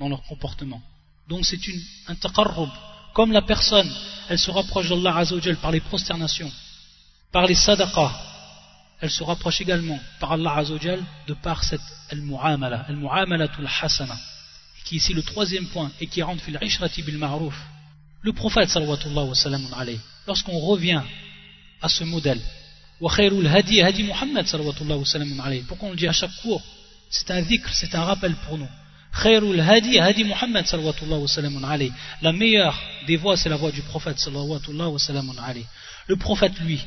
dans 0.00 0.08
leur 0.08 0.22
comportement. 0.22 0.82
Donc 1.28 1.44
c'est 1.44 1.60
un 2.06 2.14
taqarrub. 2.14 2.70
Comme 3.14 3.32
la 3.32 3.42
personne, 3.42 3.90
elle 4.28 4.38
se 4.38 4.50
rapproche 4.50 4.88
d'Allah 4.88 5.16
azawajal 5.16 5.56
par 5.56 5.70
les 5.70 5.80
prosternations, 5.80 6.52
par 7.32 7.46
les 7.46 7.54
sadaqas, 7.54 8.28
elle 9.00 9.10
se 9.10 9.22
rapproche 9.22 9.60
également 9.60 9.98
par 10.18 10.32
Allah 10.32 10.56
Azzawajal 10.56 11.00
de 11.28 11.34
par 11.34 11.62
cette 11.62 11.80
al-mu'amala, 12.10 12.84
al-mu'amalatul 12.88 13.68
hasana, 13.80 14.16
qui 14.84 14.96
est 14.96 14.98
ici 14.98 15.14
le 15.14 15.22
troisième 15.22 15.66
point 15.68 15.92
et 16.00 16.06
qui 16.08 16.20
rentre 16.22 16.42
fil 16.42 16.58
ishrati 16.60 17.02
bil 17.02 17.18
ma'ruf. 17.18 17.54
Le 18.22 18.32
prophète 18.32 18.68
sallallahu 18.70 19.32
alayhi 19.76 20.00
lorsqu'on 20.26 20.58
revient 20.58 21.02
à 21.80 21.88
ce 21.88 22.02
modèle, 22.02 22.40
pourquoi 23.00 23.24
on 25.88 25.90
le 25.90 25.96
dit 25.96 26.08
à 26.08 26.12
chaque 26.12 26.34
cours? 26.42 26.62
C'est 27.10 27.30
un 27.30 27.42
dhikr, 27.42 27.72
c'est 27.72 27.94
un 27.94 28.02
rappel 28.02 28.34
pour 28.46 28.58
nous. 28.58 28.68
La 32.22 32.32
meilleure 32.32 32.82
des 33.06 33.16
voix 33.16 33.36
c'est 33.36 33.48
la 33.48 33.56
voix 33.56 33.70
du 33.70 33.82
prophète. 33.82 34.28
Le 36.06 36.16
prophète 36.16 36.58
lui, 36.60 36.80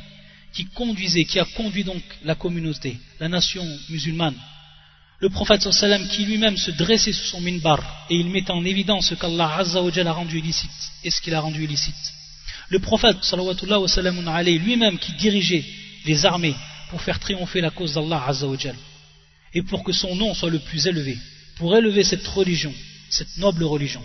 qui 0.54 0.66
conduisait, 0.66 1.26
qui 1.26 1.40
a 1.40 1.46
conduit 1.46 1.84
donc 1.84 2.04
la 2.24 2.36
communauté, 2.36 2.98
la 3.20 3.30
nation 3.30 3.66
musulmane. 3.90 4.36
Le 5.20 5.30
prophète 5.30 5.68
qui 6.10 6.26
lui-même 6.26 6.58
se 6.58 6.72
dressait 6.72 7.14
sous 7.14 7.26
son 7.26 7.42
minbar 7.42 7.80
et 8.10 8.16
il 8.16 8.30
mettait 8.30 8.52
en 8.52 8.66
évidence 8.66 9.08
ce 9.08 9.16
qu'Allah 9.16 9.56
a 9.56 10.12
rendu 10.12 10.40
illicite 10.40 10.92
et 11.04 11.12
ce 11.12 11.22
qu'il 11.22 11.34
a 11.36 11.40
rendu 11.40 11.64
illicite. 11.64 12.14
Le 12.70 12.80
prophète 12.80 13.18
lui-même 14.60 15.00
qui 15.00 15.14
dirigeait 15.14 15.64
les 16.06 16.26
armées 16.26 16.56
pour 16.90 17.02
faire 17.02 17.20
triompher 17.20 17.62
la 17.62 17.70
cause 17.70 17.94
d'Allah 17.94 18.32
et 19.54 19.62
pour 19.64 19.84
que 19.84 19.92
son 19.92 20.16
nom 20.16 20.34
soit 20.34 20.50
le 20.50 20.60
plus 20.60 20.88
élevé, 20.88 21.18
pour 21.58 21.76
élever 21.76 22.04
cette 22.04 22.26
religion, 22.28 22.74
cette 23.10 23.38
noble 23.38 23.64
religion. 23.64 24.04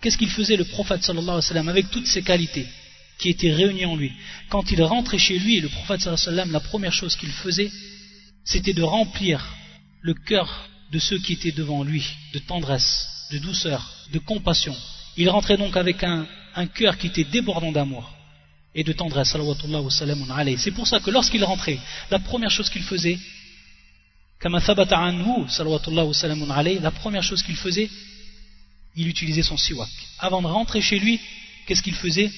Qu'est-ce 0.00 0.18
qu'il 0.18 0.30
faisait 0.30 0.56
le 0.56 0.64
prophète 0.64 1.02
sallallahu 1.02 1.68
avec 1.68 1.90
toutes 1.90 2.06
ses 2.06 2.22
qualités 2.22 2.66
qui 3.18 3.30
étaient 3.30 3.52
réunis 3.52 3.86
en 3.86 3.96
lui? 3.96 4.12
Quand 4.50 4.70
il 4.70 4.82
rentrait 4.82 5.18
chez 5.18 5.38
lui, 5.38 5.60
le 5.60 5.68
prophète 5.68 6.00
sallam, 6.16 6.52
la 6.52 6.60
première 6.60 6.92
chose 6.92 7.16
qu'il 7.16 7.30
faisait, 7.30 7.70
c'était 8.44 8.74
de 8.74 8.82
remplir 8.82 9.54
le 10.02 10.14
cœur 10.14 10.68
de 10.92 10.98
ceux 10.98 11.18
qui 11.18 11.32
étaient 11.32 11.52
devant 11.52 11.82
lui, 11.82 12.04
de 12.34 12.38
tendresse, 12.38 13.08
de 13.32 13.38
douceur, 13.38 13.90
de 14.12 14.18
compassion. 14.18 14.76
Il 15.16 15.28
rentrait 15.30 15.56
donc 15.56 15.76
avec 15.76 16.04
un, 16.04 16.26
cœur 16.74 16.98
qui 16.98 17.08
était 17.08 17.24
débordant 17.24 17.72
d'amour 17.72 18.13
et 18.74 18.84
de 18.84 18.92
tendresse. 18.92 19.36
C'est 20.58 20.70
pour 20.72 20.86
ça 20.86 21.00
que 21.00 21.10
lorsqu'il 21.10 21.44
rentrait, 21.44 21.78
la 22.10 22.18
première 22.18 22.50
chose 22.50 22.70
qu'il 22.70 22.82
faisait, 22.82 23.18
la 24.42 24.60
première 26.90 27.22
chose 27.22 27.42
qu'il 27.42 27.56
faisait, 27.56 27.90
il 28.96 29.08
utilisait 29.08 29.42
son 29.42 29.56
siwak. 29.56 29.90
Avant 30.18 30.42
de 30.42 30.46
rentrer 30.46 30.80
chez 30.80 30.98
lui, 30.98 31.20
qu'est-ce 31.66 31.82
qu'il 31.82 31.94
faisait? 31.94 32.30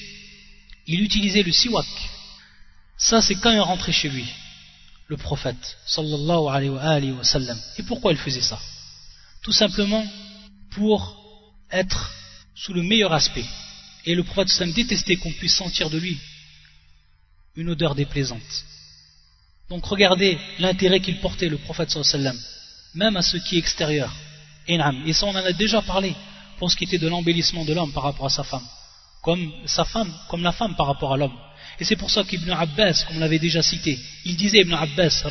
Il 0.86 1.02
utilisait 1.02 1.42
le 1.42 1.52
siwak. 1.52 1.86
Ça, 2.96 3.20
c'est 3.20 3.34
quand 3.34 3.52
il 3.52 3.60
rentrait 3.60 3.92
chez 3.92 4.08
lui, 4.08 4.24
le 5.08 5.16
prophète, 5.16 5.76
sallallahu 5.86 6.48
alayhi 6.48 7.12
wa. 7.12 7.22
Et 7.78 7.82
pourquoi 7.82 8.12
il 8.12 8.18
faisait 8.18 8.40
ça? 8.40 8.58
Tout 9.42 9.52
simplement 9.52 10.04
pour 10.70 11.16
être 11.70 12.12
sous 12.54 12.72
le 12.72 12.82
meilleur 12.82 13.12
aspect. 13.12 13.44
Et 14.06 14.14
le 14.14 14.22
prophète 14.22 14.48
sallam 14.48 14.72
détestait 14.72 15.16
qu'on 15.16 15.32
puisse 15.32 15.54
sentir 15.54 15.90
de 15.90 15.98
lui 15.98 16.18
une 17.56 17.70
odeur 17.70 17.94
déplaisante. 17.94 18.64
Donc 19.68 19.84
regardez 19.84 20.38
l'intérêt 20.58 21.00
qu'il 21.00 21.18
portait, 21.20 21.48
le 21.48 21.58
prophète 21.58 21.90
sallam, 21.90 22.38
même 22.94 23.16
à 23.16 23.22
ce 23.22 23.36
qui 23.36 23.56
est 23.56 23.58
extérieur. 23.58 24.14
Et 24.68 24.78
ça, 25.12 25.26
on 25.26 25.30
en 25.30 25.36
a 25.36 25.52
déjà 25.52 25.82
parlé 25.82 26.14
pour 26.58 26.70
ce 26.70 26.76
qui 26.76 26.84
était 26.84 26.98
de 26.98 27.08
l'embellissement 27.08 27.64
de 27.64 27.72
l'homme 27.72 27.92
par 27.92 28.04
rapport 28.04 28.26
à 28.26 28.30
sa 28.30 28.44
femme 28.44 28.66
comme 29.26 29.50
sa 29.64 29.84
femme, 29.84 30.12
comme 30.28 30.44
la 30.44 30.52
femme 30.52 30.76
par 30.76 30.86
rapport 30.86 31.12
à 31.12 31.16
l'homme. 31.16 31.36
Et 31.80 31.84
c'est 31.84 31.96
pour 31.96 32.12
ça 32.12 32.22
qu'Ibn 32.22 32.48
Abbas, 32.52 33.04
comme 33.08 33.16
on 33.16 33.18
l'avait 33.18 33.40
déjà 33.40 33.60
cité, 33.60 33.98
il 34.24 34.36
disait 34.36 34.60
Ibn 34.60 34.74
Abbas, 34.74 35.24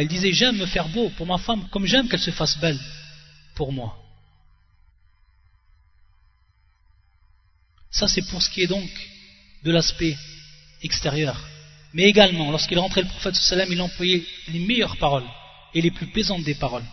il 0.00 0.08
disait 0.08 0.32
j'aime 0.32 0.56
me 0.56 0.64
faire 0.64 0.88
beau 0.88 1.10
pour 1.18 1.26
ma 1.26 1.36
femme 1.36 1.68
comme 1.70 1.84
j'aime 1.84 2.08
qu'elle 2.08 2.18
se 2.18 2.30
fasse 2.30 2.56
belle 2.58 2.80
pour 3.54 3.74
moi. 3.74 3.94
Ça 7.90 8.08
c'est 8.08 8.22
pour 8.28 8.42
ce 8.42 8.50
qui 8.50 8.62
est 8.62 8.66
donc 8.66 8.90
de 9.64 9.70
l'aspect 9.70 10.16
extérieur. 10.82 11.36
Mais 11.92 12.04
également, 12.04 12.50
lorsqu'il 12.50 12.78
rentrait 12.78 13.02
le 13.02 13.08
prophète 13.08 13.34
sallam, 13.34 13.68
il 13.70 13.80
employait 13.80 14.24
les 14.48 14.60
meilleures 14.60 14.96
paroles 14.96 15.26
et 15.74 15.80
les 15.80 15.90
plus 15.90 16.06
plaisantes 16.06 16.44
des 16.44 16.54
paroles. 16.54 16.84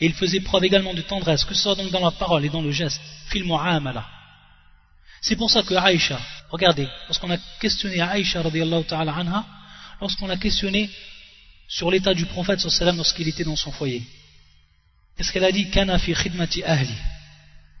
Et 0.00 0.06
il 0.06 0.14
faisait 0.14 0.40
preuve 0.40 0.64
également 0.64 0.94
de 0.94 1.02
tendresse, 1.02 1.44
que 1.44 1.54
ce 1.54 1.62
soit 1.62 1.74
donc 1.74 1.90
dans 1.90 2.04
la 2.04 2.10
parole 2.10 2.44
et 2.44 2.48
dans 2.48 2.62
le 2.62 2.70
geste. 2.70 3.00
Fil 3.28 3.44
mu'amala. 3.44 4.06
C'est 5.20 5.36
pour 5.36 5.50
ça 5.50 5.62
que 5.62 5.74
Aïcha, 5.74 6.20
regardez, 6.50 6.86
lorsqu'on 7.08 7.30
a 7.30 7.38
questionné 7.60 8.00
Aïcha 8.00 8.42
ta'ala 8.86 9.12
anha, 9.12 9.44
lorsqu'on 10.00 10.28
a 10.30 10.36
questionné 10.36 10.90
sur 11.66 11.90
l'état 11.90 12.14
du 12.14 12.26
prophète 12.26 12.60
sallam 12.60 12.96
lorsqu'il 12.96 13.26
était 13.26 13.44
dans 13.44 13.56
son 13.56 13.72
foyer. 13.72 14.02
Qu'est-ce 15.16 15.32
qu'elle 15.32 15.44
a 15.44 15.52
dit 15.52 15.70
Kana 15.70 15.98
fi 15.98 16.12
khidmati 16.12 16.62
ahli? 16.62 16.94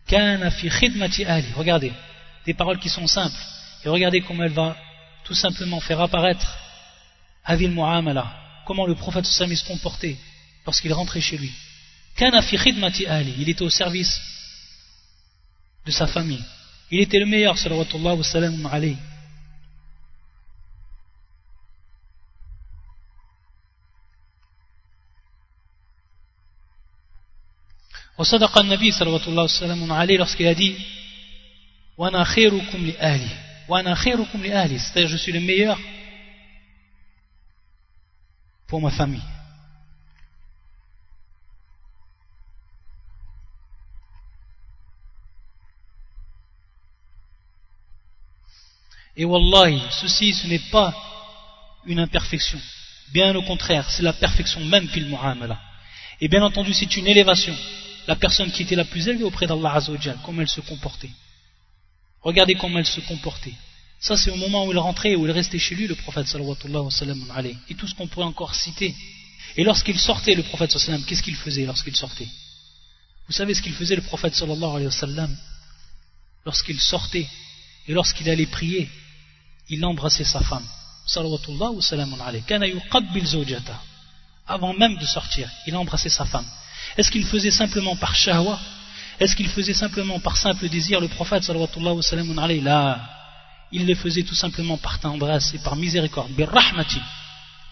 Kana 0.08 0.50
fi 0.50 0.68
khidmati 0.68 1.24
ahli. 1.24 1.52
Regardez, 1.54 1.92
des 2.45 2.53
paroles 2.53 2.79
qui 2.79 2.89
sont 2.89 3.07
simples. 3.07 3.41
Et 3.83 3.89
regardez 3.89 4.21
comment 4.21 4.43
elle 4.43 4.51
va 4.51 4.75
tout 5.23 5.33
simplement 5.33 5.79
faire 5.79 6.01
apparaître 6.01 6.57
Avil 7.43 7.71
Mu'amala. 7.71 8.31
Comment 8.65 8.85
le 8.85 8.95
prophète 8.95 9.25
Sami 9.25 9.57
se 9.57 9.65
comportait 9.65 10.17
lorsqu'il 10.65 10.93
rentrait 10.93 11.21
chez 11.21 11.37
lui. 11.37 11.51
Kana 12.15 12.41
fi 12.41 12.57
khidmati 12.57 13.07
ahli. 13.07 13.33
Il 13.39 13.49
était 13.49 13.63
au 13.63 13.69
service 13.69 14.21
de 15.85 15.91
sa 15.91 16.07
famille. 16.07 16.43
Il 16.91 16.99
était 16.99 17.19
le 17.19 17.25
meilleur, 17.25 17.57
sallallahu 17.57 17.87
alayhi 17.93 18.17
wa 18.17 18.23
sallam 18.23 18.97
وصدق 28.21 28.57
النبي 28.57 28.91
صلى 28.91 29.07
الله 29.07 29.19
عليه 29.27 29.43
وسلم 29.43 29.91
عليه 29.91 30.17
lorsqu'il 30.19 30.45
a 30.45 30.53
dit 30.53 30.75
c'est-à-dire 34.78 35.08
je 35.08 35.16
suis 35.16 35.32
le 35.32 35.40
meilleur 35.40 35.78
pour 38.66 38.80
ma 38.80 38.90
famille 38.90 39.22
Et 49.18 49.24
wallahi, 49.24 49.80
ceci 49.90 50.34
ce 50.34 50.46
n'est 50.46 50.58
pas 50.70 50.94
une 51.86 52.00
imperfection. 52.00 52.60
Bien 53.14 53.34
au 53.34 53.40
contraire, 53.40 53.88
c'est 53.90 54.02
la 54.02 54.12
perfection 54.12 54.60
même 54.66 54.86
fil 54.88 55.06
mu'amala. 55.06 55.58
Et 56.20 56.28
bien 56.28 56.42
entendu, 56.42 56.74
c'est 56.74 56.96
une 56.96 57.06
élévation 57.06 57.56
la 58.06 58.16
personne 58.16 58.50
qui 58.52 58.62
était 58.62 58.76
la 58.76 58.84
plus 58.84 59.08
élevée 59.08 59.24
auprès 59.24 59.46
d'Allah 59.46 59.74
Azzawajal, 59.74 60.18
comment 60.24 60.42
elle 60.42 60.48
se 60.48 60.60
comportait. 60.60 61.10
Regardez 62.26 62.56
comment 62.56 62.80
elle 62.80 62.86
se 62.86 63.00
comportait. 63.02 63.54
Ça, 64.00 64.16
c'est 64.16 64.32
au 64.32 64.36
moment 64.36 64.66
où 64.66 64.72
il 64.72 64.78
rentrait, 64.78 65.14
où 65.14 65.26
il 65.26 65.30
restait 65.30 65.60
chez 65.60 65.76
lui, 65.76 65.86
le 65.86 65.94
prophète 65.94 66.26
sallallahu 66.26 66.88
alayhi 67.32 67.56
Et 67.68 67.76
tout 67.76 67.86
ce 67.86 67.94
qu'on 67.94 68.08
pourrait 68.08 68.26
encore 68.26 68.52
citer. 68.52 68.92
Et 69.56 69.62
lorsqu'il 69.62 69.96
sortait, 69.96 70.34
le 70.34 70.42
prophète 70.42 70.72
sallallahu 70.72 71.04
qu'est-ce 71.06 71.22
qu'il 71.22 71.36
faisait 71.36 71.64
lorsqu'il 71.64 71.94
sortait? 71.94 72.26
Vous 73.28 73.32
savez 73.32 73.54
ce 73.54 73.62
qu'il 73.62 73.74
faisait, 73.74 73.94
le 73.94 74.02
prophète 74.02 74.34
sallallahu 74.34 74.88
Lorsqu'il 76.44 76.80
sortait 76.80 77.28
et 77.86 77.92
lorsqu'il 77.92 78.28
allait 78.28 78.46
prier, 78.46 78.90
il 79.68 79.84
embrassait 79.84 80.24
sa 80.24 80.40
femme. 80.40 80.66
Avant 84.48 84.74
même 84.74 84.96
de 84.96 85.06
sortir, 85.06 85.48
il 85.68 85.76
embrassait 85.76 86.08
sa 86.08 86.24
femme. 86.24 86.46
Est-ce 86.96 87.12
qu'il 87.12 87.24
faisait 87.24 87.52
simplement 87.52 87.94
par 87.94 88.16
shahwa? 88.16 88.58
Est-ce 89.18 89.34
qu'il 89.34 89.48
faisait 89.48 89.74
simplement 89.74 90.20
par 90.20 90.36
simple 90.36 90.68
désir 90.68 91.00
le 91.00 91.08
prophète 91.08 91.42
sallallahu 91.42 92.38
alayhi 92.38 92.60
Là, 92.60 93.00
il 93.72 93.86
le 93.86 93.94
faisait 93.94 94.22
tout 94.22 94.34
simplement 94.34 94.76
par 94.76 95.00
tendresse 95.00 95.54
et 95.54 95.58
par 95.58 95.76
miséricorde. 95.76 96.30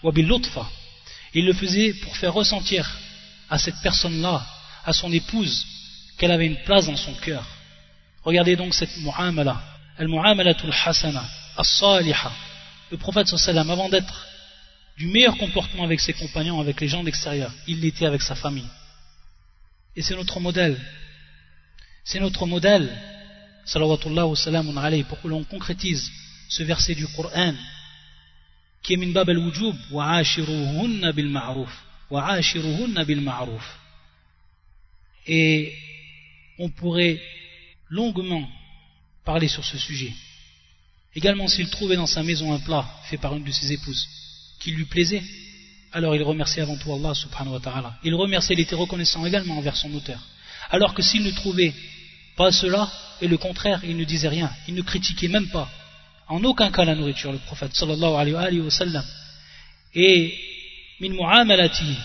wa. 0.03 0.13
Il 1.33 1.45
le 1.45 1.53
faisait 1.53 1.93
pour 1.93 2.15
faire 2.17 2.33
ressentir 2.33 2.89
à 3.49 3.59
cette 3.59 3.79
personne-là, 3.83 4.45
à 4.85 4.93
son 4.93 5.11
épouse, 5.11 5.65
qu'elle 6.17 6.31
avait 6.31 6.47
une 6.47 6.61
place 6.63 6.87
dans 6.87 6.95
son 6.95 7.13
cœur. 7.13 7.45
Regardez 8.23 8.55
donc 8.55 8.73
cette 8.73 8.97
mu'amala, 8.97 9.61
al-mu'amalatul 9.97 10.73
hasana, 10.85 11.23
as-saliha. 11.57 12.31
Le 12.91 12.97
prophète 12.97 13.27
sallallahu 13.27 13.69
avant 13.71 13.89
d'être 13.89 14.27
du 14.97 15.07
meilleur 15.07 15.37
comportement 15.37 15.83
avec 15.83 15.99
ses 15.99 16.13
compagnons, 16.13 16.59
avec 16.59 16.79
les 16.81 16.87
gens 16.87 17.03
d'extérieur, 17.03 17.51
il 17.67 17.81
l'était 17.81 18.05
avec 18.05 18.21
sa 18.21 18.33
famille. 18.33 18.67
Et 19.95 20.01
c'est 20.01 20.15
notre 20.15 20.39
modèle. 20.39 20.79
C'est 22.05 22.19
notre 22.19 22.45
modèle, 22.45 22.87
salawatullah 23.65 24.27
wa 24.27 24.35
salamun 24.35 24.77
alayhi, 24.77 25.03
pour 25.03 25.19
que 25.21 25.27
l'on 25.27 25.43
concrétise 25.43 26.09
ce 26.47 26.63
verset 26.63 26.95
du 26.95 27.07
Coran 27.07 27.53
qui 28.83 28.93
est 28.93 28.97
min 28.97 29.11
bab 29.11 29.27
al-wujub 29.27 29.75
wa 29.89 30.11
ashiruhunna 30.17 31.11
bil 31.11 31.29
ma'ruf. 31.29 31.73
Wa 32.11 32.27
ashiruhunna 32.33 33.03
bil 33.03 33.21
ma'ruf. 33.21 33.79
Et 35.25 35.73
on 36.59 36.69
pourrait 36.69 37.19
longuement 37.89 38.47
parler 39.25 39.47
sur 39.47 39.65
ce 39.65 39.79
sujet. 39.79 40.13
Également 41.15 41.47
s'il 41.47 41.69
trouvait 41.71 41.95
dans 41.95 42.05
sa 42.05 42.21
maison 42.21 42.53
un 42.53 42.59
plat 42.59 42.87
fait 43.09 43.17
par 43.17 43.35
une 43.35 43.43
de 43.43 43.51
ses 43.51 43.71
épouses 43.71 44.07
qui 44.59 44.71
lui 44.71 44.85
plaisait 44.85 45.23
alors 45.95 46.13
il 46.13 46.23
remerciait 46.23 46.61
avant 46.61 46.75
tout 46.75 46.93
Allah 46.93 47.13
subhanahu 47.13 47.53
wa 47.53 47.59
ta'ala. 47.61 47.97
Il 48.03 48.13
remerciait, 48.15 48.53
il 48.53 48.59
était 48.59 48.75
reconnaissant 48.75 49.25
également 49.25 49.57
envers 49.57 49.77
son 49.77 49.93
auteur. 49.93 50.19
Alors 50.69 50.93
que 50.93 51.01
s'il 51.01 51.23
ne 51.23 51.31
trouvait 51.31 51.73
pas 52.35 52.51
cela, 52.51 52.91
et 53.21 53.27
le 53.27 53.37
contraire, 53.37 53.79
il 53.83 53.97
ne 53.97 54.03
disait 54.03 54.27
rien, 54.27 54.51
il 54.67 54.75
ne 54.75 54.81
critiquait 54.81 55.27
même 55.27 55.49
pas, 55.49 55.69
en 56.27 56.43
aucun 56.43 56.71
cas 56.71 56.85
la 56.85 56.95
nourriture, 56.95 57.31
le 57.31 57.37
prophète 57.39 57.75
sallallahu 57.75 58.13
alayhi 58.15 58.59
wa 58.59 58.69
sallam. 58.69 59.05
Et 59.93 60.37
min 60.99 61.09
mu'amalati, 61.09 61.95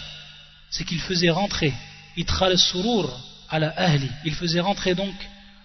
c'est 0.71 0.85
qu'il 0.85 1.01
faisait 1.01 1.31
rentrer, 1.31 1.73
itral 2.17 2.57
surur 2.59 3.11
ala 3.49 3.73
ahli, 3.77 4.09
il 4.25 4.35
faisait 4.35 4.61
rentrer 4.61 4.95
donc 4.95 5.15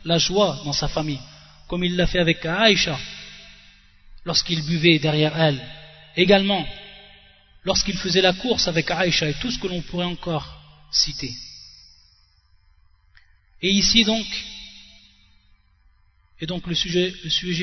la 0.04 0.18
joie 0.18 0.60
dans 0.66 0.74
sa 0.74 0.88
famille, 0.88 1.20
comme 1.68 1.84
il 1.84 1.96
l'a 1.96 2.08
fait 2.08 2.20
avec 2.20 2.46
Aïcha, 2.46 2.98
lorsqu'il 4.24 4.64
buvait 4.64 5.00
derrière 5.00 5.40
elle. 5.40 5.62
Également, 6.16 6.66
lorsqu'il 7.64 7.98
faisait 7.98 8.22
la 8.22 8.34
course 8.34 8.68
avec 8.68 8.90
Aïcha 8.90 9.28
et 9.30 9.34
tout 9.36 9.52
ce 9.52 9.60
que 9.60 9.68
l'on 9.68 9.82
pourrait 9.82 10.06
encore 10.06 10.60
citer. 10.92 11.32
Et 13.62 13.70
ici 13.70 14.04
donc, 14.04 14.26
et 16.40 16.46
donc 16.46 16.68
le 16.68 16.76
sujet, 16.76 17.14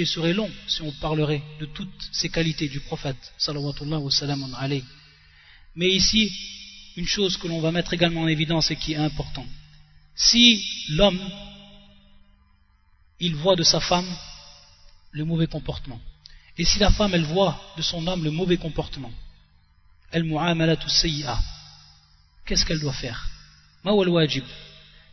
serait 0.06 0.32
long 0.32 0.50
si 0.66 0.82
on 0.82 0.92
parlerait 0.92 1.42
de 1.60 1.66
toutes 1.66 2.08
ces 2.12 2.28
qualités 2.30 2.68
du 2.68 2.80
prophète. 2.80 3.32
Mais 5.74 5.88
ici, 5.88 6.32
une 6.96 7.06
chose 7.06 7.36
que 7.36 7.48
l'on 7.48 7.60
va 7.60 7.72
mettre 7.72 7.92
également 7.92 8.22
en 8.22 8.28
évidence 8.28 8.70
et 8.70 8.76
qui 8.76 8.92
est 8.92 8.96
importante. 8.96 9.48
Si 10.14 10.64
l'homme, 10.90 11.20
il 13.20 13.34
voit 13.36 13.56
de 13.56 13.62
sa 13.62 13.80
femme 13.80 14.08
le 15.12 15.24
mauvais 15.24 15.46
comportement, 15.46 16.00
et 16.58 16.64
si 16.64 16.78
la 16.78 16.90
femme, 16.90 17.14
elle 17.14 17.24
voit 17.24 17.60
de 17.76 17.82
son 17.82 18.06
homme 18.06 18.24
le 18.24 18.30
mauvais 18.30 18.56
comportement, 18.56 19.12
Qu'est-ce 22.44 22.66
qu'elle 22.66 22.80
doit 22.80 22.92
faire? 22.92 23.28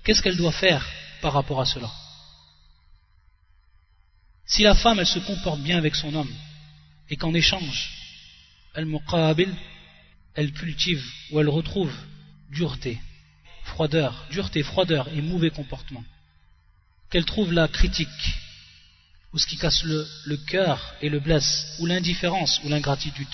Qu'est-ce 0.03 0.21
qu'elle 0.21 0.37
doit 0.37 0.51
faire 0.51 0.85
par 1.21 1.33
rapport 1.33 1.61
à 1.61 1.65
cela? 1.65 1.89
Si 4.49 4.63
la 4.63 4.73
femme, 4.73 4.99
elle 4.99 5.07
se 5.07 5.19
comporte 5.19 5.61
bien 5.61 5.77
avec 5.77 5.95
son 5.95 6.13
homme, 6.15 6.33
et 7.09 7.15
qu'en 7.15 7.33
échange, 7.35 7.91
elle 8.73 8.87
elle 10.35 10.51
cultive 10.53 11.05
ou 11.31 11.39
elle 11.39 11.49
retrouve 11.49 11.93
dureté, 12.49 12.99
froideur, 13.63 14.25
dureté, 14.31 14.63
froideur 14.63 15.07
et 15.09 15.21
mauvais 15.21 15.51
comportement, 15.51 16.03
qu'elle 17.11 17.25
trouve 17.25 17.53
la 17.53 17.67
critique, 17.67 18.33
ou 19.33 19.37
ce 19.37 19.45
qui 19.45 19.57
casse 19.57 19.83
le 19.83 20.37
cœur 20.47 20.95
et 21.01 21.09
le 21.09 21.19
blesse, 21.19 21.75
ou 21.79 21.85
l'indifférence 21.85 22.59
ou 22.63 22.69
l'ingratitude, 22.69 23.27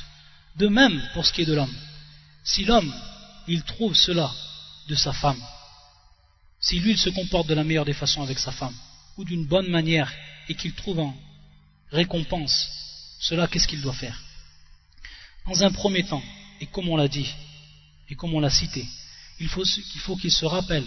de 0.58 0.68
même 0.68 1.02
pour 1.14 1.26
ce 1.26 1.32
qui 1.32 1.44
est 1.44 1.46
de 1.46 1.54
l'homme. 1.54 1.76
Si 2.44 2.66
l'homme, 2.66 2.94
il 3.48 3.64
trouve 3.64 3.96
cela 3.96 4.30
de 4.90 4.96
sa 4.96 5.14
femme, 5.14 5.42
si 6.60 6.80
lui 6.80 6.92
il 6.92 6.98
se 6.98 7.10
comporte 7.10 7.48
de 7.48 7.54
la 7.54 7.64
meilleure 7.64 7.86
des 7.86 7.94
façons 7.94 8.22
avec 8.22 8.40
sa 8.40 8.52
femme, 8.52 8.76
ou 9.18 9.24
d'une 9.24 9.46
bonne 9.46 9.70
manière, 9.70 10.12
et 10.50 10.56
qu'il 10.56 10.74
trouve 10.74 11.00
en 11.00 11.16
récompense 11.92 12.70
cela, 13.20 13.48
qu'est-ce 13.48 13.68
qu'il 13.68 13.82
doit 13.82 13.94
faire? 13.94 14.20
Dans 15.48 15.64
un 15.64 15.72
premier 15.72 16.04
temps, 16.04 16.24
et 16.62 16.66
comme 16.68 16.90
on 16.90 16.98
l'a 16.98 17.08
dit, 17.08 17.30
et 18.10 18.16
comme 18.16 18.34
on 18.34 18.40
l'a 18.40 18.50
cité, 18.50 18.86
il 19.40 19.48
faut 19.50 20.16
qu'il 20.16 20.32
se 20.32 20.46
rappelle 20.46 20.86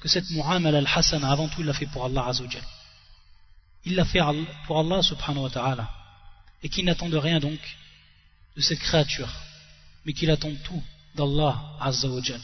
que 0.00 0.08
cette 0.08 0.30
mu'amal 0.30 0.74
al-Hassan, 0.74 1.24
avant 1.24 1.48
tout, 1.48 1.60
il 1.60 1.66
l'a 1.66 1.74
fait 1.74 1.86
pour 1.86 2.04
Allah 2.04 2.26
Azzawajal. 2.28 2.62
Il 3.84 3.94
l'a 3.94 4.04
fait 4.04 4.20
pour 4.66 4.78
Allah 4.78 5.02
subhanahu 5.02 5.44
wa 5.44 5.50
ta'ala. 5.50 5.90
Et 6.62 6.68
qu'il 6.68 6.84
n'attend 6.84 7.08
de 7.08 7.16
rien 7.16 7.40
donc 7.40 7.58
de 8.56 8.60
cette 8.60 8.80
créature, 8.80 9.32
mais 10.04 10.12
qu'il 10.12 10.30
attend 10.30 10.52
tout 10.64 10.82
d'Allah 11.14 11.76
Azzawajal. 11.80 12.40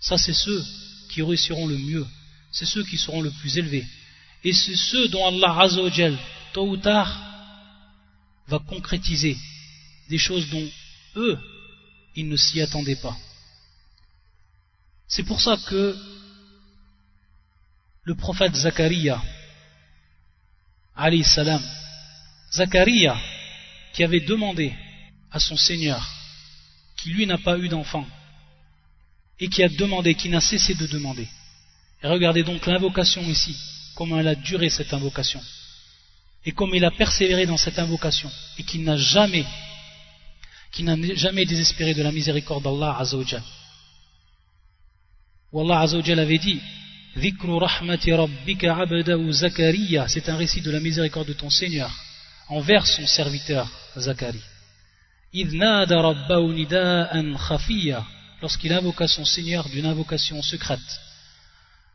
Ça, 0.00 0.16
c'est 0.16 0.32
ceux 0.32 0.64
qui 1.10 1.22
réussiront 1.22 1.66
le 1.66 1.76
mieux, 1.76 2.06
c'est 2.52 2.66
ceux 2.66 2.84
qui 2.84 2.96
seront 2.96 3.20
le 3.20 3.30
plus 3.30 3.58
élevés. 3.58 3.86
Et 4.44 4.52
c'est 4.52 4.76
ceux 4.76 5.08
dont 5.08 5.26
Allah 5.26 5.60
Azzawajal, 5.60 6.18
tôt 6.52 6.68
ou 6.68 6.76
tard, 6.76 7.10
va 8.48 8.58
concrétiser 8.58 9.36
des 10.08 10.18
choses 10.18 10.48
dont 10.50 10.68
eux, 11.16 11.38
ils 12.16 12.28
ne 12.28 12.36
s'y 12.36 12.60
attendaient 12.60 12.96
pas. 12.96 13.16
C'est 15.06 15.24
pour 15.24 15.40
ça 15.40 15.56
que 15.68 15.96
le 18.04 18.14
prophète 18.14 18.54
Zacharia, 18.54 19.22
alayhi 20.96 21.24
salam, 21.24 21.62
Zacharia, 22.52 23.16
qui 23.92 24.04
avait 24.04 24.20
demandé 24.20 24.74
à 25.30 25.38
son 25.38 25.56
Seigneur, 25.56 26.04
qui 26.96 27.10
lui 27.10 27.26
n'a 27.26 27.38
pas 27.38 27.58
eu 27.58 27.68
d'enfant, 27.68 28.06
et 29.38 29.48
qui 29.48 29.62
a 29.62 29.68
demandé, 29.68 30.14
qui 30.14 30.28
n'a 30.28 30.40
cessé 30.40 30.74
de 30.74 30.86
demander. 30.86 31.28
Et 32.02 32.06
regardez 32.06 32.42
donc 32.42 32.66
l'invocation 32.66 33.22
ici, 33.22 33.56
comment 34.00 34.18
elle 34.18 34.28
a 34.28 34.34
duré 34.34 34.70
cette 34.70 34.94
invocation, 34.94 35.42
et 36.46 36.52
comme 36.52 36.74
il 36.74 36.82
a 36.86 36.90
persévéré 36.90 37.44
dans 37.44 37.58
cette 37.58 37.78
invocation, 37.78 38.30
et 38.56 38.62
qu'il 38.62 38.82
n'a 38.82 38.96
jamais, 38.96 39.44
qui 40.72 40.84
n'a 40.84 40.96
jamais 41.16 41.44
désespéré 41.44 41.92
de 41.92 42.02
la 42.02 42.10
miséricorde 42.10 42.64
d'Allah 42.64 42.96
Azzawajal. 42.98 43.42
Où 45.52 45.60
Allah 45.60 45.80
Azzawajal 45.80 46.18
avait 46.18 46.38
dit, 46.38 46.58
c'est 50.08 50.28
un 50.30 50.36
récit 50.38 50.62
de 50.62 50.70
la 50.70 50.80
miséricorde 50.80 51.28
de 51.28 51.34
ton 51.34 51.50
Seigneur 51.50 51.94
envers 52.48 52.86
son 52.86 53.06
serviteur 53.06 53.68
Zacharie. 53.98 54.40
lorsqu'il 58.40 58.72
invoqua 58.72 59.06
son 59.06 59.26
Seigneur 59.26 59.68
d'une 59.68 59.84
invocation 59.84 60.40
secrète. 60.40 61.00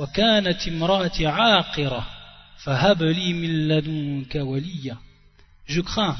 وكانت 0.00 0.68
امرأتي 0.68 1.26
عاقرة 1.26 2.06
فهب 2.64 3.02
لي 3.02 3.32
من 3.32 3.68
لدنك 3.68 4.34
وليا 4.34 4.96
Je 5.68 5.80
crains 5.80 6.16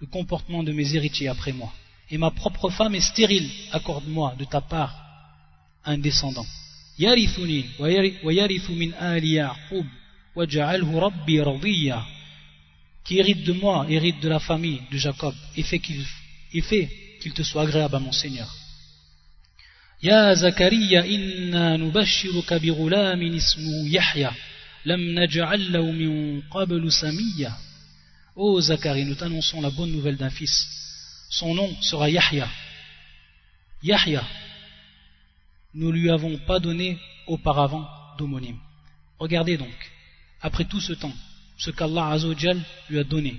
le 0.00 0.06
comportement 0.06 0.62
de 0.62 0.72
mes 0.72 0.94
héritiers 0.96 1.28
après 1.28 1.52
moi 1.52 1.72
et 2.10 2.18
ma 2.18 2.30
propre 2.30 2.70
femme 2.70 2.94
est 2.94 3.00
stérile 3.12 3.50
accorde-moi 3.72 4.34
de 4.38 4.44
ta 4.44 4.60
part 4.60 4.94
un 5.84 5.98
descendant 5.98 6.46
يرثني 6.98 7.64
ويرث 8.24 8.70
من 8.70 8.94
آل 8.94 9.24
يعقوب 9.24 9.86
واجعله 10.36 10.98
ربي 10.98 11.40
رضيا 11.40 12.04
qui 13.04 13.18
hérite 13.18 13.42
de 13.42 13.52
moi, 13.52 13.86
hérite 13.88 14.20
de 14.20 14.28
la 14.28 14.38
famille 14.38 14.80
de 14.92 14.96
Jacob, 14.96 15.34
et 15.56 15.62
fait 15.62 15.80
qu'il 15.80 16.04
fait 16.62 16.88
qu'il 17.20 17.32
te 17.32 17.42
soit 17.42 17.62
agréable 17.62 17.96
à 17.96 17.98
mon 17.98 18.12
Seigneur. 18.12 18.48
Inna 20.01 21.77
nubashiruka 21.77 22.59
bi 22.59 22.71
ghulamin 22.71 23.33
ismu 23.33 23.87
Yahya, 23.87 24.33
lam 24.85 25.01
naj'al 25.13 25.71
lahu 25.71 25.91
min 25.93 26.41
qablu 26.51 26.89
samiyya. 26.91 27.51
Ô 28.35 28.59
Zacharie, 28.59 29.05
nous 29.05 29.15
t'annonçons 29.15 29.61
la 29.61 29.69
bonne 29.69 29.91
nouvelle 29.91 30.17
d'un 30.17 30.29
fils. 30.29 30.67
Son 31.29 31.55
nom 31.55 31.73
sera 31.81 32.09
Yahya. 32.09 32.47
Yahya, 33.81 34.23
nous 35.73 35.91
lui 35.91 36.09
avons 36.09 36.37
pas 36.39 36.59
donné 36.59 36.97
auparavant 37.27 37.87
d'homonyme. 38.17 38.57
Regardez 39.19 39.57
donc, 39.57 39.91
après 40.41 40.65
tout 40.65 40.81
ce 40.81 40.93
temps, 40.93 41.13
ce 41.57 41.71
qu'Allah 41.71 42.09
Azzawajal 42.09 42.59
lui 42.89 42.99
a 42.99 43.03
donné. 43.03 43.35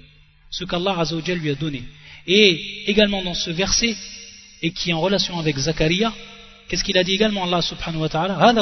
Ce 0.50 0.64
qu'Allah 0.64 1.04
lui 1.26 1.50
a 1.50 1.54
donné. 1.54 1.82
Et 2.26 2.84
également 2.90 3.22
dans 3.22 3.34
ce 3.34 3.50
verset, 3.50 3.94
et 4.62 4.72
qui 4.72 4.90
est 4.90 4.94
en 4.94 5.00
relation 5.00 5.38
avec 5.38 5.56
Zakaria, 5.58 6.12
qu'est-ce 6.68 6.84
qu'il 6.84 6.98
a 6.98 7.04
dit 7.04 7.12
également 7.12 7.44
Allah 7.44 7.62
subhanahu 7.62 8.02
wa 8.02 8.08
ta'ala? 8.08 8.52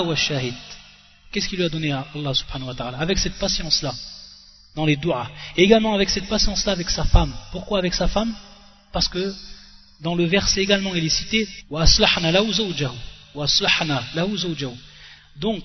Qu'est-ce 1.33 1.49
qu'il 1.49 1.59
lui 1.59 1.65
a 1.65 1.69
donné 1.69 1.93
à 1.93 2.07
Allah 2.15 2.35
subhanahu 2.35 2.69
wa 2.69 2.75
ta'ala? 2.75 2.99
Avec 2.99 3.19
cette 3.19 3.39
patience-là, 3.39 3.93
dans 4.75 4.87
les 4.87 4.97
doigts. 4.97 5.29
Et 5.57 5.63
également 5.63 5.95
avec 5.95 6.11
cette 6.11 6.29
patience-là 6.29 6.73
avec 6.73 6.91
sa 6.91 7.05
femme. 7.05 7.33
Pourquoi 7.53 7.79
avec 7.79 7.95
sa 7.95 8.09
femme? 8.09 8.35
Parce 8.93 9.09
que 9.09 9.35
dans 10.01 10.15
le 10.15 10.25
verset 10.25 10.63
également 10.63 10.95
il 10.95 11.05
est 11.05 11.09
cité 11.09 11.49
donc, 15.37 15.65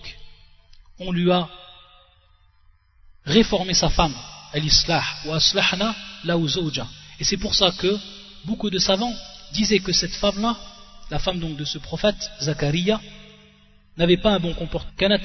on 1.00 1.12
lui 1.12 1.32
a 1.32 1.48
réformé 3.26 3.74
sa 3.74 3.90
femme, 3.90 4.14
al-islah, 4.54 5.04
Et 7.20 7.24
c'est 7.24 7.38
pour 7.38 7.54
ça 7.54 7.72
que 7.78 8.00
beaucoup 8.46 8.70
de 8.70 8.80
savants 8.80 9.14
disaient 9.54 9.80
que 9.80 9.92
cette 9.92 10.16
femme-là, 10.16 10.58
la 11.10 11.20
femme 11.20 11.40
donc 11.40 11.58
de 11.58 11.66
ce 11.66 11.78
prophète, 11.78 12.30
Zakaria, 12.42 13.02
n'avait 13.98 14.18
pas 14.18 14.32
un 14.32 14.40
bon 14.40 14.54
comportement. 14.54 15.18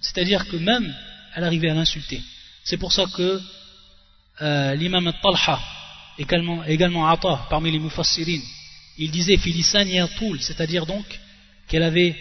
C'est-à-dire 0.00 0.46
que 0.46 0.56
même 0.56 0.94
elle 1.34 1.44
arrivait 1.44 1.70
à 1.70 1.74
l'insulter. 1.74 2.20
C'est 2.64 2.76
pour 2.76 2.92
ça 2.92 3.04
que 3.14 3.40
euh, 4.40 4.74
l'imam 4.74 5.06
al-Talha, 5.06 5.60
également, 6.18 6.64
également 6.64 7.08
Atta, 7.08 7.46
parmi 7.50 7.70
les 7.70 7.78
mufassirin, 7.78 8.40
il 8.98 9.10
disait 9.10 9.36
Filisan 9.36 9.84
c'est-à-dire 10.40 10.86
donc 10.86 11.04
qu'elle 11.68 11.82
avait 11.82 12.16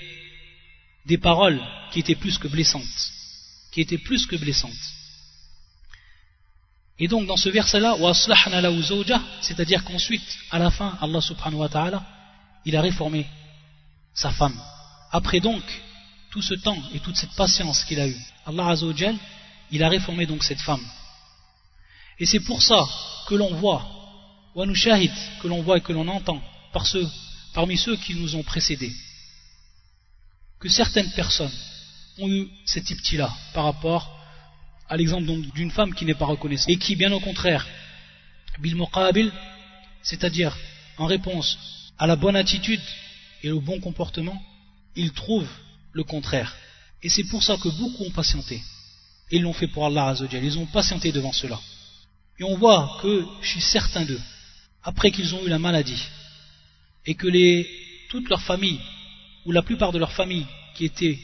des 1.06 1.18
paroles 1.18 1.62
qui 1.92 2.00
étaient 2.00 2.16
plus 2.16 2.38
que 2.38 2.48
blessantes. 2.48 2.84
Qui 3.72 3.82
étaient 3.82 3.98
plus 3.98 4.26
que 4.26 4.36
blessantes. 4.36 4.72
Et 7.00 7.08
donc 7.08 7.28
dans 7.28 7.38
ce 7.38 7.50
verset-là, 7.50 7.96
c'est-à-dire 9.42 9.84
qu'ensuite, 9.84 10.38
à 10.52 10.60
la 10.60 10.72
fin, 10.72 10.98
Allah 11.02 11.22
subhanahu 11.22 11.60
wa 11.60 11.70
ta'ala, 11.70 12.04
il 12.68 12.76
a 12.76 12.82
réformé 12.82 13.26
sa 14.14 14.32
femme. 14.32 14.60
Après 15.12 15.40
donc, 15.40 15.64
tout 16.32 16.42
ce 16.42 16.54
temps 16.54 16.78
et 16.94 17.00
toute 17.00 17.16
cette 17.16 17.34
patience 17.36 17.86
qu'il 17.86 18.00
a 18.00 18.08
eue, 18.08 18.22
Allah 18.46 18.68
azawajal, 18.68 19.16
il 19.72 19.82
a 19.84 19.90
réformé 19.90 20.26
donc 20.26 20.44
cette 20.44 20.60
femme. 20.60 20.86
Et 22.20 22.26
c'est 22.26 22.42
pour 22.42 22.62
ça 22.62 22.86
que 23.28 23.36
l'on 23.36 23.54
voit, 23.56 23.88
que 24.54 25.48
l'on 25.48 25.62
voit 25.62 25.78
et 25.78 25.82
que 25.82 25.94
l'on 25.94 26.10
entend, 26.10 26.42
par 26.74 26.86
ceux, 26.86 27.08
parmi 27.54 27.78
ceux 27.78 27.96
qui 27.96 28.16
nous 28.16 28.36
ont 28.36 28.44
précédés, 28.44 28.94
que 30.60 30.68
certaines 30.68 31.12
personnes 31.12 31.58
ont 32.20 32.28
eu 32.28 32.50
cette 32.66 32.90
là 33.14 33.34
par 33.54 33.64
rapport 33.64 34.14
à 34.90 34.98
l'exemple 34.98 35.26
d'une 35.56 35.72
femme 35.72 35.94
qui 35.94 36.04
n'est 36.04 36.16
pas 36.16 36.26
reconnaissante 36.26 36.70
et 36.70 36.78
qui, 36.78 36.98
bien 36.98 37.14
au 37.14 37.22
contraire, 37.22 37.66
bil 38.60 38.76
muqabil, 38.76 39.32
c'est-à-dire 40.04 40.54
en 40.98 41.06
réponse 41.06 41.77
à 41.98 42.08
la 42.08 42.16
bonne 42.16 42.36
attitude 42.36 42.82
et 43.44 43.52
au 43.52 43.62
bon 43.62 43.80
comportement, 43.80 44.42
ils 44.96 45.12
trouvent 45.12 45.50
le 45.94 46.04
contraire. 46.04 46.56
Et 47.04 47.10
c'est 47.10 47.24
pour 47.26 47.44
ça 47.44 47.58
que 47.58 47.70
beaucoup 47.70 48.04
ont 48.04 48.12
patienté. 48.12 48.62
Ils 49.32 49.42
l'ont 49.42 49.54
fait 49.54 49.68
pour 49.68 49.86
Allah 49.86 50.08
Azzawajal. 50.08 50.44
Ils 50.44 50.58
ont 50.58 50.66
patienté 50.66 51.12
devant 51.12 51.34
cela. 51.34 51.60
Et 52.40 52.44
on 52.44 52.58
voit 52.58 52.98
que 53.02 53.26
chez 53.42 53.60
certains 53.60 54.06
d'eux, 54.06 54.22
après 54.84 55.12
qu'ils 55.12 55.34
ont 55.36 55.44
eu 55.46 55.50
la 55.50 55.60
maladie, 55.60 56.02
et 57.06 57.16
que 57.16 57.28
les, 57.28 57.68
toute 58.10 58.30
leur 58.30 58.42
famille 58.42 58.80
où 59.46 59.52
la 59.52 59.62
plupart 59.62 59.92
de 59.92 59.98
leurs 59.98 60.12
familles 60.12 60.46
qui 60.76 60.86
étaient 60.86 61.18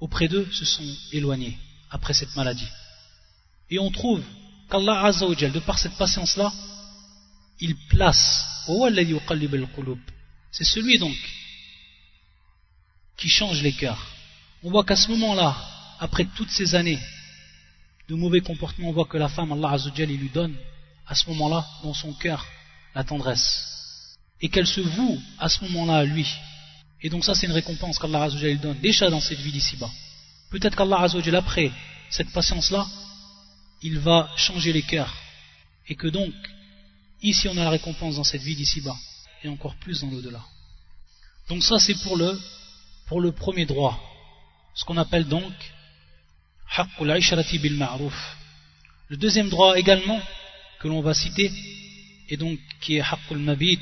auprès 0.00 0.28
d'eux 0.28 0.48
se 0.52 0.64
sont 0.64 0.96
éloignés 1.12 1.58
après 1.90 2.14
cette 2.14 2.34
maladie. 2.36 2.68
Et 3.70 3.78
on 3.78 3.90
trouve 3.90 4.22
qu'Allah 4.70 5.04
Azzawajal, 5.04 5.52
de 5.52 5.60
par 5.60 5.78
cette 5.78 5.96
patience-là, 5.96 6.52
il 7.60 7.76
place, 7.88 8.44
c'est 10.52 10.64
celui 10.64 10.98
donc 10.98 11.16
qui 13.16 13.28
change 13.28 13.62
les 13.62 13.72
cœurs. 13.72 14.06
On 14.62 14.70
voit 14.70 14.84
qu'à 14.84 14.96
ce 14.96 15.10
moment-là, 15.10 15.56
après 15.98 16.26
toutes 16.36 16.50
ces 16.50 16.74
années 16.74 16.98
de 18.08 18.14
mauvais 18.14 18.40
comportements, 18.40 18.90
on 18.90 18.92
voit 18.92 19.06
que 19.06 19.16
la 19.16 19.28
femme, 19.28 19.52
Allah 19.52 19.70
Azzawajal, 19.70 20.10
il 20.10 20.20
lui 20.20 20.28
donne 20.28 20.54
à 21.06 21.14
ce 21.14 21.28
moment-là, 21.30 21.66
dans 21.82 21.94
son 21.94 22.12
cœur, 22.12 22.46
la 22.94 23.04
tendresse. 23.04 24.16
Et 24.40 24.48
qu'elle 24.48 24.66
se 24.66 24.80
voue 24.80 25.18
à 25.38 25.48
ce 25.48 25.64
moment-là 25.64 25.98
à 25.98 26.04
lui. 26.04 26.26
Et 27.00 27.08
donc 27.08 27.24
ça 27.24 27.34
c'est 27.34 27.46
une 27.46 27.52
récompense 27.52 27.98
qu'Allah 27.98 28.24
Azzawajal 28.24 28.60
donne 28.60 28.78
déjà 28.80 29.08
dans 29.08 29.20
cette 29.20 29.38
vie 29.38 29.52
d'ici-bas. 29.52 29.90
Peut-être 30.50 30.76
qu'Allah 30.76 31.00
Azzawajal 31.00 31.36
après 31.36 31.70
cette 32.10 32.30
patience-là, 32.32 32.86
il 33.82 33.98
va 33.98 34.30
changer 34.36 34.72
les 34.72 34.82
cœurs. 34.82 35.14
Et 35.88 35.94
que 35.94 36.08
donc, 36.08 36.34
ici 37.22 37.48
on 37.48 37.56
a 37.56 37.64
la 37.64 37.70
récompense 37.70 38.16
dans 38.16 38.24
cette 38.24 38.42
vie 38.42 38.56
d'ici-bas. 38.56 38.96
Et 39.44 39.48
encore 39.48 39.76
plus 39.76 40.00
dans 40.00 40.10
l'au-delà. 40.10 40.42
Donc 41.48 41.62
ça 41.62 41.78
c'est 41.78 41.94
pour 42.02 42.16
le, 42.16 42.38
pour 43.06 43.20
le 43.20 43.32
premier 43.32 43.66
droit. 43.66 43.98
Ce 44.74 44.84
qu'on 44.84 44.96
appelle 44.96 45.26
donc 45.26 45.52
Haqqul 46.76 47.10
Aisharati 47.10 47.58
bil 47.58 47.74
Ma'ruf. 47.74 48.36
Le 49.08 49.16
deuxième 49.16 49.48
droit 49.48 49.78
également 49.78 50.20
que 50.80 50.88
l'on 50.88 51.00
va 51.00 51.14
citer, 51.14 51.50
et 52.28 52.36
donc 52.36 52.58
qui 52.80 52.96
est 52.96 53.00
Haqqul 53.00 53.38
Mabit 53.38 53.80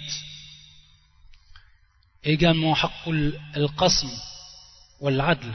également 2.27 2.75
haqqul 2.75 3.39
al-qasm 3.55 4.09
wal-adl. 5.01 5.47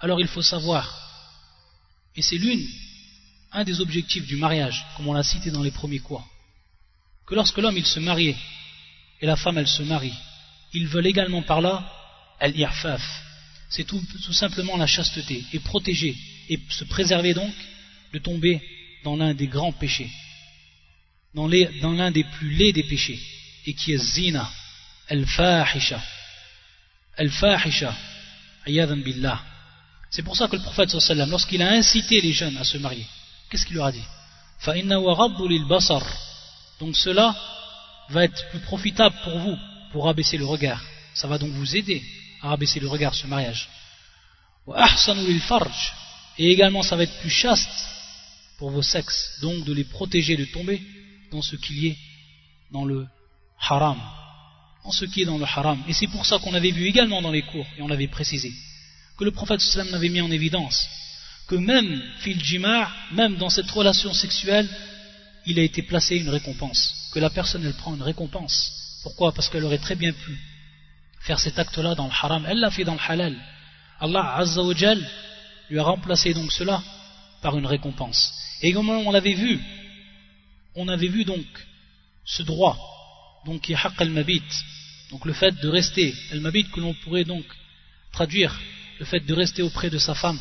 Alors 0.00 0.20
il 0.20 0.28
faut 0.28 0.42
savoir, 0.42 0.84
et 2.14 2.22
c'est 2.22 2.36
l'une, 2.36 2.64
un 3.52 3.64
des 3.64 3.80
objectifs 3.80 4.26
du 4.26 4.36
mariage, 4.36 4.86
comme 4.96 5.08
on 5.08 5.12
l'a 5.12 5.24
cité 5.24 5.50
dans 5.50 5.62
les 5.62 5.70
premiers 5.70 5.98
cours, 5.98 6.26
que 7.28 7.34
lorsque 7.34 7.58
l'homme 7.58 7.76
il 7.76 7.86
se 7.86 8.00
mariait 8.00 8.36
et 9.20 9.26
la 9.26 9.36
femme 9.36 9.58
elle 9.58 9.68
se 9.68 9.82
marie, 9.82 10.14
ils 10.72 10.86
veulent 10.86 11.06
également 11.06 11.42
par 11.42 11.60
là 11.60 11.84
al-irfaf. 12.40 13.02
C'est 13.68 13.84
tout, 13.84 14.02
simplement 14.32 14.78
la 14.78 14.86
chasteté, 14.86 15.44
et 15.52 15.58
protéger, 15.58 16.16
et 16.48 16.58
se 16.70 16.84
préserver 16.84 17.34
donc 17.34 17.52
de 18.14 18.18
tomber 18.18 18.62
dans 19.04 19.16
l'un 19.16 19.34
des 19.34 19.46
grands 19.46 19.72
péchés, 19.72 20.10
dans 21.34 21.46
l'un 21.46 22.10
des 22.10 22.24
plus 22.24 22.50
laids 22.50 22.72
des 22.72 22.84
péchés, 22.84 23.20
et 23.66 23.74
qui 23.74 23.92
est 23.92 23.98
zina, 23.98 24.50
al-fahisha. 25.10 26.02
Al-fahisha, 27.18 27.94
billah. 28.66 29.42
C'est 30.10 30.22
pour 30.22 30.36
ça 30.36 30.48
que 30.48 30.56
le 30.56 30.62
prophète 30.62 30.94
lorsqu'il 31.28 31.60
a 31.60 31.72
incité 31.72 32.22
les 32.22 32.32
jeunes 32.32 32.56
à 32.56 32.64
se 32.64 32.78
marier, 32.78 33.04
qu'est-ce 33.50 33.66
qu'il 33.66 33.76
leur 33.76 33.86
a 33.86 33.92
dit? 33.92 34.04
Donc 36.80 36.96
cela 36.96 37.36
va 38.10 38.24
être 38.24 38.48
plus 38.50 38.60
profitable 38.60 39.14
pour 39.24 39.38
vous, 39.38 39.56
pour 39.92 40.08
abaisser 40.08 40.38
le 40.38 40.46
regard. 40.46 40.82
Ça 41.14 41.26
va 41.26 41.38
donc 41.38 41.50
vous 41.50 41.76
aider 41.76 42.02
à 42.42 42.52
abaisser 42.52 42.80
le 42.80 42.88
regard 42.88 43.14
ce 43.14 43.26
mariage. 43.26 43.68
Et 46.38 46.50
également 46.50 46.82
ça 46.82 46.96
va 46.96 47.02
être 47.02 47.20
plus 47.20 47.30
chaste 47.30 47.68
pour 48.58 48.70
vos 48.70 48.82
sexes, 48.82 49.38
donc 49.40 49.64
de 49.64 49.72
les 49.72 49.84
protéger 49.84 50.36
de 50.36 50.44
tomber 50.44 50.82
dans 51.30 51.42
ce 51.42 51.56
qui 51.56 51.88
est 51.88 51.96
dans 52.72 52.84
le 52.84 53.06
haram. 53.60 53.98
Dans 54.84 54.92
ce 54.92 55.04
qui 55.04 55.22
est 55.22 55.26
dans 55.26 55.38
le 55.38 55.44
haram. 55.44 55.82
Et 55.88 55.92
c'est 55.92 56.06
pour 56.08 56.26
ça 56.26 56.38
qu'on 56.38 56.54
avait 56.54 56.70
vu 56.70 56.86
également 56.86 57.22
dans 57.22 57.30
les 57.30 57.42
cours, 57.42 57.66
et 57.76 57.82
on 57.82 57.88
l'avait 57.88 58.08
précisé, 58.08 58.52
que 59.16 59.24
le 59.24 59.30
prophète 59.30 59.60
sallam 59.60 59.94
avait 59.94 60.08
mis 60.08 60.20
en 60.20 60.30
évidence 60.30 60.88
que 61.48 61.56
même 61.56 62.02
fil 62.18 62.38
même 63.12 63.36
dans 63.36 63.48
cette 63.48 63.70
relation 63.70 64.12
sexuelle, 64.12 64.68
il 65.48 65.58
a 65.58 65.62
été 65.62 65.82
placé 65.82 66.16
une 66.16 66.28
récompense. 66.28 67.10
Que 67.12 67.18
la 67.18 67.30
personne 67.30 67.64
elle 67.64 67.74
prend 67.74 67.94
une 67.94 68.02
récompense. 68.02 69.00
Pourquoi? 69.02 69.32
Parce 69.32 69.48
qu'elle 69.48 69.64
aurait 69.64 69.78
très 69.78 69.94
bien 69.94 70.12
pu 70.12 70.38
faire 71.20 71.40
cet 71.40 71.58
acte-là 71.58 71.94
dans 71.94 72.06
le 72.06 72.12
haram. 72.12 72.46
Elle 72.48 72.60
l'a 72.60 72.70
fait 72.70 72.84
dans 72.84 72.94
le 72.94 73.00
halal. 73.00 73.36
Allah 74.00 74.36
Azza 74.36 74.62
wa 74.62 74.74
lui 75.70 75.78
a 75.78 75.82
remplacé 75.82 76.34
donc 76.34 76.52
cela 76.52 76.82
par 77.42 77.58
une 77.58 77.66
récompense. 77.66 78.32
Et 78.62 78.72
comme 78.72 78.88
on 78.90 79.10
l'avait 79.10 79.34
vu, 79.34 79.60
on 80.74 80.88
avait 80.88 81.08
vu 81.08 81.24
donc 81.24 81.46
ce 82.24 82.42
droit, 82.42 82.76
donc 83.46 83.62
qui 83.62 83.72
est 83.72 83.76
haqq 83.76 84.00
al-mabit, 84.00 84.42
donc 85.10 85.24
le 85.24 85.32
fait 85.32 85.52
de 85.60 85.68
rester, 85.68 86.14
al-mabit 86.32 86.68
que 86.70 86.80
l'on 86.80 86.94
pourrait 86.94 87.24
donc 87.24 87.44
traduire 88.12 88.58
le 88.98 89.04
fait 89.04 89.20
de 89.20 89.34
rester 89.34 89.62
auprès 89.62 89.90
de 89.90 89.98
sa 89.98 90.14
femme 90.14 90.38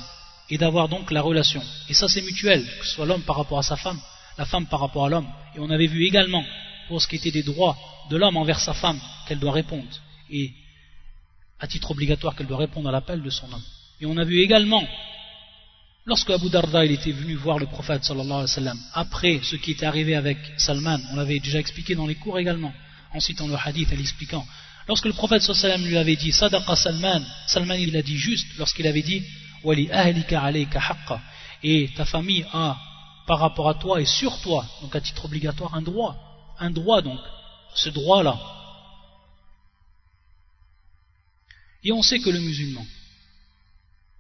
et 0.50 0.58
d'avoir 0.58 0.90
donc 0.90 1.12
la 1.12 1.22
relation. 1.22 1.64
Et 1.90 1.94
ça 1.94 2.08
c'est 2.08 2.22
mutuel, 2.22 2.66
que 2.80 2.86
ce 2.86 2.96
soit 2.96 3.06
l'homme 3.06 3.22
par 3.22 3.38
rapport 3.38 3.60
à 3.60 3.64
sa 3.64 3.76
femme, 3.76 4.00
la 4.38 4.46
femme 4.46 4.68
par 4.68 4.80
rapport 4.80 5.06
à 5.06 5.10
l'homme. 5.10 5.28
Et 5.56 5.60
on 5.60 5.70
avait 5.70 5.88
vu 5.88 6.06
également, 6.06 6.44
pour 6.88 7.02
ce 7.02 7.08
qui 7.08 7.16
était 7.16 7.32
des 7.32 7.44
droits 7.44 7.78
de 8.10 8.18
l'homme 8.18 8.38
envers 8.38 8.60
sa 8.60 8.74
femme, 8.74 9.00
qu'elle 9.28 9.40
doit 9.40 9.52
répondre, 9.52 9.88
et 10.30 10.54
à 11.60 11.68
titre 11.68 11.92
obligatoire 11.92 12.36
qu'elle 12.36 12.48
doit 12.48 12.58
répondre 12.58 12.88
à 12.90 12.92
l'appel 12.92 13.22
de 13.22 13.30
son 13.30 13.52
homme. 13.52 13.64
Et 14.00 14.06
on 14.06 14.18
a 14.18 14.24
vu 14.24 14.42
également, 14.42 14.84
lorsque 16.06 16.30
Abu 16.30 16.50
Darda 16.50 16.86
il 16.86 16.92
était 16.92 17.12
venu 17.12 17.34
voir 17.36 17.58
le 17.58 17.66
prophète 17.66 18.04
sallallahu 18.04 18.32
alayhi 18.32 18.42
wa 18.42 18.48
sallam, 18.48 18.80
après 18.94 19.40
ce 19.44 19.56
qui 19.56 19.72
était 19.72 19.86
arrivé 19.86 20.16
avec 20.16 20.38
Salman, 20.58 21.00
on 21.12 21.16
l'avait 21.16 21.40
déjà 21.40 21.60
expliqué 21.60 21.96
dans 21.96 22.06
les 22.06 22.16
cours 22.16 22.38
également, 22.38 22.74
en 23.14 23.20
citant 23.20 23.48
le 23.48 23.56
hadith 23.56 23.92
et 23.92 23.96
l'expliquant, 23.96 24.46
Lorsque 24.88 25.06
le 25.06 25.14
prophète 25.14 25.42
sallam 25.42 25.86
lui 25.86 25.98
avait 25.98 26.16
dit 26.16 26.32
Sadaqa 26.32 26.76
Salman, 26.76 27.22
Salman 27.48 27.76
il 27.76 27.96
a 27.98 28.02
dit 28.02 28.18
juste 28.18 28.48
lorsqu'il 28.58 28.88
avait 28.88 29.02
dit 29.02 29.22
Wali 29.64 29.92
ahlika 29.92 30.42
alayka 30.42 30.80
haqqa 30.80 31.22
et 31.62 31.90
ta 31.96 32.06
famille 32.06 32.46
a 32.54 32.78
par 33.28 33.40
rapport 33.40 33.70
à 33.70 33.76
toi 33.76 34.02
et 34.02 34.06
sur 34.06 34.40
toi, 34.40 34.66
donc 34.82 34.96
à 34.96 35.02
titre 35.02 35.26
obligatoire, 35.26 35.76
un 35.76 35.82
droit. 35.82 36.16
Un 36.60 36.72
droit 36.72 37.02
donc, 37.02 37.20
ce 37.76 37.90
droit-là. 37.90 38.40
Et 41.84 41.92
on 41.92 42.02
sait 42.02 42.20
que 42.20 42.32
le 42.32 42.40
musulman, 42.40 42.86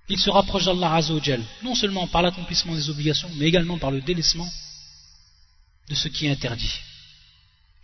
il 0.10 0.20
se 0.20 0.30
rapproche 0.30 0.66
d'Allah 0.66 0.95
Azzawajal, 0.95 1.43
non 1.64 1.74
seulement 1.74 2.05
par 2.08 2.22
l'accomplissement 2.22 2.76
des 2.76 2.89
obligations, 2.89 3.30
mais 3.38 3.45
également 3.47 3.78
par 3.78 3.91
le 3.91 4.01
délaissement 4.01 4.49
de 5.89 5.95
ce 5.95 6.10
qui 6.10 6.28
est 6.28 6.32
interdit. 6.32 6.76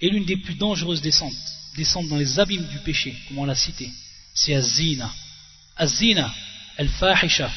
Et 0.02 0.10
l'une 0.10 0.26
des 0.26 0.38
plus 0.38 0.56
dangereuses 0.56 1.02
descentes, 1.02 1.34
descendre 1.76 2.10
dans 2.10 2.18
les 2.18 2.40
abîmes 2.40 2.68
du 2.68 2.80
péché, 2.80 3.18
comme 3.28 3.40
on 3.40 3.46
l'a 3.46 3.56
cité, 3.56 3.90
c'est 4.34 4.54
Azina. 4.54 5.12
Azina, 5.78 6.34
al-fahisha, 6.78 7.50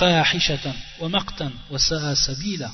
fahishatan, 0.00 0.74
wa 1.00 1.08
maqtan, 1.08 1.52
wa 1.70 1.78
sa'a 1.78 2.14
sabila. 2.16 2.70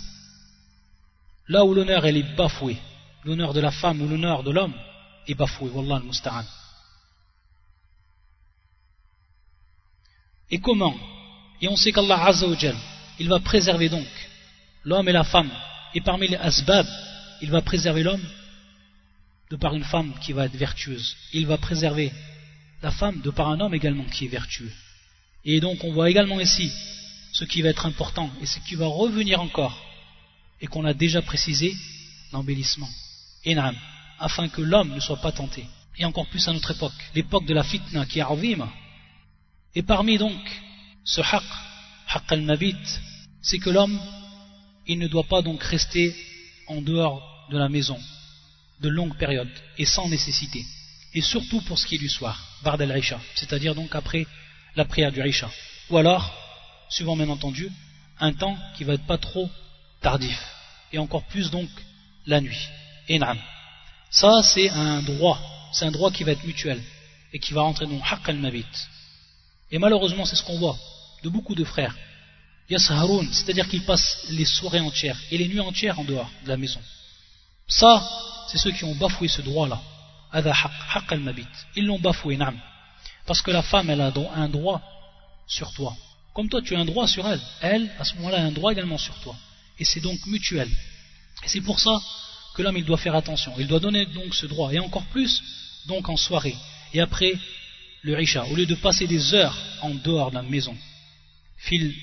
Là 1.49 1.64
où 1.64 1.74
l'honneur 1.74 2.07
est 2.07 2.22
bafouée, 2.37 2.79
l'honneur 3.24 3.53
de 3.53 3.61
la 3.61 3.72
femme 3.72 4.01
ou 4.01 4.09
l'honneur 4.09 4.43
de 4.45 4.53
l'homme 4.53 4.74
est 5.27 5.35
bafoué, 5.35 5.70
wallah 5.70 5.97
al-musta'an. 5.97 6.45
Et 10.51 10.61
comment? 10.61 10.97
Et 11.61 11.68
on 11.68 11.77
sait 11.77 11.93
qu'Allah 11.93 12.24
Azza 12.24 12.47
il 13.18 13.29
va 13.29 13.41
préserver 13.41 13.89
donc 13.89 14.07
l'homme 14.85 15.09
et 15.09 15.12
la 15.12 15.24
femme. 15.24 15.51
Et 15.95 16.01
parmi 16.01 16.29
les 16.29 16.37
asbab, 16.37 16.87
il 17.43 17.51
va 17.51 17.62
préserver 17.62 18.03
l'homme 18.03 18.24
de 19.51 19.57
par 19.57 19.74
une 19.74 19.85
femme 19.85 20.12
qui 20.22 20.33
va 20.33 20.47
être 20.47 20.57
vertueuse. 20.57 21.16
Il 21.33 21.47
va 21.47 21.57
préserver 21.57 22.12
la 22.83 22.91
femme 22.91 23.20
de 23.20 23.31
par 23.31 23.49
un 23.49 23.61
homme 23.61 23.74
également 23.74 24.05
qui 24.05 24.27
est 24.27 24.29
vertueux. 24.29 24.72
Et 25.45 25.61
donc 25.61 25.83
on 25.83 25.93
voit 25.93 26.11
également 26.11 26.39
ici 26.39 26.70
ce 27.37 27.45
qui 27.45 27.61
va 27.61 27.68
être 27.68 27.84
important 27.84 28.30
et 28.41 28.47
ce 28.47 28.59
qui 28.61 28.76
va 28.76 28.87
revenir 28.87 29.43
encore 29.43 29.78
et 30.62 30.66
qu'on 30.66 30.87
a 30.87 30.95
déjà 30.95 31.20
précisé, 31.20 31.76
l'embellissement. 32.32 32.89
Enam, 33.47 33.76
afin 34.18 34.49
que 34.49 34.62
l'homme 34.62 34.95
ne 34.95 35.01
soit 35.01 35.20
pas 35.20 35.32
tenté. 35.32 35.66
Et 35.99 36.07
encore 36.07 36.26
plus 36.28 36.49
à 36.49 36.55
notre 36.55 36.70
époque, 36.70 36.95
l'époque 37.14 37.45
de 37.45 37.53
la 37.53 37.62
fitna 37.62 38.07
qui 38.07 38.20
est 38.20 38.22
arvim. 38.22 38.66
Et 39.74 39.82
parmi 39.82 40.16
donc 40.16 40.41
ce 41.05 41.20
haqq, 41.20 41.45
haqq 42.09 42.32
al-mabit, 42.32 42.84
c'est 43.43 43.59
que 43.59 43.68
l'homme, 43.68 44.01
il 44.87 44.99
ne 44.99 45.07
doit 45.07 45.24
pas 45.24 45.43
donc 45.43 45.62
rester 45.62 46.16
en 46.68 46.80
dehors 46.80 47.20
de 47.51 47.59
la 47.59 47.68
maison, 47.68 47.99
de 48.80 48.89
longues 48.89 49.18
périodes 49.18 49.53
et 49.76 49.84
sans 49.84 50.09
nécessité. 50.09 50.64
Et 51.12 51.20
surtout 51.20 51.61
pour 51.62 51.78
ce 51.78 51.87
qui 51.87 51.97
est 51.97 51.99
du 52.07 52.09
soir, 52.09 52.43
Bard 52.62 52.80
al-Isha, 52.80 53.20
c'est-à-dire 53.34 53.74
donc 53.74 53.95
après 53.95 54.26
la 54.74 54.87
prière 54.87 55.12
du 55.12 55.20
Isha. 55.22 55.51
Ou 55.91 55.99
alors, 55.99 56.46
suivant 56.89 57.16
bien 57.16 57.28
entendu, 57.28 57.70
un 58.20 58.32
temps 58.32 58.57
qui 58.76 58.84
va 58.84 58.95
être 58.95 59.07
pas 59.07 59.18
trop 59.18 59.49
tardif. 60.01 60.39
Et 60.93 60.99
encore 60.99 61.24
plus 61.24 61.51
donc 61.51 61.68
la 62.26 62.41
nuit. 62.41 62.68
Enam. 63.11 63.39
Ça, 64.11 64.43
c'est 64.43 64.70
un 64.70 65.03
droit. 65.03 65.39
C'est 65.72 65.84
un 65.84 65.91
droit 65.91 66.11
qui 66.11 66.24
va 66.24 66.32
être 66.32 66.45
mutuel 66.45 66.82
et 67.32 67.39
qui 67.39 67.53
va 67.53 67.62
rentrer 67.62 67.87
dans 67.87 68.01
Haqq 68.03 68.28
al-Mabit. 68.28 68.66
Et 69.70 69.78
malheureusement, 69.78 70.24
c'est 70.24 70.37
ce 70.37 70.43
qu'on 70.43 70.59
voit 70.59 70.78
de 71.22 71.28
beaucoup 71.28 71.55
de 71.55 71.64
frères. 71.64 71.95
Yasharoun, 72.70 73.28
c'est-à-dire 73.32 73.68
qu'ils 73.68 73.84
passent 73.84 74.26
les 74.30 74.45
soirées 74.45 74.80
entières 74.80 75.18
et 75.30 75.39
les 75.39 75.49
nuits 75.49 75.61
entières 75.61 75.99
en 75.99 76.05
dehors 76.05 76.30
de 76.45 76.49
la 76.49 76.57
maison. 76.57 76.80
Ça, 77.68 78.09
c'est 78.49 78.59
ceux 78.59 78.72
qui 78.72 78.84
ont 78.84 78.95
bafoué 78.95 79.28
ce 79.28 79.43
droit-là. 79.43 79.80
Ils 81.76 81.87
l'ont 81.87 81.99
bafoué, 81.99 82.39
Parce 83.26 83.43
que 83.43 83.51
la 83.51 83.62
femme, 83.62 83.91
elle 83.91 84.01
a 84.01 84.12
un 84.34 84.49
droit 84.49 84.80
sur 85.47 85.72
toi. 85.72 85.97
Comme 86.37 86.51
toi, 86.51 86.61
tu 86.61 86.76
as 86.76 86.80
un 86.80 86.84
droit 86.84 87.09
sur 87.09 87.26
elle. 87.26 87.41
Elle, 87.62 87.91
à 87.99 88.05
ce 88.05 88.14
moment-là, 88.16 88.43
a 88.43 88.43
un 88.43 88.53
droit 88.53 88.70
également 88.70 88.99
sur 88.99 89.18
toi. 89.20 89.34
Et 89.78 89.87
c'est 89.87 90.01
donc 90.01 90.18
mutuel. 90.26 90.68
Et 91.43 91.49
c'est 91.49 91.62
pour 91.62 91.80
ça 91.80 91.99
que 92.55 92.61
l'homme, 92.61 92.76
il 92.76 92.84
doit 92.84 92.99
faire 92.99 93.14
attention. 93.14 93.55
Il 93.59 93.66
doit 93.66 93.80
donner 93.80 94.05
donc 94.05 94.34
ce 94.34 94.45
droit. 94.45 94.70
Et 94.70 94.78
encore 94.78 95.07
plus, 95.07 95.43
donc 95.87 96.11
en 96.11 96.18
soirée. 96.18 96.55
Et 96.93 97.01
après, 97.01 97.32
le 98.03 98.14
richa. 98.14 98.45
Au 98.49 98.55
lieu 98.55 98.66
de 98.66 98.74
passer 98.74 99.07
des 99.07 99.32
heures 99.32 99.57
en 99.80 99.95
dehors 99.95 100.28
de 100.28 100.34
la 100.34 100.43
maison. 100.43 100.76
Fil, 101.57 101.95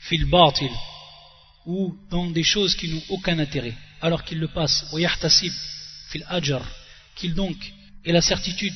fil 0.00 0.24
batil. 0.24 0.72
Ou 1.64 1.96
dans 2.10 2.28
des 2.28 2.42
choses 2.42 2.74
qui 2.74 2.88
n'ont 2.88 3.04
aucun 3.10 3.38
intérêt 3.38 3.76
alors 4.00 4.24
qu'il 4.24 4.38
le 4.38 4.48
passe 4.48 4.86
au 4.92 4.98
yahtasib 4.98 5.52
fil 6.08 6.24
ajar 6.28 6.66
qu'il 7.14 7.34
donc 7.34 7.56
ait 8.04 8.12
la 8.12 8.22
certitude 8.22 8.74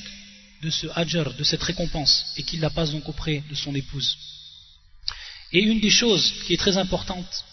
de 0.61 0.69
ce 0.69 0.87
ajar, 0.95 1.33
de 1.33 1.43
cette 1.43 1.63
récompense 1.63 2.33
et 2.37 2.43
qu'il 2.43 2.61
la 2.61 2.69
passe 2.69 2.91
donc 2.91 3.09
auprès 3.09 3.43
de 3.49 3.55
son 3.55 3.73
épouse 3.75 4.34
et 5.55 5.63
une 5.63 5.79
des 5.79 5.89
choses 5.89 6.33
qui 6.45 6.53
est 6.53 6.57
très 6.65 6.77
importante 6.77 7.45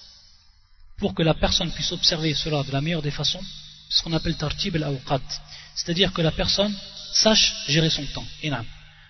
pour 0.99 1.15
que 1.15 1.23
la 1.23 1.35
personne 1.35 1.71
puisse 1.71 1.93
observer 1.93 2.35
cela 2.35 2.63
de 2.63 2.73
la 2.73 2.81
meilleure 2.81 3.03
des 3.03 3.11
façons 3.11 3.45
c'est 3.89 3.99
ce 3.99 4.03
qu'on 4.03 4.13
appelle 4.13 4.37
tartib 4.37 4.77
al-awqat 4.77 5.27
c'est-à-dire 5.75 6.13
que 6.13 6.23
la 6.23 6.33
personne 6.33 6.75
sache 7.13 7.55
gérer 7.69 7.91
son 7.91 8.05
temps 8.07 8.27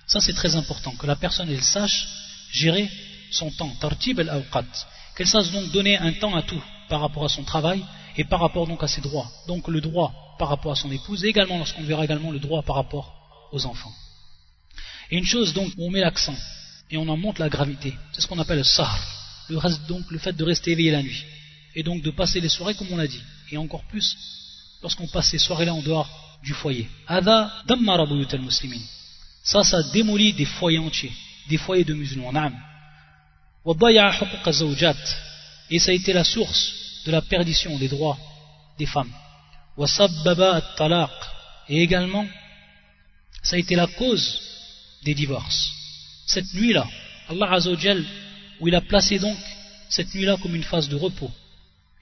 ça 0.07 0.21
c'est 0.21 0.35
très 0.35 0.57
important 0.57 0.93
que 0.93 1.07
la 1.07 1.17
personne 1.17 1.51
sache 1.61 2.09
gérer 2.51 2.91
son 3.31 3.51
temps 3.51 3.75
tartib 3.81 4.21
al-awqat 4.21 4.71
qu'elle 5.17 5.29
sache 5.29 5.51
donc 5.53 5.71
donner 5.73 5.97
un 5.99 6.13
temps 6.13 6.35
à 6.35 6.43
tout 6.43 6.63
par 6.89 7.01
rapport 7.01 7.25
à 7.25 7.29
son 7.29 7.45
travail 7.45 7.83
et 8.17 8.25
par 8.25 8.41
rapport 8.41 8.67
donc 8.67 8.83
à 8.83 8.89
ses 8.89 9.01
droits. 9.01 9.31
Donc 9.47 9.69
le 9.69 9.81
droit 9.81 10.13
par 10.39 10.49
rapport 10.49 10.73
à 10.73 10.77
son 10.77 10.91
épouse 10.91 11.25
et 11.25 11.29
également 11.29 11.59
lorsqu'on 11.59 11.85
verra 11.85 12.05
également 12.05 12.31
le 12.31 12.39
droit 12.39 12.63
par 12.63 12.77
rapport 12.77 13.49
aux 13.53 13.65
enfants. 13.67 13.93
Et 15.11 15.17
une 15.17 15.25
chose 15.25 15.53
donc 15.55 15.71
où 15.77 15.87
on 15.87 15.91
met 15.91 16.01
l'accent 16.01 16.37
et 16.93 16.99
on 16.99 17.09
en 17.09 17.17
montre 17.17 17.41
la 17.41 17.49
gravité, 17.49 17.95
c'est 18.13 18.21
ce 18.21 18.27
qu'on 18.29 18.39
appelle 18.39 18.59
le 18.59 18.65
sahar, 18.65 18.99
le 19.49 19.89
donc 19.89 20.11
le 20.11 20.19
fait 20.19 20.35
de 20.35 20.45
rester 20.45 20.73
éveillé 20.73 20.91
la 20.91 21.03
nuit 21.03 21.25
et 21.75 21.83
donc 21.83 22.03
de 22.03 22.11
passer 22.11 22.39
les 22.41 22.51
soirées 22.51 22.75
comme 22.75 22.93
on 22.93 22.97
l'a 22.97 23.07
dit. 23.07 23.23
Et 23.51 23.57
encore 23.57 23.85
plus 23.85 24.17
lorsqu'on 24.83 25.07
passe 25.09 25.31
ces 25.31 25.39
soirées-là 25.39 25.75
en 25.75 25.83
dehors 25.83 26.09
du 26.43 26.53
foyer. 26.53 26.89
Ça, 29.45 29.65
ça 29.65 29.83
démolit 29.93 30.33
des 30.35 30.45
foyers 30.45 30.79
entiers, 30.79 31.13
des 31.49 31.57
foyers 31.57 31.85
de 31.85 31.95
musulmans. 31.95 32.33
Et 35.71 35.79
ça 35.79 35.91
a 35.91 35.95
été 35.95 36.13
la 36.13 36.25
source 36.25 36.73
de 37.07 37.11
la 37.11 37.23
perdition 37.23 37.79
des 37.79 37.89
droits 37.89 38.19
des 38.79 38.87
femmes. 38.87 39.13
Et 41.69 41.83
également, 41.83 42.27
ça 43.43 43.57
a 43.57 43.59
été 43.59 43.75
la 43.75 43.87
cause 43.87 44.41
des 45.05 45.15
divorces. 45.15 45.82
Cette 46.27 46.53
nuit-là, 46.55 46.87
Allah 47.29 47.53
Azzawajal, 47.53 48.05
où 48.61 48.69
il 48.69 48.75
a 48.75 48.81
placé 48.81 49.19
donc 49.19 49.37
cette 49.89 50.15
nuit-là 50.15 50.37
comme 50.43 50.55
une 50.55 50.63
phase 50.63 50.89
de 50.89 50.97
repos. 50.97 51.31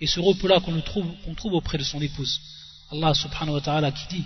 Et 0.01 0.07
ce 0.07 0.21
repos-là 0.21 0.61
qu'on 0.61 0.81
trouve, 0.81 1.55
auprès 1.55 1.79
de 1.79 1.83
son 1.83 2.01
épouse. 2.01 2.41
Allah 2.93 3.15
subhanahu 3.15 3.55
wa 3.55 3.61
ta'ala 3.61 3.93
qui 3.93 4.07
dit 4.09 4.25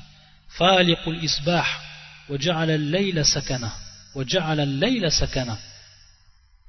wa 2.28 2.38
ja'ala 2.38 2.74
al-layla 2.74 3.24
sakana 3.24 3.72
wa 4.14 4.24
ja'ala 4.24 4.62
al-layla 4.62 5.10
sakana 5.10 5.58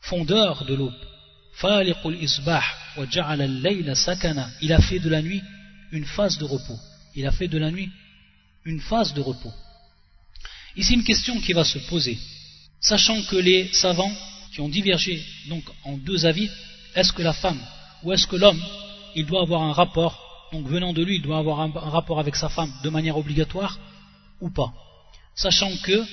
fondeur 0.01 0.65
de 0.65 0.75
l'aube 0.75 0.93
isbah 2.21 2.63
wa 2.97 3.05
ja'ala 3.05 3.45
al-layla 3.45 3.95
sakana 3.95 4.49
il 4.61 4.73
a 4.73 4.81
fait 4.81 4.99
de 4.99 5.09
la 5.09 5.21
nuit 5.21 5.41
une 5.91 6.05
phase 6.05 6.37
de 6.37 6.43
repos. 6.43 6.77
Il 7.15 7.25
a 7.25 7.31
fait 7.31 7.47
de 7.47 7.57
la 7.57 7.71
nuit 7.71 7.89
une 8.65 8.81
phase 8.81 9.13
de 9.13 9.21
repos. 9.21 9.53
Ici 10.75 10.95
une 10.95 11.03
question 11.03 11.39
qui 11.39 11.53
va 11.53 11.63
se 11.63 11.79
poser 11.79 12.17
sachant 12.79 13.21
que 13.23 13.35
les 13.35 13.67
savants 13.73 14.11
qui 14.53 14.61
ont 14.61 14.69
divergé 14.69 15.23
donc 15.47 15.63
en 15.83 15.97
deux 15.97 16.25
avis 16.25 16.49
est-ce 16.95 17.11
que 17.11 17.21
la 17.21 17.33
femme 17.33 17.59
ou 18.03 18.13
est-ce 18.13 18.27
que 18.27 18.35
l'homme 18.35 18.61
il 19.15 19.25
doit 19.25 19.41
avoir 19.41 19.63
un 19.63 19.73
rapport 19.73 20.25
donc 20.51 20.67
venant 20.67 20.93
de 20.93 21.03
lui, 21.03 21.15
il 21.15 21.21
doit 21.21 21.37
avoir 21.37 21.59
un, 21.59 21.71
rapport 21.71 22.19
avec 22.19 22.35
sa 22.35 22.49
femme 22.49 22.71
de 22.83 22.89
manière 22.89 23.17
obligatoire 23.17 23.77
ou 24.39 24.49
pas? 24.49 24.71
Sachant 25.35 25.71
que 25.83 26.05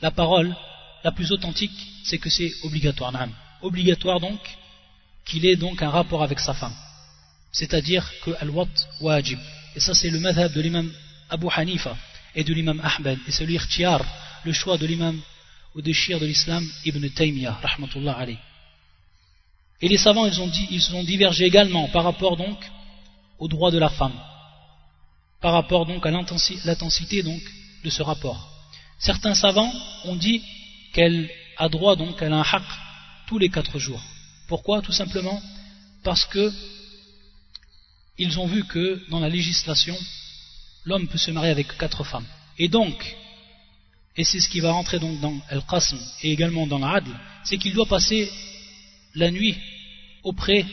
la 0.00 0.10
parole 0.10 0.54
la 1.02 1.12
plus 1.12 1.32
authentique, 1.32 1.78
c'est 2.04 2.18
que 2.18 2.30
c'est 2.30 2.50
obligatoire. 2.62 3.12
Obligatoire 3.62 4.20
donc 4.20 4.40
qu'il 5.26 5.44
ait 5.44 5.56
donc 5.56 5.82
un 5.82 5.90
rapport 5.90 6.22
avec 6.22 6.38
sa 6.38 6.54
femme. 6.54 6.74
C'est-à-dire 7.52 8.10
que 8.24 8.30
al-wat 8.40 8.68
wajib. 9.00 9.38
Et 9.76 9.80
ça 9.80 9.92
c'est 9.94 10.10
le 10.10 10.20
madhab 10.20 10.52
de 10.52 10.60
l'imam 10.60 10.90
Abu 11.28 11.48
Hanifa 11.54 11.96
et 12.34 12.44
de 12.44 12.54
l'imam 12.54 12.80
Ahmed. 12.82 13.18
Et 13.28 13.32
c'est 13.32 13.46
le 13.46 14.52
choix 14.52 14.78
de 14.78 14.86
l'imam 14.86 15.20
ou 15.74 15.82
de 15.82 16.18
de 16.18 16.26
l'islam 16.26 16.64
Ibn 16.84 17.08
Taymiyyah, 17.08 17.58
rahmatullah 17.62 18.26
Et 19.80 19.88
les 19.88 19.98
savants, 19.98 20.26
ils 20.26 20.40
ont, 20.40 20.46
dit, 20.46 21.24
également 21.40 21.88
par 21.88 22.04
rapport 22.04 22.36
donc 22.36 22.58
au 23.38 23.48
droit 23.48 23.70
de 23.70 23.78
la 23.78 23.88
femme, 23.88 24.18
par 25.40 25.52
rapport 25.52 25.86
donc 25.86 26.06
à 26.06 26.10
l'intensité 26.10 27.22
donc 27.22 27.42
de 27.82 27.90
ce 27.90 28.02
rapport. 28.02 28.50
Certains 28.98 29.34
savants 29.34 29.72
ont 30.04 30.16
dit 30.16 30.42
qu'elle 30.92 31.28
a 31.56 31.68
droit 31.68 31.96
donc, 31.96 32.22
a 32.22 32.26
un 32.26 32.42
haq 32.42 32.62
tous 33.26 33.38
les 33.38 33.48
quatre 33.48 33.78
jours. 33.78 34.02
Pourquoi? 34.48 34.80
Tout 34.82 34.92
simplement 34.92 35.42
parce 36.02 36.24
que 36.26 36.52
ils 38.16 38.38
ont 38.38 38.46
vu 38.46 38.64
que 38.64 39.02
dans 39.10 39.18
la 39.18 39.28
législation, 39.28 39.96
l'homme 40.84 41.08
peut 41.08 41.18
se 41.18 41.32
marier 41.32 41.50
avec 41.50 41.76
quatre 41.76 42.04
femmes. 42.04 42.26
Et 42.58 42.68
donc, 42.68 43.16
et 44.16 44.24
c'est 44.24 44.40
ce 44.40 44.48
qui 44.48 44.60
va 44.60 44.72
rentrer 44.72 44.98
donc 44.98 45.20
dans 45.20 45.34
Al-Qasm 45.48 45.98
et 46.22 46.32
également 46.32 46.66
dans 46.66 46.78
l'Adl, 46.78 47.10
c'est 47.44 47.58
qu'il 47.58 47.72
doit 47.72 47.86
passer 47.86 48.30
la 49.14 49.30
nuit 49.30 49.56
auprès 50.22 50.64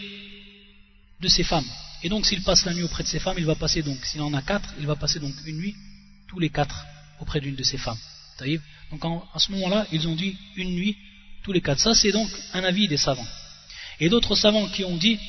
de 1.20 1.28
ses 1.28 1.44
femmes. 1.44 1.66
Et 2.04 2.10
donc 2.10 2.26
s'il 2.26 2.44
passe 2.44 2.66
la 2.66 2.74
nuit 2.74 2.84
auprès 2.84 3.04
de 3.04 3.08
ses 3.08 3.20
femmes, 3.20 3.38
il 3.38 3.46
va 3.46 3.56
passer 3.56 3.82
donc, 3.82 4.04
s'il 4.06 4.22
en 4.22 4.34
a 4.34 4.42
quatre, 4.42 4.74
il 4.80 4.86
va 4.86 4.96
passer 4.96 5.20
donc 5.20 5.34
une 5.46 5.58
nuit, 5.58 5.76
tous 6.28 6.40
les 6.40 6.50
quatre, 6.50 6.86
auprès 7.20 7.40
d'une 7.42 7.56
de 7.56 7.64
ses 7.64 7.78
femmes. 7.78 7.98
Donc 8.92 9.06
à 9.06 9.40
ce 9.40 9.52
moment-là, 9.52 9.86
ils 9.92 10.08
ont 10.08 10.16
dit 10.16 10.36
une 10.56 10.72
nuit, 10.72 10.98
tous 11.44 11.52
les 11.52 11.62
quatre. 11.62 11.80
Ça 11.80 11.94
c'est 11.94 12.12
donc 12.12 12.30
un 12.54 12.64
avis 12.64 12.88
des 12.88 12.98
savants. 12.98 13.28
Et 14.00 14.10
d'autres 14.10 14.36
savants 14.36 14.68
qui 14.70 14.84
ont 14.84 14.98
dit 14.98 15.20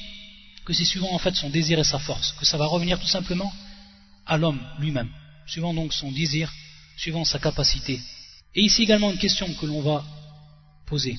que 0.65 0.73
c'est 0.73 0.85
suivant 0.85 1.13
en 1.13 1.19
fait 1.19 1.35
son 1.35 1.51
désir 1.51 1.79
et 1.79 1.85
sa 1.85 1.99
force, 1.99 2.33
que 2.39 2.47
ça 2.47 2.57
va 2.57 2.67
revenir 2.67 2.99
tout 2.99 3.07
simplement 3.07 3.53
à 4.27 4.39
l'homme 4.39 4.61
lui-même, 4.79 5.11
suivant 5.47 5.75
donc 5.75 5.93
son 5.93 6.11
désir, 6.13 6.51
suivant 7.03 7.25
sa 7.25 7.41
capacité. 7.41 8.01
Et 8.55 8.61
ici 8.61 8.83
également 8.83 9.11
une 9.11 9.19
question 9.19 9.53
que 9.55 9.67
l'on 9.67 9.83
va 9.83 10.05
poser, 10.87 11.19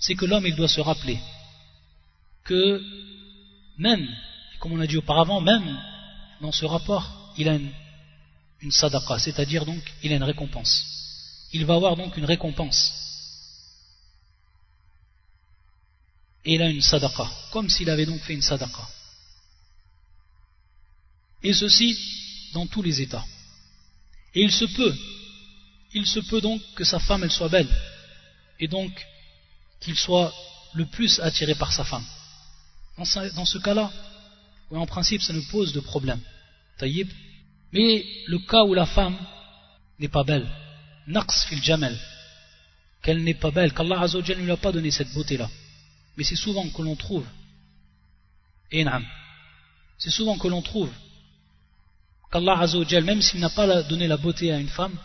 c'est 0.00 0.14
que 0.14 0.24
l'homme 0.24 0.46
il 0.46 0.56
doit 0.56 0.68
se 0.68 0.80
rappeler 0.80 1.18
que 2.44 2.82
même 3.76 4.08
comme 4.58 4.72
on 4.72 4.80
a 4.80 4.86
dit 4.86 4.96
auparavant, 4.96 5.40
même 5.40 5.78
dans 6.40 6.52
ce 6.52 6.64
rapport, 6.64 7.32
il 7.36 7.48
a 7.48 7.54
une, 7.54 7.70
une 8.62 8.72
c'est-à-dire 8.72 9.66
donc, 9.66 9.82
il 10.02 10.12
a 10.12 10.16
une 10.16 10.24
récompense. 10.24 10.84
Il 11.52 11.64
va 11.66 11.74
avoir 11.74 11.96
donc 11.96 12.16
une 12.16 12.24
récompense. 12.24 12.92
Et 16.44 16.54
il 16.54 16.62
a 16.62 16.70
une 16.70 16.80
sadaqa, 16.80 17.30
comme 17.52 17.68
s'il 17.68 17.90
avait 17.90 18.06
donc 18.06 18.20
fait 18.22 18.34
une 18.34 18.42
sadaqa. 18.42 18.88
Et 21.42 21.52
ceci 21.52 21.96
dans 22.54 22.66
tous 22.66 22.82
les 22.82 23.00
états. 23.02 23.24
Et 24.34 24.42
il 24.42 24.52
se 24.52 24.64
peut, 24.64 24.94
il 25.92 26.06
se 26.06 26.20
peut 26.20 26.40
donc 26.40 26.60
que 26.74 26.84
sa 26.84 26.98
femme 26.98 27.24
elle 27.24 27.30
soit 27.30 27.48
belle, 27.48 27.68
et 28.60 28.68
donc 28.68 28.92
qu'il 29.80 29.96
soit 29.96 30.32
le 30.74 30.86
plus 30.86 31.20
attiré 31.20 31.54
par 31.54 31.72
sa 31.72 31.84
femme. 31.84 32.04
Dans 32.96 33.44
ce 33.44 33.58
cas-là, 33.58 33.90
en 34.70 34.86
principe, 34.86 35.22
ça 35.22 35.32
nous 35.32 35.46
pose 35.50 35.72
de 35.72 35.80
problème. 35.80 36.20
Taïb. 36.78 37.08
Mais 37.72 38.04
le 38.26 38.38
cas 38.38 38.64
où 38.64 38.74
la 38.74 38.86
femme 38.86 39.16
n'est 39.98 40.08
pas 40.08 40.24
belle, 40.24 40.46
naqs 41.06 41.46
fil 41.48 41.62
jamel, 41.62 41.96
qu'elle 43.02 43.22
n'est 43.22 43.34
pas 43.34 43.50
belle, 43.50 43.72
qu'Allah 43.72 44.06
ne 44.06 44.34
lui 44.34 44.50
a 44.50 44.56
pas 44.56 44.72
donné 44.72 44.90
cette 44.90 45.12
beauté-là. 45.12 45.48
Mais 46.16 46.24
c'est 46.24 46.36
souvent 46.36 46.68
que 46.68 46.82
l'on 46.82 46.96
trouve, 46.96 47.26
c'est 48.70 50.10
souvent 50.10 50.38
que 50.38 50.48
l'on 50.48 50.62
trouve 50.62 50.90
qu'Allah 52.32 52.66
même 53.02 53.22
s'il 53.22 53.40
n'a 53.40 53.50
pas 53.50 53.82
donné 53.82 54.06
la 54.06 54.16
beauté 54.16 54.52
à 54.52 54.58
une 54.58 54.68
femme, 54.68 54.96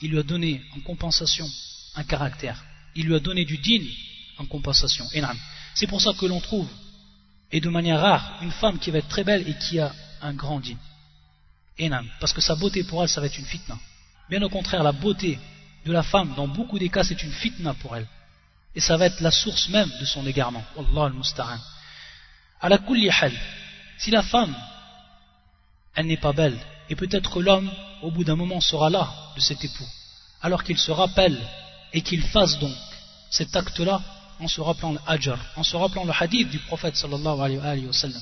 il 0.00 0.10
lui 0.10 0.18
a 0.18 0.22
donné 0.22 0.62
en 0.76 0.80
compensation 0.80 1.48
un 1.94 2.04
caractère. 2.04 2.62
Il 2.94 3.06
lui 3.06 3.14
a 3.14 3.20
donné 3.20 3.44
du 3.44 3.58
digne 3.58 3.88
en 4.38 4.46
compensation. 4.46 5.06
C'est 5.74 5.86
pour 5.86 6.00
ça 6.00 6.12
que 6.18 6.26
l'on 6.26 6.40
trouve 6.40 6.68
et 7.52 7.60
de 7.60 7.68
manière 7.68 8.00
rare 8.00 8.38
une 8.42 8.50
femme 8.50 8.78
qui 8.78 8.90
va 8.90 8.98
être 8.98 9.08
très 9.08 9.24
belle 9.24 9.48
et 9.48 9.54
qui 9.54 9.78
a 9.78 9.92
un 10.22 10.34
grand. 10.34 10.60
Enam. 11.80 12.08
Parce 12.20 12.32
que 12.32 12.40
sa 12.40 12.54
beauté 12.54 12.84
pour 12.84 13.02
elle, 13.02 13.08
ça 13.08 13.20
va 13.20 13.26
être 13.26 13.38
une 13.38 13.44
fitna. 13.44 13.78
Bien 14.28 14.42
au 14.42 14.48
contraire, 14.48 14.82
la 14.82 14.92
beauté 14.92 15.38
de 15.84 15.92
la 15.92 16.02
femme, 16.02 16.34
dans 16.34 16.48
beaucoup 16.48 16.78
des 16.78 16.88
cas, 16.88 17.04
c'est 17.04 17.22
une 17.22 17.32
fitna 17.32 17.74
pour 17.74 17.96
elle. 17.96 18.06
Et 18.74 18.80
ça 18.80 18.96
va 18.96 19.06
être 19.06 19.20
la 19.20 19.30
source 19.30 19.68
même 19.68 19.90
de 20.00 20.04
son 20.04 20.26
égarement. 20.26 20.64
Allah 20.78 21.06
al-Musta'an. 21.06 21.58
À 22.60 22.68
la 22.68 22.78
si 23.98 24.10
la 24.10 24.22
femme, 24.22 24.54
elle 25.94 26.06
n'est 26.06 26.16
pas 26.16 26.32
belle, 26.32 26.58
et 26.90 26.96
peut-être 26.96 27.30
que 27.30 27.38
l'homme, 27.38 27.70
au 28.02 28.10
bout 28.10 28.24
d'un 28.24 28.36
moment, 28.36 28.60
sera 28.60 28.90
là 28.90 29.10
de 29.36 29.40
cet 29.40 29.64
époux. 29.64 29.88
Alors 30.42 30.62
qu'il 30.64 30.78
se 30.78 30.90
rappelle 30.90 31.38
et 31.92 32.02
qu'il 32.02 32.22
fasse 32.22 32.58
donc 32.58 32.76
cet 33.30 33.56
acte-là 33.56 34.02
en 34.40 34.48
se 34.48 34.60
rappelant 34.60 34.92
le 34.92 35.00
hajar, 35.06 35.38
en 35.56 35.62
se 35.62 35.76
rappelant 35.76 36.04
le 36.04 36.12
hadith 36.18 36.50
du 36.50 36.58
prophète 36.58 36.96
sallallahu 36.96 37.40
alayhi 37.40 37.86
wa 37.86 37.92
sallam, 37.92 38.20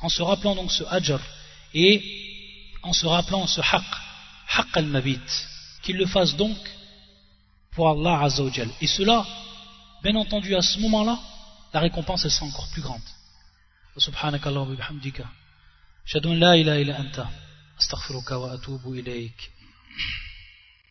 en 0.00 0.08
se 0.08 0.22
rappelant 0.22 0.54
donc 0.54 0.70
ce 0.72 0.84
hajar 0.84 1.20
et 1.74 2.02
en 2.82 2.92
se 2.92 3.06
rappelant 3.06 3.46
ce 3.46 3.60
haqq, 3.60 3.84
haqq 4.56 4.76
al-mabit, 4.76 5.20
qu'il 5.82 5.96
le 5.96 6.06
fasse 6.06 6.36
donc 6.36 6.56
pour 7.72 7.90
Allah 7.90 8.22
azawajal. 8.22 8.70
Et 8.80 8.86
cela, 8.86 9.26
bien 10.02 10.14
entendu, 10.16 10.54
à 10.54 10.62
ce 10.62 10.78
moment-là, 10.80 11.18
la 11.74 11.80
récompense 11.80 12.24
elle 12.24 12.30
sera 12.30 12.46
encore 12.46 12.68
plus 12.72 12.82
grande. 12.82 13.02
Subhanakallah 13.96 14.60
wa 14.60 14.74
bihamdika. 14.76 15.24
Shadun 16.04 16.34
la 16.34 16.56
ilaha 16.56 16.80
illa 16.80 17.00
anta. 17.00 17.28
أستغفرك 17.80 18.30
وأتوب 18.30 18.92
إليك. 18.92 19.50